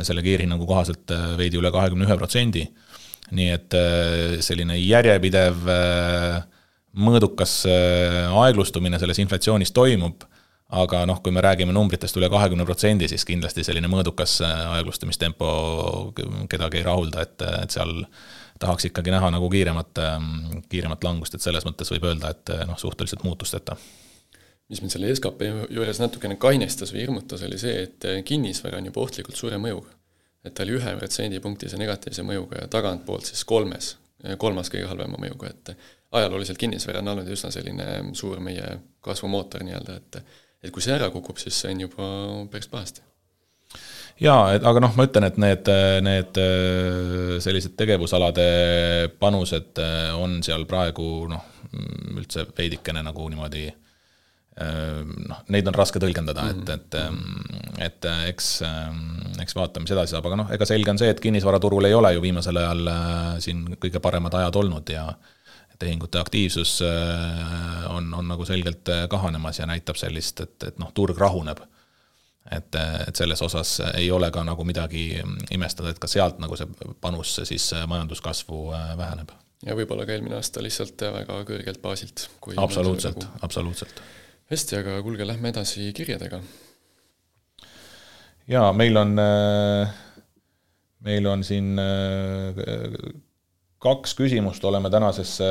selle 0.00 0.24
kiirhinnangu 0.24 0.66
kohaselt 0.68 1.12
äh, 1.12 1.32
veidi 1.38 1.60
üle 1.60 1.72
kahekümne 1.74 2.08
ühe 2.08 2.16
protsendi. 2.18 2.66
nii 3.32 3.48
et 3.48 3.74
äh, 3.78 4.40
selline 4.44 4.76
järjepidev 4.76 5.68
äh, 5.72 6.42
mõõdukas 6.92 7.62
aeglustumine 7.64 8.98
selles 9.00 9.16
inflatsioonis 9.22 9.70
toimub, 9.72 10.26
aga 10.76 11.06
noh, 11.08 11.22
kui 11.24 11.32
me 11.32 11.40
räägime 11.40 11.72
numbritest 11.72 12.18
üle 12.20 12.28
kahekümne 12.28 12.66
protsendi, 12.68 13.08
siis 13.08 13.24
kindlasti 13.24 13.64
selline 13.64 13.88
mõõdukas 13.88 14.34
aeglustumistempo 14.44 15.48
kedagi 16.52 16.82
ei 16.82 16.84
rahulda, 16.84 17.24
et, 17.24 17.46
et 17.62 17.72
seal 17.72 17.94
tahaks 18.60 18.90
ikkagi 18.90 19.14
näha 19.14 19.32
nagu 19.32 19.48
kiiremat, 19.52 20.02
kiiremat 20.68 21.08
langust, 21.08 21.32
et 21.32 21.44
selles 21.44 21.64
mõttes 21.64 21.88
võib 21.94 22.04
öelda, 22.10 22.34
et 22.36 22.52
noh, 22.68 22.76
suhteliselt 22.76 23.24
muutusteta 23.24 23.78
mis 24.72 24.80
mind 24.82 24.94
selle 24.94 25.10
skp 25.12 25.48
juures 25.70 26.00
natukene 26.00 26.38
kainestas 26.40 26.94
või 26.94 27.04
hirmutas, 27.04 27.44
oli 27.46 27.58
see, 27.60 27.86
et 27.86 28.06
kinnisvara 28.28 28.80
on 28.80 28.88
juba 28.88 29.04
ohtlikult 29.04 29.38
suure 29.38 29.60
mõjuga. 29.60 29.92
et 30.42 30.54
ta 30.58 30.64
oli 30.64 30.74
ühe 30.74 30.94
protsendipunktise 30.98 31.78
negatiivse 31.78 32.24
mõjuga 32.26 32.64
ja 32.64 32.70
tagantpoolt 32.70 33.28
siis 33.28 33.44
kolmes, 33.46 33.96
kolmas 34.42 34.72
kõige 34.72 34.88
halvema 34.90 35.20
mõjuga, 35.22 35.52
et 35.52 35.74
ajalooliselt 36.18 36.58
kinnisvara 36.58 36.98
on 36.98 37.12
olnud 37.14 37.30
üsna 37.30 37.52
selline 37.54 37.86
suur 38.18 38.40
meie 38.42 38.78
kasvumootor 39.04 39.64
nii-öelda, 39.66 40.00
et 40.00 40.22
et 40.62 40.70
kui 40.70 40.82
see 40.82 40.94
ära 40.94 41.08
kukub, 41.10 41.38
siis 41.42 41.56
see 41.58 41.72
on 41.74 41.80
juba 41.86 42.08
päris 42.50 42.68
pahasti 42.70 43.02
jaa, 44.22 44.52
et 44.54 44.66
aga 44.66 44.82
noh, 44.84 44.92
ma 44.96 45.06
ütlen, 45.08 45.26
et 45.26 45.38
need, 45.42 45.70
need 46.06 46.40
sellised 47.42 47.76
tegevusalade 47.78 48.46
panused 49.22 49.80
on 50.18 50.40
seal 50.46 50.66
praegu 50.70 51.08
noh, 51.30 51.46
üldse 52.16 52.46
veidikene 52.56 53.02
nagu 53.04 53.28
niimoodi 53.30 53.68
noh, 54.60 55.42
neid 55.52 55.68
on 55.68 55.76
raske 55.76 56.00
tõlgendada 56.02 56.44
mm, 56.44 56.48
-hmm. 56.50 56.62
et, 56.62 56.68
et, 56.68 56.94
ehm, 57.00 57.84
et 57.86 58.08
eks, 58.28 58.48
ehm, 58.68 59.38
eks 59.40 59.56
vaatame, 59.56 59.86
mis 59.86 59.94
edasi 59.94 60.12
saab, 60.12 60.28
aga 60.28 60.42
noh, 60.42 60.50
ega 60.52 60.68
selge 60.68 60.92
on 60.92 61.00
see, 61.00 61.08
et 61.10 61.20
kinnisvaraturul 61.20 61.88
ei 61.88 61.94
ole 61.96 62.12
ju 62.12 62.22
viimasel 62.22 62.60
ajal 62.60 62.90
äh, 62.92 63.38
siin 63.40 63.64
kõige 63.80 64.02
paremad 64.04 64.34
ajad 64.34 64.60
olnud 64.60 64.92
ja 64.92 65.06
tehingute 65.78 66.20
aktiivsus 66.20 66.82
äh, 66.84 67.90
on, 67.90 68.12
on 68.14 68.28
nagu 68.28 68.44
selgelt 68.44 68.88
äh, 68.92 69.06
kahanemas 69.08 69.58
ja 69.58 69.66
näitab 69.66 69.96
sellist, 69.96 70.40
et, 70.40 70.56
et 70.68 70.78
noh, 70.78 70.92
turg 70.94 71.18
rahuneb. 71.18 71.64
et, 72.50 72.74
et 73.08 73.16
selles 73.16 73.42
osas 73.42 73.80
ei 73.94 74.10
ole 74.10 74.30
ka 74.30 74.42
nagu 74.44 74.64
midagi 74.64 75.22
imestada, 75.54 75.90
et 75.90 75.98
ka 75.98 76.08
sealt 76.10 76.40
nagu 76.42 76.56
see 76.58 76.66
panus 77.00 77.40
siis 77.44 77.70
majanduskasvu 77.86 78.66
väheneb. 78.98 79.30
ja 79.64 79.76
võib-olla 79.78 80.04
ka 80.04 80.12
eelmine 80.12 80.36
aasta 80.36 80.62
lihtsalt 80.62 81.00
väga 81.00 81.44
kõrgelt 81.48 81.80
baasilt. 81.80 82.28
absoluutselt, 82.56 83.24
nagu 83.24 83.46
absoluutselt 83.48 84.02
hästi, 84.52 84.82
aga 84.82 84.98
kuulge, 85.04 85.24
lähme 85.24 85.48
edasi 85.52 85.88
kirjadega. 85.96 86.40
jaa, 88.52 88.72
meil 88.76 88.98
on, 89.00 89.14
äh, 89.22 89.92
meil 91.06 91.28
on 91.30 91.44
siin 91.46 91.78
äh, 91.80 92.60
kaks 93.82 94.14
küsimust 94.18 94.64
oleme 94.68 94.90
tänasesse, 94.90 95.48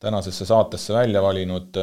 tänasesse 0.00 0.46
saatesse 0.46 0.94
välja 0.94 1.22
valinud. 1.22 1.82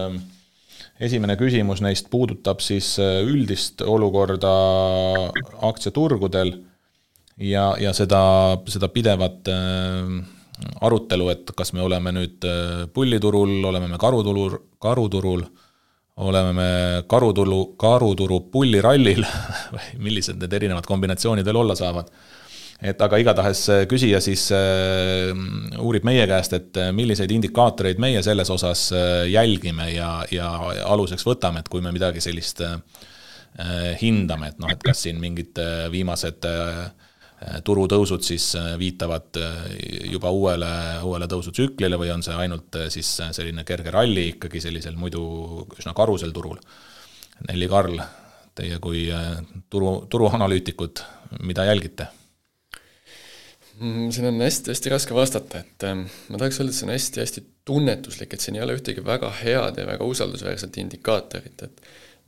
esimene 1.00 1.36
küsimus 1.36 1.82
neist 1.82 2.10
puudutab 2.10 2.60
siis 2.64 2.96
äh, 3.00 3.20
üldist 3.28 3.82
olukorda 3.82 4.56
aktsiaturgudel 5.68 6.56
ja, 7.38 7.74
ja 7.80 7.94
seda, 7.94 8.22
seda 8.68 8.88
pidevat 8.88 9.48
arutelu, 10.82 11.30
et 11.32 11.52
kas 11.56 11.72
me 11.74 11.82
oleme 11.82 12.12
nüüd 12.12 12.46
pulliturul, 12.94 13.64
oleme 13.68 13.88
me 13.88 13.98
karuturul, 13.98 14.58
karuturul 14.80 15.44
oleme 16.20 16.54
me 16.54 16.72
karutulu, 17.08 17.62
karuturu 17.80 18.42
pullirallil 18.52 19.24
või 19.76 19.88
millised 20.10 20.40
need 20.42 20.54
erinevad 20.60 20.88
kombinatsioonid 20.88 21.48
veel 21.48 21.62
olla 21.62 21.76
saavad. 21.80 22.12
et 22.82 23.02
aga 23.02 23.18
igatahes 23.20 23.62
äh, 23.70 23.82
küsija 23.92 24.22
siis 24.24 24.50
äh, 24.56 25.32
uurib 25.80 26.06
meie 26.08 26.28
käest, 26.28 26.54
et 26.54 26.78
äh, 26.80 26.92
milliseid 26.96 27.32
indikaatoreid 27.32 28.00
meie 28.00 28.24
selles 28.24 28.50
osas 28.50 28.90
jälgime 29.28 29.92
ja, 29.94 30.24
ja 30.32 30.52
aluseks 30.86 31.26
võtame, 31.28 31.60
et 31.60 31.70
kui 31.70 31.82
me 31.82 31.92
midagi 31.96 32.22
sellist 32.24 32.64
hindame, 34.00 34.52
et 34.52 34.60
noh, 34.62 34.70
et 34.72 34.84
kas 34.86 35.02
siin 35.04 35.18
mingid 35.20 35.58
viimased 35.92 36.46
äh, 36.48 37.09
turutõusud 37.64 38.24
siis 38.26 38.52
äh, 38.60 38.74
viitavad 38.80 39.40
äh, 39.40 39.58
juba 40.12 40.32
uuele, 40.36 40.72
uuele 41.08 41.28
tõusutsüklile 41.32 42.00
või 42.00 42.12
on 42.12 42.24
see 42.26 42.36
ainult 42.36 42.76
siis 42.92 43.10
selline 43.32 43.64
kerge 43.68 43.94
ralli 43.96 44.30
ikkagi 44.34 44.62
sellisel 44.64 45.00
muidu 45.00 45.24
üsna 45.78 45.96
karusel 45.96 46.34
turul. 46.36 46.60
Nelli 47.48 47.70
Karl, 47.72 47.96
teie 48.56 48.82
kui 48.84 49.06
turu, 49.72 49.94
turuanalüütikud, 50.12 51.00
mida 51.48 51.64
jälgite? 51.70 52.10
Mm, 53.80 54.10
siin 54.12 54.28
on 54.28 54.42
hästi-hästi 54.44 54.92
raske 54.92 55.16
vastata, 55.16 55.62
et 55.64 55.86
ma 55.88 56.42
tahaks 56.42 56.60
öelda, 56.60 56.74
et 56.74 56.76
see 56.76 56.88
on 56.90 56.92
hästi-hästi 56.92 57.44
tunnetuslik, 57.70 58.36
et 58.36 58.44
siin 58.44 58.60
ei 58.60 58.66
ole 58.66 58.76
ühtegi 58.76 59.06
väga 59.06 59.32
head 59.40 59.80
ja 59.80 59.88
väga 59.88 60.04
usaldusväärset 60.12 60.82
indikaatorit, 60.84 61.64
et 61.64 61.80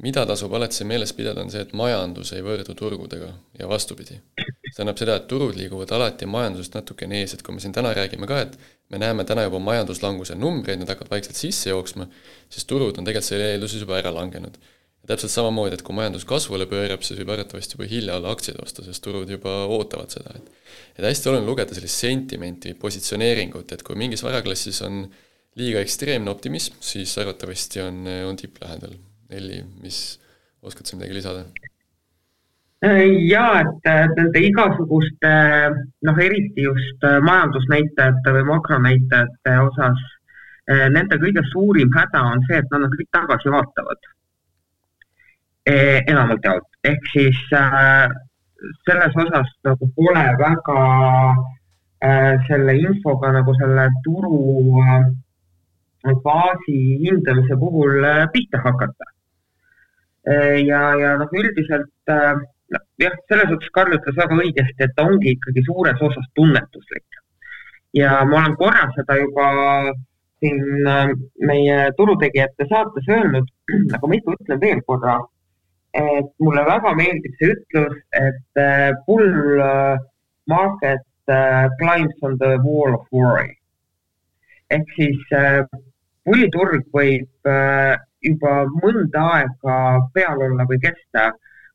mida 0.01 0.23
tasub 0.25 0.53
alati 0.57 0.85
meeles 0.87 1.13
pidada, 1.13 1.43
on 1.43 1.51
see, 1.53 1.61
et 1.65 1.73
majandus 1.77 2.31
ei 2.35 2.43
võrdu 2.45 2.73
turgudega 2.77 3.29
ja 3.59 3.69
vastupidi. 3.69 4.19
see 4.37 4.75
tähendab 4.75 4.99
seda, 5.01 5.17
et 5.19 5.27
turud 5.29 5.57
liiguvad 5.57 5.91
alati 5.95 6.27
majandusest 6.29 6.77
natukene 6.77 7.21
ees, 7.21 7.35
et 7.35 7.43
kui 7.45 7.55
me 7.55 7.63
siin 7.63 7.73
täna 7.75 7.93
räägime 7.97 8.29
ka, 8.29 8.41
et 8.45 8.57
me 8.89 9.01
näeme 9.01 9.25
täna 9.27 9.45
juba 9.47 9.59
majanduslanguse 9.63 10.37
numbreid, 10.39 10.81
need 10.81 10.91
hakkavad 10.91 11.11
vaikselt 11.17 11.39
sisse 11.39 11.69
jooksma, 11.69 12.07
siis 12.49 12.65
turud 12.69 12.97
on 12.97 13.07
tegelikult 13.07 13.29
selle 13.29 13.51
eelduses 13.53 13.83
juba 13.83 13.99
ära 13.99 14.13
langenud. 14.15 14.57
ja 15.01 15.09
täpselt 15.09 15.33
samamoodi, 15.33 15.73
et 15.73 15.81
kui 15.81 15.95
majandus 15.97 16.25
kasvule 16.29 16.67
pöörab, 16.69 17.01
siis 17.01 17.17
võib 17.19 17.31
arvatavasti 17.33 17.73
juba 17.73 17.87
hilja 17.89 18.17
olla 18.19 18.33
aktsiaid 18.35 18.59
osta, 18.61 18.83
sest 18.85 19.01
turud 19.01 19.29
juba 19.29 19.63
ootavad 19.65 20.13
seda, 20.13 20.35
et 20.37 20.51
et 20.97 21.05
hästi 21.07 21.29
oluline 21.31 21.47
lugeda 21.47 21.73
sellist 21.73 22.05
sentimenti, 22.05 22.75
positsioneeringut, 22.77 23.71
et 23.73 23.83
kui 23.83 23.97
mingis 23.97 24.21
varaklassis 24.23 24.81
on 24.85 25.05
liiga 25.57 25.81
ekstreemne 25.81 26.29
optimism, 26.31 26.77
siis 26.79 27.17
arvatavasti 27.17 27.81
on, 27.81 28.03
on 28.29 28.37
tipp 28.39 28.61
lähedal 28.61 28.93
Nelli, 29.31 29.61
mis 29.83 29.99
oskad 30.61 30.87
sa 30.87 30.97
midagi 30.97 31.19
lisada? 31.19 31.45
ja 32.81 33.43
et 33.61 33.89
nende 34.17 34.41
igasuguste 34.41 35.31
noh, 36.07 36.21
eriti 36.25 36.63
just 36.65 37.03
majandusnäitajate 37.27 38.33
või 38.37 38.47
makronäitajate 38.47 39.53
osas, 39.67 40.01
nende 40.95 41.19
kõige 41.21 41.43
suurim 41.51 41.93
häda 41.93 42.23
on 42.31 42.41
see, 42.47 42.57
et 42.57 42.73
nad 42.73 42.87
on 42.87 42.95
kõik 42.95 43.11
tagasivaatavad. 43.13 44.09
enamalt 45.69 46.49
jaolt, 46.49 46.65
ehk 46.89 47.05
siis 47.13 47.37
selles 48.85 49.15
osas 49.23 49.49
nagu 49.65 49.89
pole 49.95 50.25
väga 50.41 50.81
äh, 52.03 52.35
selle 52.47 52.77
infoga 52.77 53.31
nagu 53.37 53.53
selle 53.61 53.87
turu 54.05 54.37
äh, 54.83 56.13
baasi 56.25 56.77
hindamise 57.03 57.57
puhul 57.63 58.05
äh, 58.05 58.27
pihta 58.33 58.61
hakata 58.65 59.05
äh,. 59.07 59.20
Ja, 60.25 60.81
ja 60.99 61.15
noh, 61.17 61.31
üldiselt 61.33 62.13
äh, 62.13 62.35
jah, 63.01 63.17
selles 63.29 63.49
suhtes 63.49 63.73
Karl 63.73 63.97
ütles 63.97 64.17
väga 64.17 64.37
õigesti, 64.43 64.85
et 64.85 64.93
ta 64.95 65.07
ongi 65.09 65.35
ikkagi 65.35 65.65
suures 65.65 66.01
osas 66.01 66.27
tunnetuslik. 66.37 67.19
ja 67.97 68.21
ma 68.25 68.37
olen 68.39 68.55
korra 68.55 68.85
seda 68.95 69.17
juba 69.19 69.47
siin 70.39 70.87
äh, 70.87 71.13
meie 71.47 71.77
turutegijate 71.97 72.67
saates 72.69 73.09
öelnud, 73.09 73.49
aga 73.95 74.07
ma 74.07 74.17
ikka 74.19 74.37
ütlen 74.39 74.61
veel 74.61 74.83
korra 74.87 75.19
et 75.91 76.29
mulle 76.39 76.61
väga 76.63 76.93
meeldib 76.95 77.33
see 77.39 77.51
ütlus, 77.51 77.97
et 78.15 78.59
bull 79.07 79.59
market 80.47 81.33
climbs 81.81 82.15
on 82.21 82.37
the 82.39 82.55
wall 82.63 82.95
of 82.95 83.03
worry. 83.11 83.57
ehk 84.71 84.87
siis 84.95 85.19
pulliturg 86.23 86.85
võib 86.95 87.51
juba 88.27 88.65
mõnda 88.81 89.23
aega 89.37 89.77
peal 90.13 90.43
olla 90.49 90.67
või 90.69 90.81
kesta, 90.83 91.31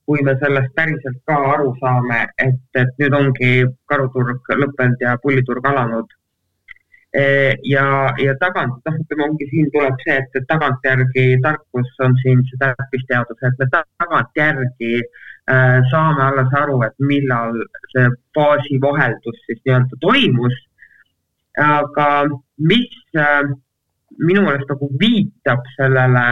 kui 0.06 0.22
me 0.22 0.36
sellest 0.42 0.70
päriselt 0.78 1.18
ka 1.26 1.38
aru 1.54 1.72
saame, 1.80 2.20
et, 2.38 2.62
et 2.78 2.92
nüüd 3.02 3.16
ongi 3.20 3.50
karuturg 3.90 4.54
lõppenud 4.62 5.02
ja 5.02 5.16
pulliturg 5.22 5.66
alanud 5.72 6.14
ja, 7.64 7.86
ja 8.18 8.34
tagant, 8.40 8.76
noh, 8.84 8.96
ütleme, 9.00 9.24
ongi 9.30 9.48
siin 9.50 9.70
tuleb 9.72 9.96
see, 10.04 10.16
et, 10.20 10.38
tagantjärgi 10.50 11.26
tarkus 11.44 11.88
on 12.04 12.16
siin 12.22 12.42
see 12.48 12.60
täppisteadus, 12.60 13.40
et 13.46 13.60
me 13.62 13.68
tagantjärgi 13.72 14.92
äh, 15.00 15.78
saame 15.92 16.24
alles 16.28 16.56
aru, 16.60 16.80
et 16.86 16.96
millal 17.10 17.56
see 17.94 18.08
faasivaheldus 18.36 19.44
siis 19.46 19.62
nii-öelda 19.64 20.00
toimus. 20.04 20.62
aga 21.56 22.08
mis 22.68 22.92
äh, 23.16 23.46
minu 24.18 24.44
meelest 24.46 24.70
nagu 24.72 24.90
viitab 25.00 25.66
sellele 25.74 26.24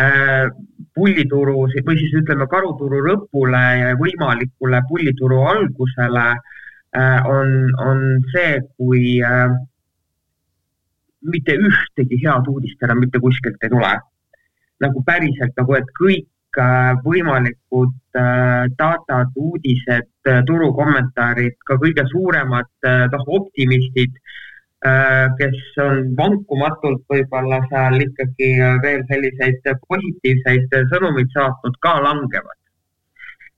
äh, 0.00 0.46
pullituru 0.94 1.66
või 1.66 1.98
siis 2.00 2.16
ütleme, 2.22 2.48
karuturu 2.50 3.04
lõpule 3.06 3.62
ja 3.80 3.94
võimalikule 4.00 4.82
pullituru 4.88 5.44
algusele 5.52 6.26
äh, 6.32 6.60
Äh, 6.94 7.22
on, 7.24 7.72
on 7.78 8.20
see, 8.32 8.60
kui 8.76 9.16
äh, 9.24 9.48
mitte 11.24 11.54
ühtegi 11.56 12.18
head 12.20 12.50
uudist 12.52 12.84
enam 12.84 13.00
mitte 13.00 13.20
kuskilt 13.22 13.64
ei 13.64 13.72
tule. 13.72 13.92
nagu 14.82 15.00
päriselt 15.06 15.54
nagu, 15.56 15.76
et 15.78 15.88
kõik 15.96 16.58
äh, 16.60 16.92
võimalikud 17.06 17.94
datad, 18.76 19.30
uudised, 19.40 20.10
turukommentaarid, 20.48 21.54
ka 21.64 21.78
kõige 21.80 22.02
suuremad 22.10 22.68
noh, 23.14 23.22
optimistid, 23.38 24.18
kes 25.38 25.58
on 25.82 26.00
vankumatult 26.18 27.04
võib-olla 27.10 27.60
seal 27.70 28.00
ikkagi 28.02 28.48
veel 28.82 29.04
selliseid 29.10 29.68
positiivseid 29.86 30.74
sõnumeid 30.90 31.30
saatnud, 31.36 31.76
ka 31.84 31.94
langevad. 32.02 32.58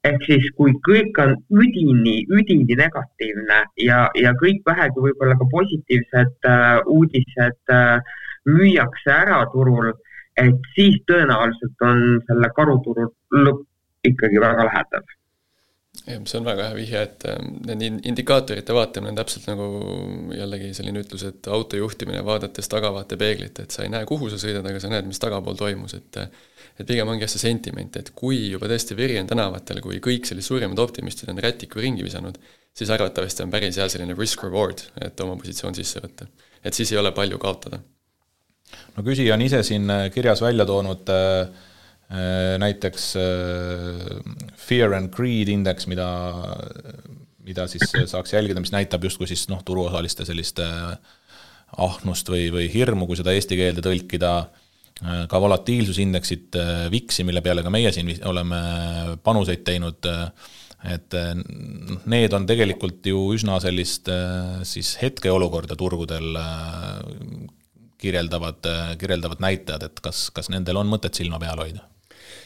Ehk 0.05 0.27
siis, 0.29 0.51
kui 0.59 0.75
kõik 0.85 1.17
on 1.23 1.33
üdini, 1.63 2.19
üdini 2.29 2.77
negatiivne 2.77 3.63
ja, 3.81 4.03
ja 4.21 4.35
kõik 4.43 4.61
vähegi 4.69 5.01
võib-olla 5.01 5.39
ka 5.41 5.49
positiivsed 5.55 6.49
äh, 6.51 6.77
uudised 6.93 7.73
äh, 7.73 8.19
müüakse 8.45 9.15
ära 9.15 9.41
turul, 9.55 9.95
et 10.37 10.71
siis 10.77 11.01
tõenäoliselt 11.09 11.89
on 11.89 12.05
selle 12.29 12.53
karuturu 12.59 13.09
lõpp 13.33 13.65
ikkagi 14.13 14.45
väga 14.45 14.69
lähedal 14.69 15.09
see 16.05 16.39
on 16.39 16.45
väga 16.45 16.69
hea 16.69 16.77
vihje, 16.77 17.03
et 17.09 17.27
äh, 17.31 17.39
nende 17.69 17.89
indikaatorite 18.11 18.77
vaatamine 18.77 19.15
on 19.15 19.21
täpselt 19.21 19.47
nagu 19.49 19.69
jällegi 20.37 20.73
selline 20.77 21.01
ütlus, 21.05 21.25
et 21.29 21.49
auto 21.49 21.81
juhtimine 21.81 22.21
vaadates 22.27 22.69
tahavaatepeeglit, 22.73 23.63
et 23.65 23.77
sa 23.77 23.87
ei 23.87 23.93
näe, 23.93 24.05
kuhu 24.09 24.29
sa 24.33 24.41
sõidad, 24.41 24.67
aga 24.69 24.83
sa 24.83 24.93
näed, 24.93 25.09
mis 25.09 25.23
tagapool 25.23 25.57
toimus, 25.61 25.97
et 25.97 26.21
äh, 26.21 26.43
et 26.75 26.87
pigem 26.89 27.09
ongi 27.11 27.23
jah 27.23 27.31
see 27.31 27.43
sentiment, 27.45 27.97
et 28.01 28.11
kui 28.19 28.41
juba 28.51 28.69
tõesti 28.71 28.97
veri 28.99 29.17
on 29.21 29.29
tänavatel, 29.31 29.81
kui 29.85 30.01
kõik 30.03 30.27
sellised 30.27 30.51
suuremad 30.51 30.81
optimistid 30.83 31.31
on 31.31 31.39
rätiku 31.43 31.83
ringi 31.83 32.07
visanud, 32.07 32.39
siis 32.75 32.91
arvatavasti 32.91 33.45
on 33.45 33.53
päris 33.53 33.79
hea 33.79 33.87
selline 33.93 34.17
risk-reward, 34.19 34.89
et 35.07 35.21
oma 35.23 35.37
positsioon 35.39 35.77
sisse 35.79 36.03
võtta. 36.03 36.27
et 36.65 36.75
siis 36.75 36.91
ei 36.93 36.99
ole 36.99 37.13
palju 37.13 37.39
kaotada. 37.39 37.79
no 38.97 39.05
küsija 39.07 39.35
on 39.35 39.43
ise 39.43 39.63
siin 39.63 39.91
äh, 39.91 40.11
kirjas 40.11 40.43
välja 40.43 40.67
toonud 40.67 41.09
äh, 41.15 41.49
näiteks 42.61 43.07
äh, 43.17 44.09
fear 44.61 44.93
and 44.95 45.13
greed 45.15 45.49
indeks, 45.49 45.89
mida, 45.91 46.09
mida 47.45 47.69
siis 47.71 47.95
saaks 48.11 48.35
jälgida, 48.37 48.61
mis 48.61 48.75
näitab 48.75 49.07
justkui 49.09 49.29
siis 49.31 49.47
noh, 49.51 49.63
turuosaliste 49.65 50.27
sellist 50.29 50.61
äh, 50.63 50.99
ahnust 51.81 52.29
või, 52.31 52.51
või 52.55 52.69
hirmu, 52.71 53.09
kui 53.09 53.19
seda 53.19 53.35
eesti 53.35 53.59
keelde 53.59 53.83
tõlkida 53.83 54.35
Äh, 55.03 55.25
ka 55.27 55.41
volatiilsusindeksit, 55.43 56.55
äh, 56.55 56.85
VIX-i, 56.91 57.25
mille 57.27 57.43
peale 57.43 57.65
ka 57.67 57.71
meie 57.73 57.91
siin 57.93 58.13
oleme 58.31 58.61
panuseid 59.27 59.65
teinud, 59.67 60.07
äh, 60.07 60.53
et 60.95 61.17
noh, 61.17 62.05
need 62.13 62.35
on 62.37 62.45
tegelikult 62.47 63.07
ju 63.09 63.23
üsna 63.33 63.57
sellist 63.63 64.11
siis 64.69 64.91
hetkeolukorda 65.01 65.79
turgudel 65.81 66.37
kirjeldavad, 67.97 68.69
kirjeldavad 69.01 69.41
näitajad, 69.41 69.87
et 69.89 70.03
kas, 70.05 70.27
kas 70.37 70.53
nendel 70.53 70.77
on 70.83 70.93
mõtet 70.93 71.17
silma 71.17 71.41
peal 71.41 71.63
hoida? 71.63 71.87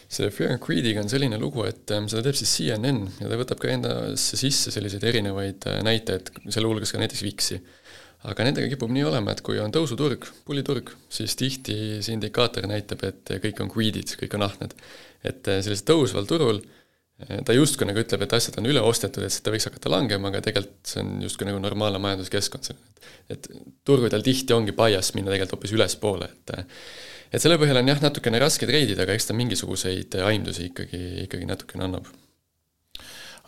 Selle 0.09 0.33
Fear 0.33 0.55
and 0.55 0.63
Greediga 0.65 1.03
on 1.05 1.11
selline 1.13 1.37
lugu, 1.41 1.67
et 1.69 1.91
seda 2.09 2.23
teeb 2.25 2.37
siis 2.39 2.55
CNN 2.57 3.03
ja 3.21 3.29
ta 3.29 3.37
võtab 3.41 3.61
ka 3.61 3.69
endasse 3.73 4.39
sisse 4.41 4.73
selliseid 4.73 5.05
erinevaid 5.05 5.69
näitajaid, 5.85 6.33
selle 6.49 6.71
hulgas 6.71 6.95
ka 6.95 7.03
näiteks 7.03 7.27
VIX-i 7.27 7.61
aga 8.27 8.49
nendega 8.49 8.71
kipub 8.73 8.91
nii 8.95 9.05
olema, 9.07 9.35
et 9.35 9.43
kui 9.47 9.61
on 9.63 9.73
tõusuturg, 9.75 10.27
pulliturg, 10.47 10.91
siis 11.13 11.37
tihti 11.39 11.77
see 12.03 12.17
indikaator 12.17 12.67
näitab, 12.71 13.05
et 13.07 13.37
kõik 13.45 13.63
on 13.63 13.71
greed'id, 13.71 14.17
kõik 14.19 14.35
on 14.39 14.49
ahned. 14.49 14.75
et 15.27 15.49
eh, 15.51 15.61
sellisel 15.63 15.87
tõusval 15.87 16.27
turul 16.31 16.61
eh, 16.63 17.39
ta 17.47 17.55
justkui 17.55 17.87
nagu 17.87 18.03
ütleb, 18.03 18.23
et 18.23 18.35
asjad 18.35 18.59
on 18.61 18.69
üle 18.71 18.83
ostetud, 18.83 19.25
et 19.27 19.39
ta 19.43 19.55
võiks 19.55 19.67
hakata 19.71 19.91
langema, 19.91 20.31
aga 20.31 20.43
tegelikult 20.47 20.91
see 20.91 21.03
on 21.03 21.23
justkui 21.27 21.47
nagu 21.49 21.63
normaalne 21.63 22.03
majanduskeskkond, 22.03 22.73
et 22.73 23.07
et 23.29 23.47
turgudel 23.85 24.23
tihti 24.25 24.55
ongi 24.57 24.73
bias 24.73 25.13
minna 25.15 25.31
tegelikult 25.31 25.59
hoopis 25.59 25.75
ülespoole, 25.77 26.31
et 26.33 26.53
et 27.33 27.43
selle 27.43 27.59
põhjal 27.61 27.83
on 27.83 27.93
jah, 27.93 28.01
natukene 28.03 28.41
raske 28.43 28.69
treidida, 28.69 29.05
aga 29.05 29.17
eks 29.17 29.29
ta 29.29 29.37
mingisuguseid 29.37 30.17
aimdusi 30.29 30.71
ikkagi, 30.71 31.03
ikkagi 31.27 31.49
natukene 31.49 31.89
annab 31.89 32.09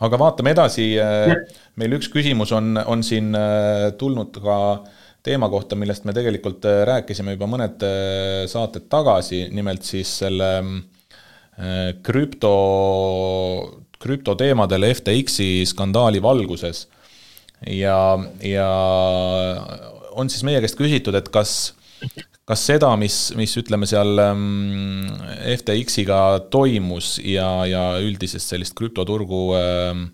aga 0.04 0.20
vaatame 0.20 0.54
edasi, 0.54 0.86
äh, 1.00 1.34
meil 1.80 1.98
üks 1.98 2.08
küsimus 2.12 2.54
on, 2.56 2.74
on 2.80 3.04
siin 3.06 3.34
äh, 3.36 3.90
tulnud 4.00 4.36
ka 4.42 4.56
teema 5.26 5.50
kohta, 5.52 5.76
millest 5.76 6.06
me 6.08 6.14
tegelikult 6.16 6.64
äh, 6.68 6.82
rääkisime 6.88 7.36
juba 7.36 7.48
mõned 7.50 7.84
saated 8.50 8.88
tagasi, 8.92 9.46
nimelt 9.54 9.84
siis 9.86 10.12
selle 10.22 10.50
krüpto, 12.00 12.50
krüptoteemadel 14.00 14.86
FTX-i 14.94 15.66
skandaali 15.68 16.22
valguses. 16.24 16.86
ja, 17.68 18.16
ja 18.40 18.68
on 20.16 20.32
siis 20.32 20.40
meie 20.48 20.62
käest 20.64 20.78
küsitud, 20.78 21.18
et 21.18 21.28
kas 21.28 21.74
kas 22.50 22.64
seda, 22.66 22.90
mis, 22.98 23.16
mis 23.38 23.52
ütleme 23.60 23.86
seal 23.86 24.18
ähm, 24.24 25.06
FTX-iga 25.54 26.20
toimus 26.50 27.14
ja, 27.22 27.48
ja 27.68 27.84
üldisest 28.02 28.50
sellist 28.50 28.74
krüptoturgu 28.78 29.42
ähm, 29.58 30.06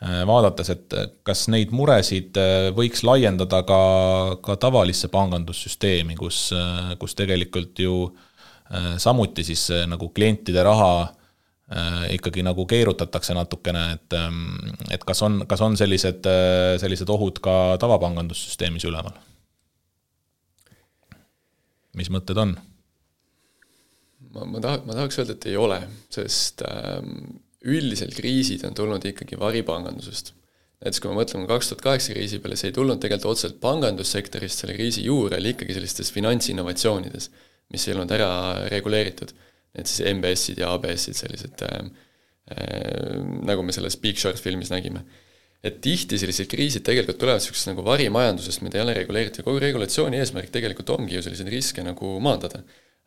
äh, 0.00 0.22
vaadates, 0.28 0.70
et 0.72 0.96
kas 1.26 1.46
neid 1.52 1.74
muresid 1.76 2.40
äh, 2.40 2.70
võiks 2.76 3.04
laiendada 3.04 3.60
ka, 3.68 3.80
ka 4.44 4.56
tavalisse 4.62 5.10
pangandussüsteemi, 5.12 6.16
kus, 6.20 6.46
äh, 6.56 6.94
kus 7.00 7.16
tegelikult 7.18 7.84
ju 7.84 7.98
samuti 8.98 9.44
siis 9.44 9.60
nagu 9.86 10.06
klientide 10.16 10.62
raha 10.64 11.10
ikkagi 12.10 12.40
nagu 12.42 12.64
keerutatakse 12.66 13.36
natukene, 13.36 13.82
et, 13.92 14.16
ähm, 14.16 14.72
et 14.90 15.04
kas 15.04 15.20
on, 15.22 15.42
kas 15.48 15.60
on 15.62 15.76
sellised, 15.78 16.24
sellised 16.80 17.12
ohud 17.12 17.38
ka 17.44 17.54
tavapangandussüsteemis 17.84 18.88
üleval 18.88 19.12
mis 21.98 22.10
mõtted 22.12 22.38
on? 22.40 22.56
ma, 24.34 24.44
ma 24.48 24.62
taha, 24.62 24.82
ma 24.86 24.96
tahaks 24.96 25.20
öelda, 25.20 25.36
et 25.36 25.48
ei 25.50 25.58
ole, 25.60 25.80
sest 26.12 26.64
ähm, 26.66 27.40
üldiselt 27.64 28.16
kriisid 28.16 28.64
on 28.68 28.76
tulnud 28.76 29.04
ikkagi 29.08 29.38
varipangandusest. 29.40 30.34
näiteks 30.82 31.00
kui 31.00 31.12
me 31.12 31.20
mõtleme 31.22 31.48
kaks 31.48 31.70
tuhat 31.70 31.84
kaheksa 31.86 32.12
kriisi 32.12 32.40
peale, 32.42 32.58
see 32.60 32.70
ei 32.72 32.76
tulnud 32.76 33.00
tegelikult 33.00 33.32
otseselt 33.32 33.60
pangandussektorist 33.62 34.64
selle 34.64 34.76
kriisi 34.76 35.06
juurel, 35.06 35.52
ikkagi 35.52 35.76
sellistes 35.76 36.12
finantsinnovatsioonides, 36.12 37.30
mis 37.72 37.86
ei 37.88 37.94
olnud 37.94 38.12
ära 38.12 38.30
reguleeritud. 38.72 39.32
need 39.74 39.88
siis 39.90 40.06
MBS-id 40.06 40.60
ja 40.62 40.68
ABS-id, 40.76 41.16
sellised 41.18 41.62
äh, 41.66 41.78
äh, 42.54 43.16
nagu 43.48 43.64
me 43.66 43.74
selles 43.74 43.96
Big 43.98 44.20
Short 44.20 44.38
filmis 44.38 44.70
nägime. 44.70 45.02
Et 45.64 45.80
tihti 45.84 46.18
sellised 46.20 46.48
kriisid 46.50 46.84
tegelikult 46.84 47.18
tulevad 47.20 47.40
niisugusest 47.40 47.70
nagu 47.70 47.84
varimajandusest, 47.86 48.62
mida 48.66 48.78
ei 48.78 48.84
ole 48.84 48.96
reguleeritud 48.98 49.46
kogu 49.46 49.62
regulatsiooni 49.62 50.20
eesmärk 50.20 50.50
tegelikult 50.52 50.92
ongi 50.92 51.16
ju 51.16 51.22
selliseid 51.24 51.48
riske 51.52 51.84
nagu 51.86 52.16
maandada. 52.24 52.64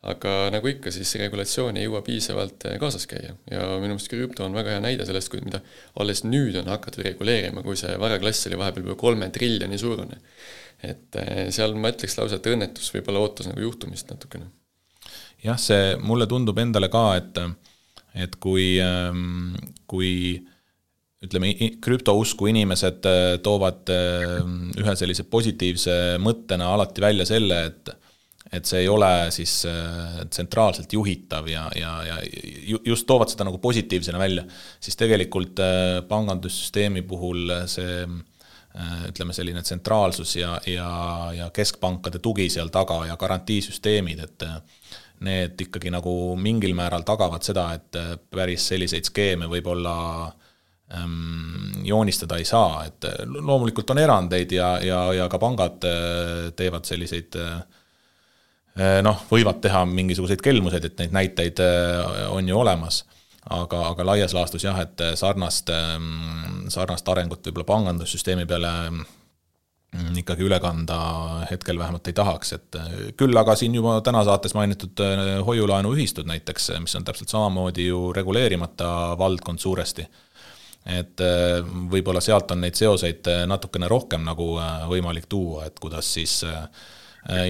aga 0.08 0.32
nagu 0.54 0.68
ikka, 0.70 0.92
siis 0.94 1.10
regulatsioon 1.18 1.76
ei 1.76 1.88
jõua 1.88 2.04
piisavalt 2.06 2.68
äh, 2.70 2.76
kaasas 2.78 3.08
käia 3.10 3.32
ja 3.50 3.64
minu 3.82 3.96
meelest 3.96 4.06
krüpto 4.12 4.44
on 4.46 4.54
väga 4.54 4.76
hea 4.76 4.82
näide 4.84 5.06
sellest, 5.08 5.26
kui 5.32 5.42
mida 5.42 5.58
alles 5.98 6.22
nüüd 6.22 6.54
on 6.60 6.70
hakatud 6.70 7.02
reguleerima, 7.02 7.64
kui 7.66 7.74
see 7.76 7.96
varaklass 7.98 8.46
oli 8.46 8.60
vahepeal 8.60 8.86
juba 8.86 8.94
kolme 9.00 9.26
triljoni 9.34 9.78
suurune. 9.78 10.20
et 10.86 11.18
äh, 11.18 11.48
seal 11.50 11.74
ma 11.74 11.90
ütleks 11.90 12.14
lausa, 12.14 12.38
et 12.38 12.46
õnnetus 12.46 12.94
võib-olla 12.94 13.24
ootas 13.26 13.50
nagu 13.50 13.66
juhtumist 13.66 14.14
natukene 14.14 14.46
jah, 15.44 15.58
see 15.58 15.96
mulle 16.02 16.26
tundub 16.30 16.58
endale 16.62 16.90
ka, 16.92 17.04
et, 17.18 17.42
et 18.14 18.38
kui, 18.42 18.76
ähm, 18.82 19.54
kui 19.90 20.38
ütleme, 21.24 21.52
krüptousku 21.82 22.48
inimesed 22.52 23.06
äh, 23.08 23.30
toovad 23.42 23.90
ähm, 23.90 24.68
ühe 24.78 24.94
sellise 24.98 25.26
positiivse 25.30 26.18
mõttena 26.22 26.72
alati 26.74 27.04
välja 27.04 27.26
selle, 27.28 27.64
et 27.72 27.96
et 28.48 28.64
see 28.64 28.78
ei 28.80 28.86
ole 28.88 29.28
siis 29.34 29.58
äh, 29.68 30.22
tsentraalselt 30.30 30.92
juhitav 30.94 31.50
ja, 31.50 31.66
ja, 31.76 31.90
ja 32.06 32.14
just 32.64 33.04
toovad 33.04 33.28
seda 33.28 33.44
nagu 33.44 33.58
positiivsena 33.60 34.16
välja, 34.16 34.46
siis 34.80 34.96
tegelikult 34.96 35.60
äh, 35.60 35.98
pangandussüsteemi 36.08 37.04
puhul 37.08 37.52
see 37.68 38.06
ütleme, 39.08 39.34
selline 39.34 39.60
tsentraalsus 39.64 40.36
ja, 40.38 40.52
ja, 40.70 40.88
ja 41.34 41.50
keskpankade 41.52 42.20
tugi 42.22 42.46
seal 42.52 42.68
taga 42.70 43.00
ja 43.08 43.16
garantiisüsteemid, 43.18 44.20
et 44.22 44.44
need 45.24 45.60
ikkagi 45.66 45.90
nagu 45.92 46.12
mingil 46.38 46.74
määral 46.78 47.04
tagavad 47.06 47.46
seda, 47.46 47.70
et 47.78 47.98
äh, 47.98 48.12
päris 48.30 48.68
selliseid 48.70 49.08
skeeme 49.08 49.48
võib-olla 49.50 49.94
ähm, 50.26 50.36
joonistada 51.84 52.38
ei 52.40 52.46
saa, 52.48 52.84
et 52.88 53.04
äh, 53.04 53.18
loomulikult 53.26 53.90
on 53.90 53.98
erandeid 53.98 54.52
ja, 54.52 54.78
ja, 54.84 55.02
ja 55.12 55.28
ka 55.28 55.40
pangad 55.42 55.84
äh, 55.84 56.48
teevad 56.56 56.88
selliseid 56.88 57.36
noh, 59.02 59.22
võivad 59.26 59.56
teha 59.58 59.80
mingisuguseid 59.90 60.38
kelmuseid, 60.38 60.84
et 60.86 61.00
neid 61.00 61.14
näiteid 61.16 61.60
on 62.30 62.46
ju 62.46 62.60
olemas 62.60 63.00
aga, 63.50 63.80
aga 63.88 64.04
laias 64.06 64.36
laastus 64.36 64.62
jah, 64.62 64.76
et 64.78 65.02
sarnast, 65.18 65.72
ähm, 65.74 66.68
sarnast 66.70 67.08
arengut 67.10 67.42
võib-olla 67.42 67.66
pangandussüsteemi 67.66 68.46
peale 68.46 68.70
Mm, 69.96 70.18
ikkagi 70.20 70.44
üle 70.44 70.58
kanda 70.60 70.96
hetkel 71.48 71.78
vähemalt 71.80 72.10
ei 72.10 72.16
tahaks, 72.16 72.50
et 72.52 72.76
küll 73.16 73.40
aga 73.40 73.54
siin 73.56 73.72
juba 73.72 73.94
täna 74.04 74.20
saates 74.26 74.52
mainitud 74.52 75.00
hoiulaenuühistud 75.46 76.28
näiteks, 76.28 76.74
mis 76.84 76.96
on 76.98 77.06
täpselt 77.08 77.32
samamoodi 77.32 77.86
ju 77.86 78.10
reguleerimata 78.12 78.90
valdkond 79.18 79.64
suuresti. 79.64 80.04
Et 80.86 81.20
äh, 81.24 81.58
võib-olla 81.92 82.20
sealt 82.24 82.50
on 82.54 82.62
neid 82.64 82.78
seoseid 82.78 83.28
natukene 83.50 83.88
rohkem 83.90 84.24
nagu 84.24 84.54
võimalik 84.90 85.28
tuua, 85.28 85.66
et 85.68 85.78
kuidas 85.80 86.14
siis 86.18 86.42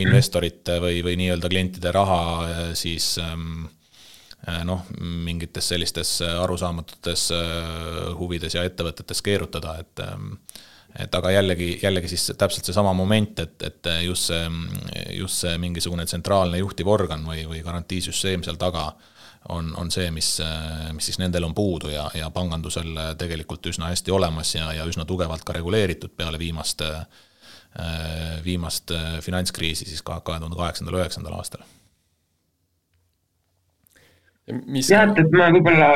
investorite 0.00 0.78
või, 0.82 1.02
või 1.06 1.14
nii-öelda 1.20 1.48
klientide 1.52 1.92
raha 1.94 2.72
siis 2.74 3.12
ähm, 3.22 3.68
noh, 4.64 4.86
mingites 4.98 5.68
sellistes 5.70 6.16
arusaamatutes 6.24 7.28
huvides 8.18 8.56
ja 8.56 8.64
ettevõtetes 8.66 9.22
keerutada, 9.22 9.76
et 9.84 10.02
ähm, 10.02 10.32
et 10.98 11.14
aga 11.14 11.30
jällegi, 11.30 11.68
jällegi 11.82 12.08
siis 12.10 12.30
täpselt 12.38 12.66
seesama 12.68 12.94
moment, 12.96 13.38
et, 13.44 13.62
et 13.62 13.88
just 14.06 14.30
see, 14.30 14.46
just 15.18 15.44
see 15.44 15.58
mingisugune 15.60 16.06
tsentraalne 16.08 16.58
juhtivorgan 16.62 17.26
või, 17.28 17.44
või 17.50 17.60
garantiisüsteem 17.62 18.42
seal 18.46 18.58
taga 18.60 18.88
on, 19.48 19.70
on 19.76 19.90
see, 19.90 20.10
mis, 20.14 20.30
mis 20.92 21.08
siis 21.08 21.18
nendel 21.20 21.46
on 21.46 21.54
puudu 21.54 21.92
ja, 21.92 22.08
ja 22.14 22.30
pangandusel 22.34 22.92
tegelikult 23.18 23.66
üsna 23.70 23.92
hästi 23.92 24.12
olemas 24.14 24.54
ja, 24.54 24.72
ja 24.76 24.86
üsna 24.88 25.06
tugevalt 25.08 25.44
ka 25.46 25.56
reguleeritud 25.56 26.12
peale 26.16 26.38
viimast, 26.38 26.84
viimast 28.44 28.92
finantskriisi 29.24 29.88
siis 29.88 30.02
kahe 30.02 30.20
tuhande 30.24 30.56
kaheksandal, 30.58 31.00
üheksandal 31.00 31.38
aastal. 31.38 31.64
jah, 34.48 35.08
et, 35.08 35.18
et 35.22 35.34
ma 35.36 35.50
võib-olla 35.54 35.90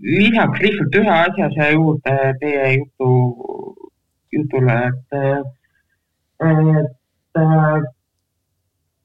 lisaks 0.00 0.62
lihtsalt 0.62 0.96
ühe 1.00 1.14
asja 1.16 1.48
siia 1.54 1.70
juurde 1.72 2.16
teie 2.40 2.68
jutu, 2.76 3.10
jutule, 4.32 4.76
et, 4.88 5.16
et 6.50 7.42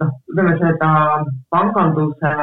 noh, 0.01 0.13
ütleme 0.31 0.53
seda 0.61 0.91
panganduse 1.53 2.33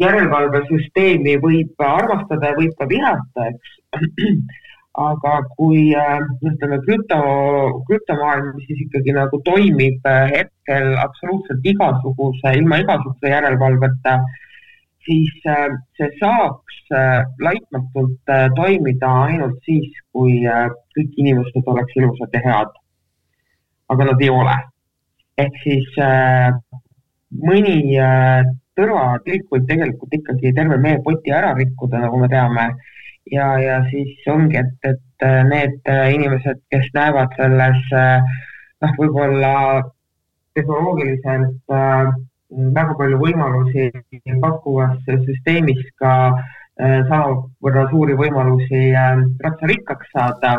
järelevalvesüsteemi 0.00 1.36
võib 1.42 1.86
armastada 1.86 2.52
ja 2.52 2.58
võib 2.58 2.74
ka 2.78 2.88
vihata, 2.90 3.48
eks. 3.52 3.78
aga 5.02 5.34
kui 5.56 5.86
ütleme 5.96 6.78
krüpto, 6.84 7.18
krüptomaailm, 7.88 8.50
mis 8.56 8.66
siis 8.68 8.82
ikkagi 8.84 9.14
nagu 9.16 9.38
toimib 9.46 10.04
hetkel 10.32 10.90
absoluutselt 11.00 11.68
igasuguse, 11.72 12.52
ilma 12.60 12.82
igasuguse 12.82 13.32
järelevalveta 13.32 14.18
siis 15.04 15.32
äh, 15.46 15.68
see 15.96 16.10
saaks 16.20 16.78
äh, 16.94 17.24
laitmatult 17.42 18.30
äh, 18.30 18.48
toimida 18.56 19.10
ainult 19.26 19.58
siis, 19.66 19.90
kui 20.14 20.42
kõik 20.96 21.18
inimesed 21.18 21.68
oleks 21.74 21.98
ilusad 21.98 22.36
ja 22.36 22.42
head. 22.46 22.78
aga 23.92 24.04
nad 24.08 24.22
ei 24.22 24.30
ole. 24.30 24.54
ehk 25.42 25.56
siis 25.62 25.88
mõni 27.48 27.96
tõrvatilk 28.78 29.48
võib 29.52 29.68
tegelikult 29.68 30.18
ikkagi 30.18 30.54
terve 30.56 30.78
meepoti 30.80 31.34
ära 31.34 31.52
rikkuda, 31.58 32.04
nagu 32.06 32.20
me 32.20 32.28
teame. 32.32 32.68
ja, 33.30 33.46
ja 33.62 33.80
siis 33.90 34.26
ongi, 34.26 34.58
et, 34.58 34.92
et 34.92 35.26
need 35.46 35.90
inimesed, 36.16 36.62
kes 36.72 36.88
näevad 36.94 37.34
selles 37.38 37.84
noh, 37.92 38.94
võib-olla 38.98 39.52
tehnoloogiliselt 40.54 41.72
äh, 41.72 42.10
väga 42.76 42.96
palju 42.98 43.20
võimalusi 43.22 43.88
pakkuvas 44.42 44.98
süsteemis 45.06 45.80
ka 46.00 46.12
äh, 46.32 47.00
samavõrra 47.08 47.86
suuri 47.92 48.16
võimalusi 48.18 48.84
äh, 48.90 49.22
ratsarikkaks 49.46 50.12
saada, 50.16 50.58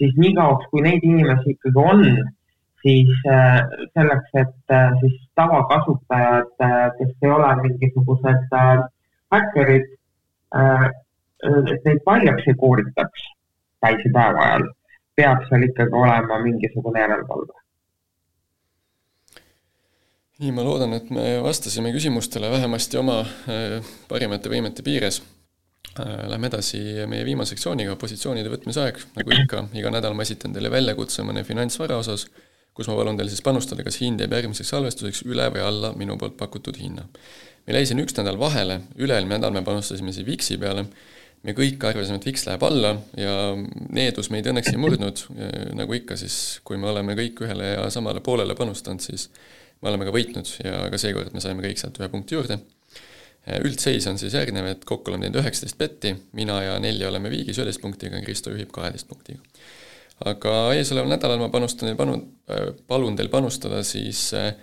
siis 0.00 0.16
niikaua, 0.20 0.60
kui 0.70 0.84
neid 0.86 1.04
inimesi 1.04 1.56
ikkagi 1.56 1.82
on, 1.82 2.04
siis 2.86 3.10
äh, 3.26 3.58
selleks, 3.98 4.30
et 4.42 4.74
siis 5.02 5.18
tavakasutajad, 5.34 6.54
kes 6.98 7.12
ei 7.26 7.32
ole 7.34 7.50
mingisugused 7.64 8.54
häkkerid, 9.34 9.90
et 10.62 11.88
neid 11.88 12.00
paljaks 12.06 12.46
ei 12.46 12.54
kooritaks 12.62 13.26
päisepäeva 13.82 14.48
ajal, 14.48 14.66
peab 15.18 15.44
seal 15.48 15.68
ikkagi 15.68 16.02
olema 16.04 16.38
mingisugune 16.44 17.02
järelevalve. 17.02 17.62
Nii, 20.36 20.52
ma 20.52 20.64
loodan, 20.66 20.92
et 20.92 21.08
me 21.14 21.38
vastasime 21.40 21.94
küsimustele 21.94 22.50
vähemasti 22.52 22.98
oma 23.00 23.22
äh, 23.24 23.78
parimate 24.08 24.52
võimete 24.52 24.84
piires. 24.84 25.22
Äh, 25.96 26.26
lähme 26.28 26.50
edasi 26.50 26.80
meie 27.08 27.24
viimase 27.24 27.54
sektsiooniga, 27.54 27.94
positsioonide 27.96 28.52
võtmise 28.52 28.82
aeg, 28.82 29.00
nagu 29.16 29.32
ikka, 29.32 29.62
iga 29.80 29.92
nädal 29.94 30.16
ma 30.18 30.26
esitan 30.26 30.52
teile 30.52 30.68
väljakutse 30.72 31.24
mõne 31.24 31.44
finantsvara 31.46 31.96
osas, 32.02 32.26
kus 32.76 32.90
ma 32.90 32.96
palun 32.98 33.16
teil 33.16 33.30
siis 33.32 33.42
panustada, 33.44 33.84
kas 33.86 33.98
hind 34.02 34.20
jääb 34.20 34.36
järgmiseks 34.36 34.70
salvestuseks 34.74 35.24
üle 35.26 35.48
või 35.54 35.64
alla 35.64 35.92
minu 35.96 36.18
poolt 36.20 36.36
pakutud 36.36 36.76
hinna. 36.80 37.06
meil 37.66 37.80
jäi 37.80 37.90
siin 37.90 38.02
üks 38.04 38.14
nädal 38.18 38.38
vahele, 38.38 38.82
üle-eelmine 39.00 39.40
nädal 39.40 39.54
me 39.56 39.64
panustasime 39.66 40.12
siis 40.14 40.26
VIX-i 40.26 40.58
peale, 40.60 40.86
me 41.46 41.54
kõik 41.56 41.82
arvasime, 41.88 42.20
et 42.20 42.28
VIX 42.28 42.46
läheb 42.46 42.64
alla 42.68 42.92
ja 43.18 43.34
needus 43.96 44.30
meid 44.34 44.46
õnneks 44.50 44.72
ei 44.72 44.80
murdnud, 44.82 45.22
nagu 45.78 45.96
ikka 45.96 46.18
siis, 46.20 46.60
kui 46.66 46.78
me 46.80 46.90
oleme 46.92 47.16
kõik 47.18 47.42
ühele 47.46 47.72
ja 47.72 47.90
samale 47.94 48.22
poolele 48.24 48.54
panustanud, 48.58 49.02
siis 49.02 49.28
me 49.82 49.90
oleme 49.92 50.08
ka 50.08 50.14
võitnud 50.14 50.52
ja 50.64 50.86
ka 50.92 51.00
seekord 51.00 51.34
me 51.34 51.42
saime 51.44 51.64
kõik 51.64 51.80
sealt 51.80 52.00
ühe 52.00 52.10
punkti 52.12 52.36
juurde. 52.36 52.58
üldseis 53.62 54.06
on 54.10 54.18
siis 54.18 54.34
järgnev, 54.34 54.66
et 54.66 54.84
kokku 54.84 55.12
oleme 55.12 55.26
teinud 55.26 55.38
üheksateist 55.42 55.78
betti, 55.78 56.16
mina 56.34 56.60
ja 56.64 56.78
Nelli 56.82 57.06
oleme 57.06 57.30
viigis 57.30 57.60
üheteist 57.60 57.80
punktiga, 57.80 58.20
Kristo 58.24 58.50
juhib 58.50 58.72
kaheteist 58.74 59.06
punktiga. 59.08 59.38
Aga 60.24 60.54
eesoleval 60.76 61.10
nädalal 61.12 61.42
ma 61.42 61.50
panustan 61.52 61.96
panu-, 61.98 62.22
palun 62.88 63.16
teil 63.18 63.28
panustada 63.28 63.82
siis 63.84 64.30
äh, 64.34 64.54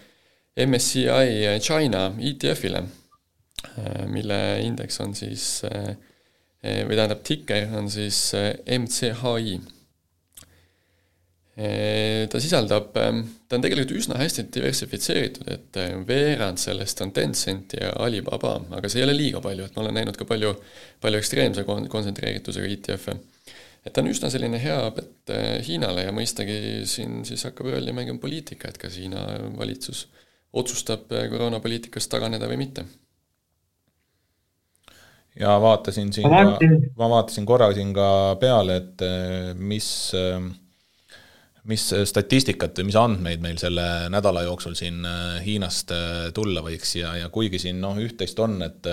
MSCI 0.57 1.59
China 1.61 2.07
ETF-ile, 2.17 2.83
äh, 3.77 4.03
mille 4.09 4.39
indeks 4.65 4.99
on 5.03 5.13
siis 5.17 5.61
äh, 5.69 5.93
või 6.63 6.95
tähendab, 6.95 7.21
tikker 7.27 7.73
on 7.75 7.89
siis 7.91 8.31
MCHI 8.65 9.59
ta 11.53 12.39
sisaldab, 12.41 12.95
ähm, 12.97 13.19
ta 13.45 13.59
on 13.59 13.61
tegelikult 13.61 13.91
üsna 13.99 14.17
hästi 14.17 14.47
diversifitseeritud, 14.55 15.49
et 15.53 15.77
äh, 15.77 15.91
veerand 16.07 16.57
sellest 16.57 17.03
on 17.05 17.11
Tencent 17.13 17.75
ja 17.77 17.91
Alibaba, 18.01 18.55
aga 18.73 18.89
see 18.89 19.03
ei 19.03 19.05
ole 19.05 19.13
liiga 19.13 19.41
palju, 19.43 19.67
et 19.67 19.75
ma 19.75 19.83
olen 19.83 19.99
näinud 19.99 20.17
ka 20.17 20.25
palju, 20.25 20.55
palju 21.03 21.21
ekstreemse 21.21 21.65
kon-, 21.67 21.85
kontsentreeritusega 21.93 22.71
ETF-e. 22.73 23.17
Et 23.83 23.93
ta 23.93 24.01
on 24.01 24.09
üsna 24.11 24.31
selline 24.31 24.59
hea 24.63 24.79
pett 24.95 25.31
äh, 25.33 25.59
Hiinale 25.67 26.07
ja 26.07 26.15
mõistagi 26.15 26.83
siin 26.89 27.21
siis 27.27 27.45
hakkab 27.49 27.71
rolli 27.75 27.95
mängima 27.95 28.21
poliitika, 28.23 28.71
et 28.71 28.81
kas 28.81 28.97
Hiina 28.99 29.23
valitsus 29.57 30.07
otsustab 30.53 31.11
äh, 31.11 31.29
koroonapoliitikast 31.31 32.11
taganeda 32.13 32.49
või 32.51 32.61
mitte. 32.65 32.85
Ja 35.39 35.55
vaatasin 35.61 36.13
siin 36.13 36.29
ma 36.29 37.09
vaatasin, 37.09 37.45
korra 37.45 37.71
siin 37.73 37.93
ka 37.95 38.07
peale, 38.41 38.77
et 38.81 39.01
eh, 39.05 39.53
mis, 39.57 39.87
eh, 40.17 40.37
mis 41.69 41.83
statistikat 42.09 42.77
või 42.79 42.89
mis 42.89 42.97
andmeid 42.99 43.43
meil 43.43 43.59
selle 43.61 43.85
nädala 44.11 44.43
jooksul 44.43 44.75
siin 44.75 45.03
eh, 45.07 45.37
Hiinast 45.45 45.93
eh, 45.95 46.31
tulla 46.35 46.63
võiks 46.65 46.95
ja, 46.99 47.13
ja 47.21 47.29
kuigi 47.33 47.61
siin 47.61 47.79
noh, 47.83 47.95
üht-teist 48.03 48.39
on, 48.43 48.57
et, 48.65 48.89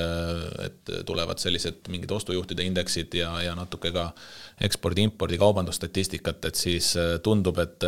et 0.64 0.92
tulevad 1.06 1.42
sellised 1.42 1.90
mingid 1.90 2.12
ostujuhtide 2.14 2.66
indeksid 2.68 3.16
ja, 3.18 3.32
ja 3.42 3.56
natuke 3.58 3.90
ka 3.94 4.10
ekspordi-impordi 4.60 5.38
kaubandusstatistikat, 5.40 6.44
et 6.50 6.58
siis 6.58 6.92
tundub, 7.24 7.56
et 7.62 7.86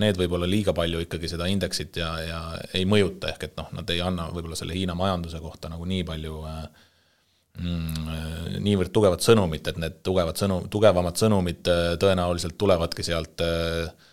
need 0.00 0.18
võib-olla 0.18 0.48
liiga 0.50 0.74
palju 0.74 1.04
ikkagi 1.04 1.30
seda 1.30 1.46
indeksit 1.46 2.00
ja, 2.00 2.08
ja 2.26 2.40
ei 2.74 2.88
mõjuta, 2.90 3.30
ehk 3.30 3.46
et 3.46 3.56
noh, 3.60 3.70
nad 3.76 3.90
ei 3.94 4.02
anna 4.02 4.26
võib-olla 4.34 4.58
selle 4.58 4.74
Hiina 4.74 4.96
majanduse 4.98 5.40
kohta 5.42 5.70
nagu 5.72 5.86
nii 5.88 6.04
palju 6.08 6.42
äh, 6.48 6.60
mm, 7.62 8.58
niivõrd 8.64 8.92
tugevat 8.94 9.24
sõnumit, 9.24 9.70
et 9.70 9.80
need 9.80 10.00
tugevad 10.06 10.38
sõnum, 10.40 10.68
tugevamad 10.72 11.18
sõnumid 11.20 11.70
äh, 11.72 11.94
tõenäoliselt 12.00 12.58
tulevadki 12.60 13.06
sealt 13.06 13.44
äh, 13.44 14.07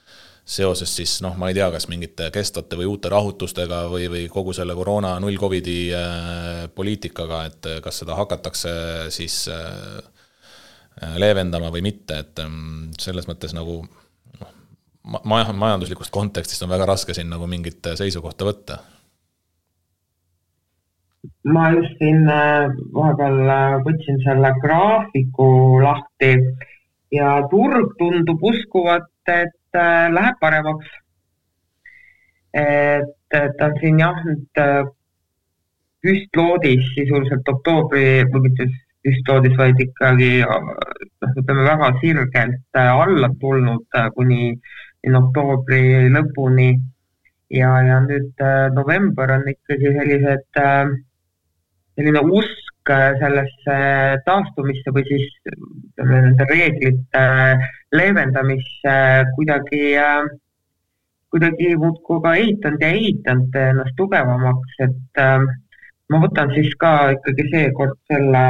seoses 0.45 0.91
siis 0.93 1.17
noh, 1.25 1.33
ma 1.41 1.49
ei 1.49 1.57
tea, 1.57 1.67
kas 1.73 1.87
mingite 1.89 2.29
kestvate 2.33 2.77
või 2.77 2.85
uute 2.91 3.09
rahutustega 3.09 3.85
või, 3.89 4.05
või 4.13 4.25
kogu 4.29 4.53
selle 4.53 4.75
koroona 4.77 5.15
null 5.21 5.39
Covidi 5.41 5.89
äh, 5.97 6.65
poliitikaga, 6.75 7.43
et 7.49 7.69
äh, 7.71 7.79
kas 7.83 8.03
seda 8.03 8.17
hakatakse 8.19 8.73
siis 9.13 9.39
äh, 9.49 9.97
leevendama 11.17 11.71
või 11.73 11.81
mitte, 11.89 12.21
et 12.21 12.43
ähm, 12.45 12.91
selles 13.01 13.25
mõttes 13.27 13.57
nagu 13.57 13.81
noh, 13.81 14.51
ma-, 15.25 15.47
majanduslikust 15.49 16.13
kontekstist 16.13 16.61
on 16.63 16.71
väga 16.75 16.91
raske 16.93 17.17
siin 17.17 17.33
nagu 17.33 17.49
mingit 17.49 17.95
seisukohta 17.97 18.45
võtta. 18.47 18.79
Ma 21.49 21.71
just 21.73 21.97
siin 21.97 22.21
vahepeal 22.93 23.81
võtsin 23.81 24.21
selle 24.21 24.53
graafiku 24.61 25.47
lahti 25.81 26.35
ja 27.13 27.39
turg 27.49 27.97
tundub 27.97 28.45
uskuvat, 28.45 29.09
et 29.25 29.57
läheb 29.75 30.39
paremaks. 30.41 30.87
et, 32.55 33.11
ta 33.31 33.65
on 33.67 33.73
siin 33.81 33.99
jah, 33.99 34.19
nüüd 34.23 34.61
äh, 34.63 34.85
püstloodis 36.05 36.85
sisuliselt 36.95 37.49
oktoobri, 37.51 38.23
või 38.31 38.45
mitte 38.47 38.67
püstloodis, 39.05 39.55
vaid 39.59 39.81
ikkagi 39.81 40.31
äh, 40.45 40.69
noh, 41.21 41.33
ütleme 41.41 41.65
väga 41.67 41.91
sirgelt 42.01 42.79
äh, 42.79 42.91
alla 42.91 43.29
tulnud 43.41 43.99
äh, 43.99 44.09
kuni, 44.17 44.53
oktoobri 45.21 46.09
lõpuni. 46.13 46.69
ja, 47.53 47.71
ja 47.87 47.99
nüüd 48.01 48.41
äh, 48.41 48.69
november 48.73 49.35
on 49.35 49.43
ikkagi 49.51 49.91
sellised 49.97 50.61
äh, 50.61 50.95
selline 51.95 52.23
usk 52.25 52.71
äh, 52.71 52.74
sellesse 52.93 53.75
taastumisse 54.25 54.93
või 54.93 55.03
siis 55.09 55.27
ütleme 55.49 56.21
nende 56.27 56.47
reeglite 56.51 57.21
äh, 57.21 57.67
leevendamisse 57.95 58.95
kuidagi, 59.35 59.83
kuidagi 61.33 61.75
muudkui 61.81 62.21
ka 62.23 62.33
eitanud 62.39 62.85
ja 62.85 62.91
eitanud 62.99 63.59
ennast 63.63 63.97
tugevamaks, 63.97 64.79
et 64.85 65.23
äh, 65.23 65.45
ma 66.11 66.21
võtan 66.21 66.53
siis 66.53 66.73
ka 66.81 66.93
ikkagi 67.15 67.47
seekord 67.51 67.97
selle 68.11 68.45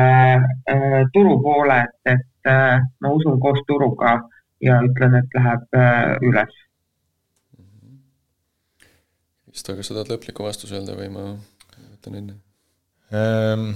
äh, 0.72 1.02
turu 1.14 1.38
poole, 1.44 1.82
et, 1.86 2.16
et 2.18 2.52
äh, 2.52 2.80
ma 3.02 3.12
usun 3.16 3.40
koos 3.44 3.62
turuga 3.70 4.18
ja 4.64 4.80
ütlen, 4.84 5.20
et 5.22 5.38
läheb 5.38 5.80
äh, 5.80 6.16
üles. 6.26 6.64
Isto, 9.56 9.76
kas 9.78 9.88
sa 9.88 9.96
tahad 9.96 10.12
lõpliku 10.12 10.44
vastuse 10.44 10.76
öelda 10.76 10.98
või 10.98 11.08
ma 11.14 11.30
võtan 11.32 12.20
enne? 12.20 12.36
Ehm, 13.16 13.70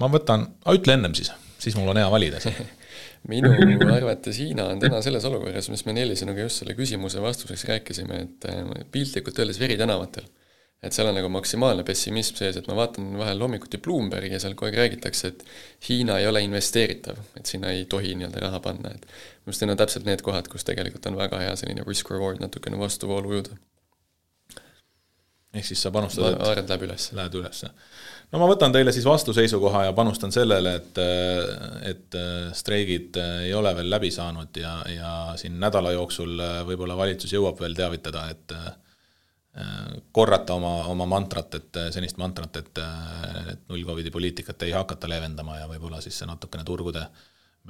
ma 0.00 0.10
võtan, 0.10 0.46
ütle 0.74 0.96
ennem 0.96 1.14
siis, 1.16 1.32
siis 1.60 1.76
mul 1.78 1.92
on 1.92 2.00
hea 2.00 2.10
valida 2.12 2.40
siin. 2.42 2.56
minu 3.30 3.88
arvates 3.94 4.38
Hiina 4.40 4.68
on 4.72 4.80
täna 4.82 5.00
selles 5.04 5.24
olukorras, 5.28 5.70
mis 5.72 5.84
me 5.88 5.94
Neeli 5.96 6.16
sinuga 6.18 6.44
just 6.44 6.62
selle 6.62 6.76
küsimuse 6.78 7.22
vastuseks 7.24 7.66
rääkisime, 7.70 8.22
et 8.26 8.48
äh, 8.50 8.64
piltlikult 8.92 9.38
öeldes 9.40 9.60
veri 9.62 9.78
tänavatel. 9.80 10.26
et 10.84 10.92
seal 10.92 11.08
on 11.08 11.14
nagu 11.16 11.30
maksimaalne 11.32 11.80
pessimism 11.88 12.36
sees, 12.36 12.58
et 12.60 12.66
ma 12.68 12.74
vaatan 12.76 13.14
vahel 13.16 13.40
hommikuti 13.40 13.78
Bloombergi 13.80 14.34
ja 14.34 14.40
seal 14.42 14.52
kogu 14.52 14.68
aeg 14.68 14.74
räägitakse, 14.76 15.30
et 15.30 15.44
Hiina 15.88 16.18
ei 16.20 16.26
ole 16.28 16.42
investeeritav, 16.44 17.22
et 17.38 17.48
sinna 17.48 17.70
ei 17.72 17.86
tohi 17.88 18.12
nii-öelda 18.12 18.42
raha 18.44 18.60
panna, 18.60 18.92
et 18.92 19.06
minu 19.06 19.54
arust 19.54 19.64
need 19.64 19.72
on 19.72 19.80
täpselt 19.80 20.04
need 20.04 20.24
kohad, 20.26 20.50
kus 20.52 20.68
tegelikult 20.68 21.08
on 21.08 21.16
väga 21.16 21.40
hea 21.40 21.54
selline 21.56 21.86
risk-reward 21.88 22.44
natukene 22.44 22.76
vastuvoolu 22.82 23.32
ujuda 23.32 23.56
ehk 25.54 25.66
siis 25.66 25.82
sa 25.82 25.90
panustad, 25.94 26.34
et. 26.34 26.40
Lähed 27.16 27.34
ülesse. 27.38 27.70
No 28.34 28.40
ma 28.42 28.48
võtan 28.50 28.74
teile 28.74 28.92
siis 28.94 29.06
vastuseisukoha 29.06 29.84
ja 29.86 29.92
panustan 29.96 30.32
sellele, 30.34 30.74
et, 30.80 31.00
et 31.90 32.16
streigid 32.58 33.18
ei 33.46 33.52
ole 33.54 33.70
veel 33.78 33.90
läbi 33.92 34.10
saanud 34.14 34.58
ja, 34.58 34.76
ja 34.90 35.12
siin 35.40 35.60
nädala 35.62 35.94
jooksul 35.94 36.42
võib-olla 36.68 36.96
valitsus 36.98 37.32
jõuab 37.34 37.62
veel 37.62 37.76
teavitada, 37.78 38.26
et 38.34 38.56
korrata 40.12 40.56
oma, 40.58 40.72
oma 40.90 41.06
mantrat, 41.06 41.54
et 41.60 41.78
senist 41.94 42.18
mantrat, 42.18 42.56
et, 42.58 42.82
et 43.52 43.68
null 43.70 43.86
Covidi 43.86 44.10
poliitikat 44.10 44.66
ei 44.66 44.74
hakata 44.74 45.10
leevendama 45.12 45.60
ja 45.60 45.68
võib-olla 45.70 46.02
siis 46.02 46.18
see 46.18 46.26
natukene 46.26 46.66
turgude 46.66 47.04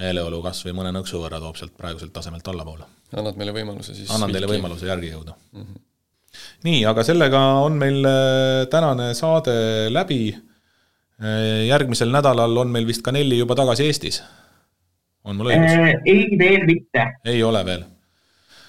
meeleolu 0.00 0.40
kas 0.42 0.64
või 0.64 0.78
mõne 0.80 0.94
nõksu 0.96 1.20
võrra 1.20 1.42
toob 1.44 1.60
sealt 1.60 1.76
praeguselt 1.76 2.14
tasemelt 2.16 2.48
allapoole. 2.48 2.88
annad 3.12 3.36
meile 3.36 3.52
võimaluse 3.54 3.94
siis 3.94 4.08
annan 4.16 4.32
teile 4.32 4.48
võimaluse 4.48 4.88
järgi 4.88 5.12
jõuda 5.12 5.36
mm. 5.36 5.66
-hmm 5.66 5.82
nii, 6.66 6.80
aga 6.90 7.04
sellega 7.06 7.40
on 7.64 7.78
meil 7.78 8.08
tänane 8.72 9.12
saade 9.14 9.54
läbi. 9.92 10.34
Järgmisel 11.68 12.10
nädalal 12.12 12.56
on 12.64 12.72
meil 12.72 12.86
vist 12.86 13.04
ka 13.04 13.12
Nelli 13.12 13.38
juba 13.38 13.56
tagasi 13.58 13.86
Eestis. 13.88 14.22
on 15.24 15.36
mul 15.36 15.52
õigus? 15.52 15.76
ei, 16.04 16.26
veel 16.38 16.66
mitte. 16.68 17.06
ei 17.24 17.42
ole 17.42 17.64
veel? 17.64 17.86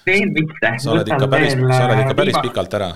veel 0.06 0.32
mitte. 0.32 0.72
sa 0.78 0.94
oled 0.94 1.08
ikka 1.08 1.28
päris, 1.28 1.58
sa 1.58 1.84
oled 1.88 2.06
ikka 2.06 2.18
päris 2.22 2.42
pikalt 2.48 2.80
ära 2.80 2.94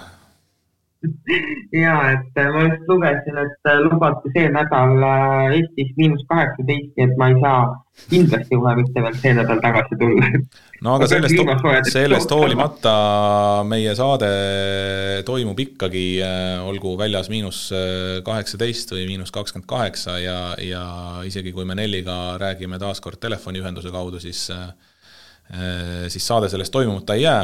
ja 1.84 1.94
et 2.12 2.40
ma 2.53 2.64
just 2.66 2.88
lugesin, 2.90 3.38
et 3.40 3.68
lubati 3.86 4.32
see 4.34 4.51
nädal 4.53 4.98
Eestis 5.57 5.94
miinus 5.96 6.26
kaheksateist, 6.28 6.90
nii 6.96 7.07
et 7.07 7.14
ma 7.20 7.30
ei 7.32 7.38
saa 7.40 7.62
kindlasti 8.11 8.57
kohe 8.57 8.74
mitte 8.78 9.05
veel 9.05 9.16
see 9.22 9.32
nädal 9.36 9.62
tagasi 9.64 9.96
tulla. 10.01 10.28
no 10.84 10.96
aga 10.98 11.09
sellest, 11.11 11.40
sellest 11.92 12.34
hoolimata 12.36 12.94
meie 13.68 13.94
saade 13.96 14.30
toimub 15.28 15.64
ikkagi, 15.64 16.05
olgu 16.68 16.94
väljas 17.01 17.32
miinus 17.32 17.62
kaheksateist 18.26 18.92
või 18.96 19.09
miinus 19.14 19.32
kakskümmend 19.34 19.68
kaheksa 19.70 20.18
ja, 20.20 20.38
ja 20.64 20.84
isegi 21.28 21.55
kui 21.57 21.64
me 21.68 21.78
Nelliga 21.80 22.36
räägime 22.40 22.80
taas 22.82 23.01
kord 23.01 23.20
telefoniühenduse 23.24 23.92
kaudu, 23.94 24.20
siis, 24.20 24.46
siis 26.12 26.28
saade 26.28 26.53
sellest 26.53 26.76
toimumata 26.76 27.16
ei 27.16 27.24
jää 27.24 27.42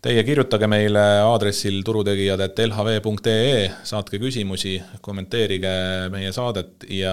Teie 0.00 0.22
kirjutage 0.24 0.64
meile 0.64 1.00
aadressil 1.26 1.82
turutegijad.lhv.ee, 1.84 3.66
saatke 3.84 4.16
küsimusi, 4.22 4.78
kommenteerige 5.04 5.74
meie 6.14 6.32
saadet 6.32 6.88
ja, 6.88 7.12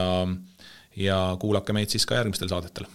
ja 0.96 1.20
kuulake 1.42 1.76
meid 1.76 1.92
siis 1.92 2.08
ka 2.08 2.16
järgmistel 2.22 2.48
saadetel. 2.48 2.88